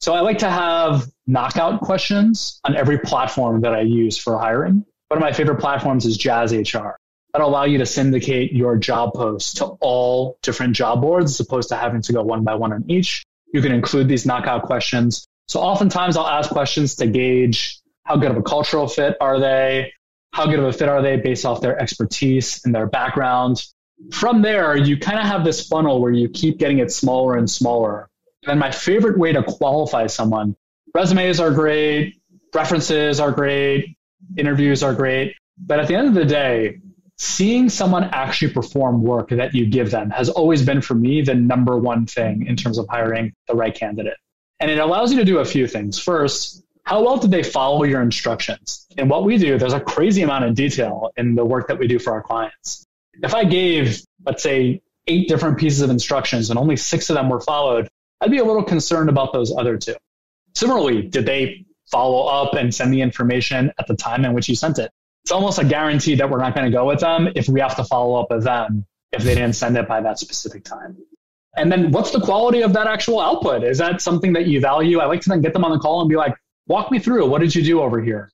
So 0.00 0.12
I 0.12 0.20
like 0.20 0.38
to 0.38 0.50
have 0.50 1.08
knockout 1.26 1.80
questions 1.80 2.60
on 2.62 2.76
every 2.76 2.98
platform 2.98 3.62
that 3.62 3.72
I 3.72 3.80
use 3.80 4.18
for 4.18 4.38
hiring. 4.38 4.84
One 5.08 5.16
of 5.16 5.20
my 5.20 5.32
favorite 5.32 5.58
platforms 5.58 6.04
is 6.04 6.18
Jazz 6.18 6.52
HR. 6.52 6.98
That'll 7.32 7.48
allow 7.48 7.64
you 7.64 7.78
to 7.78 7.86
syndicate 7.86 8.52
your 8.52 8.76
job 8.76 9.14
posts 9.14 9.54
to 9.54 9.64
all 9.80 10.38
different 10.42 10.76
job 10.76 11.00
boards 11.00 11.30
as 11.30 11.40
opposed 11.40 11.70
to 11.70 11.76
having 11.76 12.02
to 12.02 12.12
go 12.12 12.22
one 12.22 12.44
by 12.44 12.54
one 12.54 12.74
on 12.74 12.84
each. 12.90 13.24
You 13.54 13.62
can 13.62 13.72
include 13.72 14.08
these 14.08 14.26
knockout 14.26 14.64
questions 14.64 15.26
so 15.46 15.60
oftentimes 15.60 16.16
I'll 16.16 16.26
ask 16.26 16.50
questions 16.50 16.94
to 16.96 17.06
gauge 17.06 17.80
how 18.04 18.16
good 18.16 18.30
of 18.30 18.36
a 18.36 18.42
cultural 18.42 18.88
fit 18.88 19.16
are 19.20 19.38
they? 19.38 19.92
How 20.32 20.46
good 20.46 20.58
of 20.58 20.64
a 20.64 20.72
fit 20.72 20.88
are 20.88 21.02
they 21.02 21.16
based 21.16 21.44
off 21.44 21.60
their 21.60 21.78
expertise 21.80 22.64
and 22.64 22.74
their 22.74 22.86
background? 22.86 23.64
From 24.10 24.42
there, 24.42 24.76
you 24.76 24.98
kind 24.98 25.18
of 25.18 25.26
have 25.26 25.44
this 25.44 25.68
funnel 25.68 26.00
where 26.00 26.12
you 26.12 26.28
keep 26.28 26.58
getting 26.58 26.78
it 26.78 26.90
smaller 26.90 27.36
and 27.36 27.48
smaller 27.48 28.08
And 28.46 28.58
my 28.58 28.72
favorite 28.72 29.18
way 29.18 29.32
to 29.32 29.42
qualify 29.42 30.08
someone 30.08 30.56
resumes 30.94 31.38
are 31.38 31.52
great, 31.52 32.16
references 32.54 33.20
are 33.20 33.30
great, 33.30 33.96
interviews 34.36 34.82
are 34.82 34.94
great. 34.94 35.36
But 35.58 35.78
at 35.78 35.86
the 35.86 35.94
end 35.94 36.08
of 36.08 36.14
the 36.14 36.24
day, 36.24 36.78
seeing 37.18 37.68
someone 37.68 38.04
actually 38.04 38.52
perform 38.52 39.02
work 39.02 39.28
that 39.30 39.54
you 39.54 39.66
give 39.66 39.90
them 39.90 40.10
has 40.10 40.28
always 40.28 40.64
been 40.64 40.80
for 40.80 40.94
me 40.94 41.22
the 41.22 41.34
number 41.34 41.78
one 41.78 42.06
thing 42.06 42.46
in 42.46 42.56
terms 42.56 42.78
of 42.78 42.88
hiring 42.88 43.32
the 43.46 43.54
right 43.54 43.74
candidate. 43.74 44.16
And 44.62 44.70
it 44.70 44.78
allows 44.78 45.12
you 45.12 45.18
to 45.18 45.24
do 45.24 45.40
a 45.40 45.44
few 45.44 45.66
things. 45.66 45.98
First, 45.98 46.62
how 46.84 47.02
well 47.02 47.16
did 47.16 47.32
they 47.32 47.42
follow 47.42 47.82
your 47.82 48.00
instructions? 48.00 48.86
And 48.96 49.10
what 49.10 49.24
we 49.24 49.36
do, 49.36 49.58
there's 49.58 49.72
a 49.72 49.80
crazy 49.80 50.22
amount 50.22 50.44
of 50.44 50.54
detail 50.54 51.10
in 51.16 51.34
the 51.34 51.44
work 51.44 51.66
that 51.66 51.80
we 51.80 51.88
do 51.88 51.98
for 51.98 52.12
our 52.12 52.22
clients. 52.22 52.86
If 53.24 53.34
I 53.34 53.42
gave, 53.44 54.00
let's 54.24 54.40
say, 54.40 54.80
eight 55.08 55.26
different 55.26 55.58
pieces 55.58 55.80
of 55.80 55.90
instructions 55.90 56.48
and 56.48 56.60
only 56.60 56.76
six 56.76 57.10
of 57.10 57.16
them 57.16 57.28
were 57.28 57.40
followed, 57.40 57.88
I'd 58.20 58.30
be 58.30 58.38
a 58.38 58.44
little 58.44 58.62
concerned 58.62 59.08
about 59.08 59.32
those 59.32 59.52
other 59.52 59.76
two. 59.76 59.96
Similarly, 60.54 61.02
did 61.02 61.26
they 61.26 61.66
follow 61.90 62.26
up 62.28 62.54
and 62.54 62.72
send 62.72 62.92
the 62.92 63.00
information 63.00 63.72
at 63.80 63.88
the 63.88 63.96
time 63.96 64.24
in 64.24 64.32
which 64.32 64.48
you 64.48 64.54
sent 64.54 64.78
it? 64.78 64.92
It's 65.24 65.32
almost 65.32 65.58
a 65.58 65.64
guarantee 65.64 66.14
that 66.14 66.30
we're 66.30 66.38
not 66.38 66.54
going 66.54 66.70
to 66.70 66.76
go 66.76 66.86
with 66.86 67.00
them 67.00 67.28
if 67.34 67.48
we 67.48 67.58
have 67.58 67.74
to 67.76 67.84
follow 67.84 68.20
up 68.20 68.28
with 68.30 68.44
them 68.44 68.86
if 69.10 69.24
they 69.24 69.34
didn't 69.34 69.54
send 69.54 69.76
it 69.76 69.88
by 69.88 70.00
that 70.02 70.20
specific 70.20 70.62
time. 70.62 70.96
And 71.56 71.70
then 71.70 71.90
what's 71.90 72.10
the 72.10 72.20
quality 72.20 72.62
of 72.62 72.72
that 72.72 72.86
actual 72.86 73.20
output? 73.20 73.62
Is 73.62 73.78
that 73.78 74.00
something 74.00 74.32
that 74.32 74.46
you 74.46 74.60
value? 74.60 75.00
I 75.00 75.06
like 75.06 75.20
to 75.22 75.28
then 75.28 75.42
get 75.42 75.52
them 75.52 75.64
on 75.64 75.72
the 75.72 75.78
call 75.78 76.00
and 76.00 76.08
be 76.08 76.16
like, 76.16 76.34
walk 76.66 76.90
me 76.90 76.98
through. 76.98 77.28
What 77.28 77.40
did 77.40 77.54
you 77.54 77.62
do 77.62 77.80
over 77.80 78.00
here? 78.00 78.30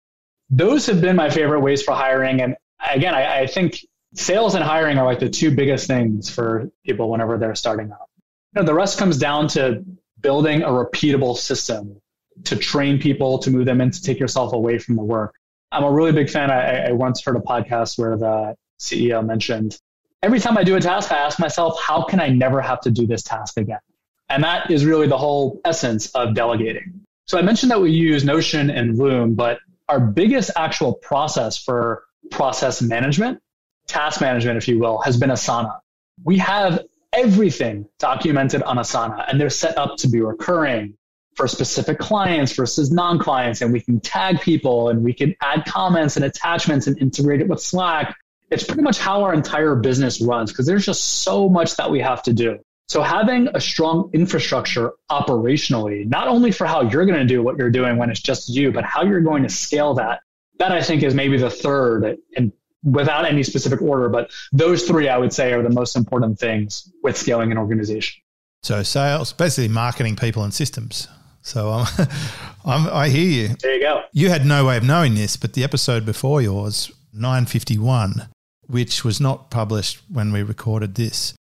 Those 0.51 0.87
have 0.87 1.01
been 1.01 1.17
my 1.17 1.29
favorite 1.29 1.61
ways 1.61 1.83
for 1.83 1.95
hiring. 1.95 2.41
And 2.41 2.57
again, 2.89 3.15
I, 3.15 3.41
I 3.41 3.47
think 3.47 3.85
sales 4.15 4.55
and 4.55 4.65
hiring 4.65 4.99
are 4.99 5.05
like 5.05 5.19
the 5.19 5.29
two 5.29 5.51
biggest 5.51 5.87
things 5.87 6.31
for 6.31 6.71
people 6.85 7.11
whenever 7.11 7.39
they're 7.39 7.55
starting 7.55 7.91
out. 7.91 8.09
You 8.55 8.63
know, 8.63 8.67
the 8.67 8.75
rest 8.75 8.99
comes 8.99 9.19
down 9.19 9.49
to 9.49 9.85
building 10.21 10.63
a 10.63 10.69
repeatable 10.69 11.37
system 11.37 12.01
to 12.45 12.57
train 12.57 13.01
people, 13.01 13.39
to 13.41 13.51
move 13.51 13.67
them 13.67 13.81
in, 13.81 13.91
to 13.91 14.03
take 14.03 14.21
yourself 14.21 14.53
away 14.53 14.79
from 14.79 14.97
the 14.97 15.03
work. 15.03 15.35
I'm 15.73 15.85
a 15.85 15.91
really 15.91 16.13
big 16.13 16.31
fan. 16.31 16.51
I, 16.51 16.89
I 16.89 16.93
once 16.93 17.23
heard 17.23 17.37
a 17.37 17.41
podcast 17.41 17.99
where 17.99 18.17
the 18.17 18.55
CEO 18.81 19.25
mentioned 19.25 19.79
every 20.23 20.41
time 20.41 20.59
I 20.59 20.65
do 20.65 20.77
a 20.77 20.81
task, 20.81 21.13
I 21.13 21.19
ask 21.19 21.39
myself, 21.39 21.81
how 21.81 22.03
can 22.03 22.21
I 22.21 22.29
never 22.29 22.61
have 22.61 22.81
to 22.83 22.91
do 22.91 23.07
this 23.07 23.23
task 23.23 23.57
again? 23.57 23.81
And 24.29 24.45
that 24.45 24.71
is 24.71 24.85
really 24.85 25.07
the 25.07 25.19
whole 25.19 25.61
essence 25.65 26.11
of 26.11 26.35
delegating. 26.35 27.01
So 27.27 27.39
I 27.39 27.43
mentioned 27.43 27.71
that 27.71 27.81
we 27.81 27.91
use 27.91 28.25
Notion 28.25 28.71
and 28.71 28.99
Loom, 28.99 29.35
but 29.35 29.59
our 29.89 30.01
biggest 30.01 30.51
actual 30.57 30.95
process 30.95 31.57
for 31.57 32.05
process 32.31 32.83
management, 32.83 33.41
task 33.87 34.21
management, 34.21 34.59
if 34.59 34.69
you 34.69 34.79
will, 34.79 34.99
has 34.99 35.17
been 35.17 35.31
Asana. 35.31 35.79
We 36.25 36.39
have 36.39 36.85
everything 37.13 37.89
documented 37.99 38.63
on 38.63 38.77
Asana 38.77 39.25
and 39.29 39.41
they're 39.41 39.51
set 39.51 39.79
up 39.79 39.97
to 39.99 40.09
be 40.09 40.21
recurring 40.21 40.95
for 41.35 41.49
specific 41.49 41.99
clients 41.99 42.53
versus 42.53 42.91
non-clients 42.91 43.63
and 43.63 43.73
we 43.73 43.81
can 43.81 44.01
tag 44.01 44.41
people 44.41 44.89
and 44.89 45.05
we 45.05 45.13
can 45.13 45.35
add 45.41 45.65
comments 45.65 46.17
and 46.17 46.25
attachments 46.25 46.87
and 46.87 46.99
integrate 46.99 47.41
it 47.41 47.49
with 47.49 47.63
Slack. 47.63 48.15
It's 48.51 48.65
pretty 48.65 48.83
much 48.83 48.99
how 48.99 49.23
our 49.23 49.35
entire 49.35 49.75
business 49.75 50.21
runs 50.21 50.51
because 50.53 50.67
there's 50.67 50.87
just 50.87 51.23
so 51.23 51.49
much 51.49 51.77
that 51.77 51.91
we 51.91 52.01
have 52.01 52.23
to 52.25 52.33
do. 52.33 52.59
So 52.89 53.03
having 53.03 53.49
a 53.55 53.61
strong 53.61 54.11
infrastructure 54.15 54.93
operationally, 55.11 56.07
not 56.07 56.27
only 56.27 56.53
for 56.53 56.67
how 56.67 56.83
you're 56.83 57.05
going 57.05 57.19
to 57.19 57.27
do 57.27 57.43
what 57.43 57.59
you're 57.59 57.71
doing 57.71 57.99
when 57.99 58.09
it's 58.09 58.21
just 58.21 58.49
you, 58.49 58.73
but 58.73 58.85
how 58.85 59.03
you're 59.03 59.21
going 59.21 59.43
to 59.43 59.51
scale 59.51 59.95
that, 59.95 60.21
that 60.59 60.73
I 60.73 60.81
think 60.81 61.03
is 61.03 61.15
maybe 61.15 61.37
the 61.37 61.51
third 61.51 62.19
and 62.35 62.53
without 62.83 63.27
any 63.27 63.43
specific 63.43 63.83
order, 63.83 64.09
but 64.09 64.31
those 64.53 64.85
three 64.85 65.09
I 65.09 65.19
would 65.19 65.35
say 65.35 65.53
are 65.53 65.63
the 65.63 65.71
most 65.71 65.97
important 65.97 66.39
things 66.39 66.91
with 67.03 67.17
scaling 67.17 67.53
an 67.53 67.59
organization. 67.59 68.23
So 68.63 68.83
sales, 68.83 69.35
basically 69.35 69.69
marketing 69.69 70.17
people 70.17 70.43
and 70.43 70.55
systems. 70.55 71.09
So 71.43 71.71
um, 71.71 71.87
I'm, 72.65 72.89
I 72.89 73.09
hear 73.09 73.49
you. 73.49 73.57
There 73.61 73.75
you 73.75 73.81
go. 73.81 74.03
You 74.13 74.31
had 74.31 74.47
no 74.47 74.65
way 74.65 74.79
of 74.79 74.85
knowing 74.85 75.15
this, 75.15 75.37
but 75.37 75.53
the 75.53 75.63
episode 75.63 76.07
before 76.07 76.41
yours, 76.41 76.91
951, 77.13 78.29
which 78.69 79.05
was 79.05 79.21
not 79.21 79.51
published 79.51 80.01
when 80.11 80.33
we 80.33 80.43
recorded 80.43 80.95
this, 80.95 81.35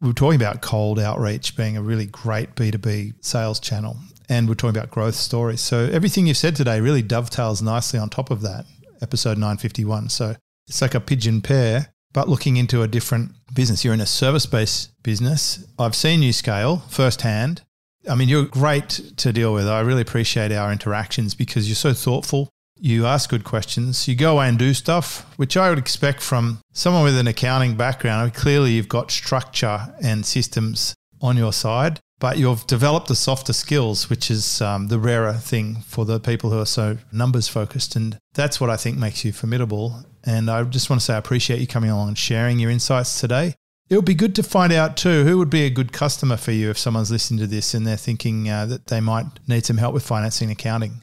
we 0.00 0.08
were 0.08 0.14
talking 0.14 0.40
about 0.40 0.60
cold 0.60 0.98
outreach 0.98 1.56
being 1.56 1.76
a 1.76 1.82
really 1.82 2.06
great 2.06 2.54
B2B 2.54 3.24
sales 3.24 3.60
channel. 3.60 3.96
And 4.28 4.48
we're 4.48 4.54
talking 4.54 4.76
about 4.76 4.90
growth 4.90 5.14
stories. 5.14 5.60
So 5.60 5.88
everything 5.92 6.26
you've 6.26 6.36
said 6.36 6.56
today 6.56 6.80
really 6.80 7.02
dovetails 7.02 7.62
nicely 7.62 7.98
on 7.98 8.08
top 8.08 8.30
of 8.30 8.40
that, 8.42 8.64
episode 9.00 9.38
951. 9.38 10.08
So 10.08 10.34
it's 10.66 10.82
like 10.82 10.94
a 10.94 11.00
pigeon 11.00 11.40
pair, 11.40 11.92
but 12.12 12.28
looking 12.28 12.56
into 12.56 12.82
a 12.82 12.88
different 12.88 13.32
business. 13.54 13.84
You're 13.84 13.94
in 13.94 14.00
a 14.00 14.06
service 14.06 14.46
based 14.46 14.90
business. 15.02 15.64
I've 15.78 15.94
seen 15.94 16.22
you 16.22 16.32
scale 16.32 16.78
firsthand. 16.88 17.62
I 18.08 18.14
mean, 18.14 18.28
you're 18.28 18.46
great 18.46 18.88
to 19.18 19.32
deal 19.32 19.54
with. 19.54 19.68
I 19.68 19.80
really 19.80 20.02
appreciate 20.02 20.50
our 20.50 20.72
interactions 20.72 21.34
because 21.34 21.68
you're 21.68 21.76
so 21.76 21.92
thoughtful 21.92 22.48
you 22.82 23.06
ask 23.06 23.30
good 23.30 23.44
questions, 23.44 24.08
you 24.08 24.16
go 24.16 24.32
away 24.32 24.48
and 24.48 24.58
do 24.58 24.74
stuff, 24.74 25.24
which 25.36 25.56
I 25.56 25.70
would 25.70 25.78
expect 25.78 26.20
from 26.20 26.58
someone 26.72 27.04
with 27.04 27.16
an 27.16 27.28
accounting 27.28 27.76
background. 27.76 28.34
Clearly, 28.34 28.72
you've 28.72 28.88
got 28.88 29.12
structure 29.12 29.94
and 30.02 30.26
systems 30.26 30.92
on 31.20 31.36
your 31.36 31.52
side, 31.52 32.00
but 32.18 32.38
you've 32.38 32.66
developed 32.66 33.06
the 33.06 33.14
softer 33.14 33.52
skills, 33.52 34.10
which 34.10 34.32
is 34.32 34.60
um, 34.60 34.88
the 34.88 34.98
rarer 34.98 35.34
thing 35.34 35.76
for 35.86 36.04
the 36.04 36.18
people 36.18 36.50
who 36.50 36.58
are 36.58 36.66
so 36.66 36.98
numbers 37.12 37.46
focused. 37.46 37.94
And 37.94 38.18
that's 38.34 38.60
what 38.60 38.68
I 38.68 38.76
think 38.76 38.98
makes 38.98 39.24
you 39.24 39.32
formidable. 39.32 40.04
And 40.24 40.50
I 40.50 40.64
just 40.64 40.90
want 40.90 41.00
to 41.00 41.04
say 41.04 41.14
I 41.14 41.18
appreciate 41.18 41.60
you 41.60 41.68
coming 41.68 41.90
along 41.90 42.08
and 42.08 42.18
sharing 42.18 42.58
your 42.58 42.70
insights 42.70 43.20
today. 43.20 43.54
It 43.90 43.94
would 43.94 44.04
be 44.04 44.14
good 44.14 44.34
to 44.36 44.42
find 44.42 44.72
out 44.72 44.96
too 44.96 45.22
who 45.22 45.38
would 45.38 45.50
be 45.50 45.66
a 45.66 45.70
good 45.70 45.92
customer 45.92 46.36
for 46.36 46.50
you 46.50 46.70
if 46.70 46.78
someone's 46.78 47.12
listening 47.12 47.38
to 47.40 47.46
this 47.46 47.74
and 47.74 47.86
they're 47.86 47.96
thinking 47.96 48.50
uh, 48.50 48.66
that 48.66 48.88
they 48.88 49.00
might 49.00 49.26
need 49.46 49.66
some 49.66 49.76
help 49.76 49.94
with 49.94 50.04
financing 50.04 50.50
and 50.50 50.58
accounting. 50.58 51.02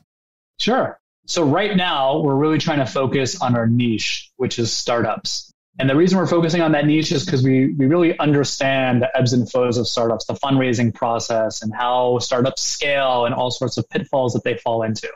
Sure. 0.57 0.98
So 1.29 1.43
right 1.43 1.77
now, 1.77 2.21
we're 2.21 2.35
really 2.35 2.57
trying 2.57 2.79
to 2.79 2.87
focus 2.87 3.39
on 3.39 3.55
our 3.55 3.67
niche, 3.67 4.31
which 4.37 4.57
is 4.57 4.73
startups. 4.73 5.53
And 5.77 5.87
the 5.87 5.95
reason 5.95 6.17
we're 6.17 6.25
focusing 6.25 6.61
on 6.61 6.71
that 6.71 6.87
niche 6.87 7.11
is 7.11 7.23
because 7.23 7.43
we, 7.43 7.71
we 7.75 7.85
really 7.85 8.17
understand 8.17 9.03
the 9.03 9.15
ebbs 9.15 9.31
and 9.31 9.49
flows 9.49 9.77
of 9.77 9.87
startups, 9.87 10.25
the 10.25 10.33
fundraising 10.33 10.91
process, 10.91 11.61
and 11.61 11.71
how 11.71 12.17
startups 12.17 12.63
scale 12.63 13.25
and 13.25 13.35
all 13.35 13.51
sorts 13.51 13.77
of 13.77 13.87
pitfalls 13.89 14.33
that 14.33 14.43
they 14.43 14.57
fall 14.57 14.81
into. 14.81 15.07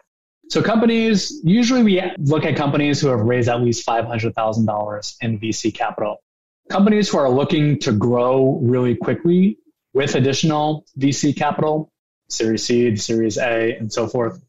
So 0.49 0.61
companies, 0.61 1.41
usually 1.43 1.81
we 1.81 2.03
look 2.19 2.45
at 2.45 2.55
companies 2.55 3.01
who 3.01 3.07
have 3.07 3.21
raised 3.21 3.49
at 3.49 3.61
least 3.61 3.83
$500,000 3.83 5.15
in 5.21 5.39
VC 5.39 5.73
capital. 5.73 6.17
Companies 6.69 7.09
who 7.09 7.17
are 7.17 7.29
looking 7.29 7.79
to 7.79 7.91
grow 7.91 8.59
really 8.61 8.95
quickly 8.95 9.57
with 9.95 10.13
additional 10.13 10.85
VC 10.99 11.35
capital, 11.35 11.91
Series 12.29 12.63
C, 12.63 12.95
Series 12.97 13.39
A, 13.39 13.75
and 13.77 13.91
so 13.91 14.07
forth 14.07 14.39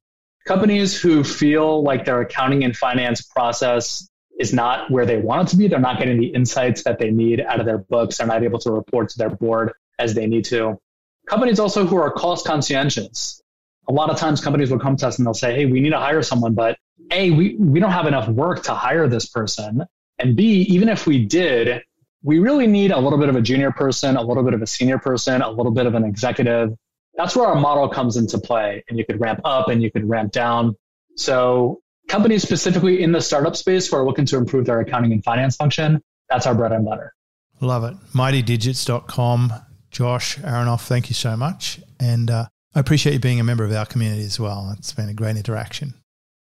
companies 0.44 1.00
who 1.00 1.24
feel 1.24 1.82
like 1.82 2.04
their 2.04 2.20
accounting 2.20 2.64
and 2.64 2.76
finance 2.76 3.22
process 3.22 4.08
is 4.38 4.52
not 4.52 4.90
where 4.90 5.06
they 5.06 5.16
want 5.16 5.48
it 5.48 5.50
to 5.50 5.56
be. 5.56 5.68
They're 5.68 5.78
not 5.78 5.98
getting 5.98 6.18
the 6.18 6.26
insights 6.26 6.82
that 6.84 6.98
they 6.98 7.10
need 7.10 7.40
out 7.40 7.60
of 7.60 7.66
their 7.66 7.78
books. 7.78 8.18
They're 8.18 8.26
not 8.26 8.42
able 8.42 8.58
to 8.60 8.72
report 8.72 9.10
to 9.10 9.18
their 9.18 9.30
board 9.30 9.72
as 9.98 10.14
they 10.14 10.26
need 10.26 10.44
to. 10.46 10.78
Companies 11.26 11.58
also 11.58 11.86
who 11.86 11.96
are 11.96 12.10
cost 12.10 12.46
conscientious. 12.46 13.40
A 13.88 13.92
lot 13.92 14.10
of 14.10 14.16
times 14.18 14.40
companies 14.40 14.70
will 14.70 14.78
come 14.78 14.96
to 14.96 15.06
us 15.06 15.18
and 15.18 15.26
they'll 15.26 15.34
say, 15.34 15.54
Hey, 15.54 15.66
we 15.66 15.80
need 15.80 15.90
to 15.90 15.98
hire 15.98 16.22
someone, 16.22 16.54
but 16.54 16.78
A, 17.10 17.30
we, 17.30 17.54
we 17.56 17.80
don't 17.80 17.92
have 17.92 18.06
enough 18.06 18.28
work 18.28 18.64
to 18.64 18.74
hire 18.74 19.08
this 19.08 19.26
person. 19.26 19.84
And 20.18 20.36
B, 20.36 20.62
even 20.62 20.88
if 20.88 21.06
we 21.06 21.24
did, 21.24 21.82
we 22.22 22.38
really 22.38 22.66
need 22.66 22.90
a 22.90 22.98
little 22.98 23.18
bit 23.18 23.28
of 23.28 23.36
a 23.36 23.42
junior 23.42 23.70
person, 23.70 24.16
a 24.16 24.22
little 24.22 24.42
bit 24.42 24.54
of 24.54 24.62
a 24.62 24.66
senior 24.66 24.98
person, 24.98 25.42
a 25.42 25.50
little 25.50 25.72
bit 25.72 25.86
of 25.86 25.94
an 25.94 26.04
executive 26.04 26.74
that's 27.16 27.36
where 27.36 27.46
our 27.46 27.60
model 27.60 27.88
comes 27.88 28.16
into 28.16 28.38
play. 28.38 28.84
And 28.88 28.98
you 28.98 29.04
could 29.04 29.20
ramp 29.20 29.40
up 29.44 29.68
and 29.68 29.82
you 29.82 29.90
could 29.90 30.08
ramp 30.08 30.32
down. 30.32 30.76
So 31.16 31.80
companies 32.08 32.42
specifically 32.42 33.02
in 33.02 33.12
the 33.12 33.20
startup 33.20 33.56
space 33.56 33.88
who 33.88 33.96
are 33.96 34.04
looking 34.04 34.26
to 34.26 34.36
improve 34.36 34.66
their 34.66 34.80
accounting 34.80 35.12
and 35.12 35.22
finance 35.22 35.56
function, 35.56 36.02
that's 36.28 36.46
our 36.46 36.54
bread 36.54 36.72
and 36.72 36.84
butter. 36.84 37.14
Love 37.60 37.84
it. 37.84 37.94
MightyDigits.com. 38.14 39.52
Josh 39.90 40.38
Aharonoff, 40.38 40.86
thank 40.86 41.08
you 41.08 41.14
so 41.14 41.36
much. 41.36 41.80
And 42.00 42.30
uh, 42.30 42.46
I 42.74 42.80
appreciate 42.80 43.12
you 43.12 43.20
being 43.20 43.38
a 43.38 43.44
member 43.44 43.64
of 43.64 43.72
our 43.72 43.86
community 43.86 44.24
as 44.24 44.40
well. 44.40 44.74
It's 44.76 44.92
been 44.92 45.08
a 45.08 45.14
great 45.14 45.36
interaction. 45.36 45.94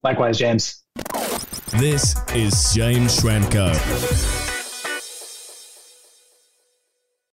Likewise, 0.02 0.38
James. 0.38 0.82
This 1.72 2.16
is 2.34 2.72
James 2.74 3.20
Schramko. 3.20 4.41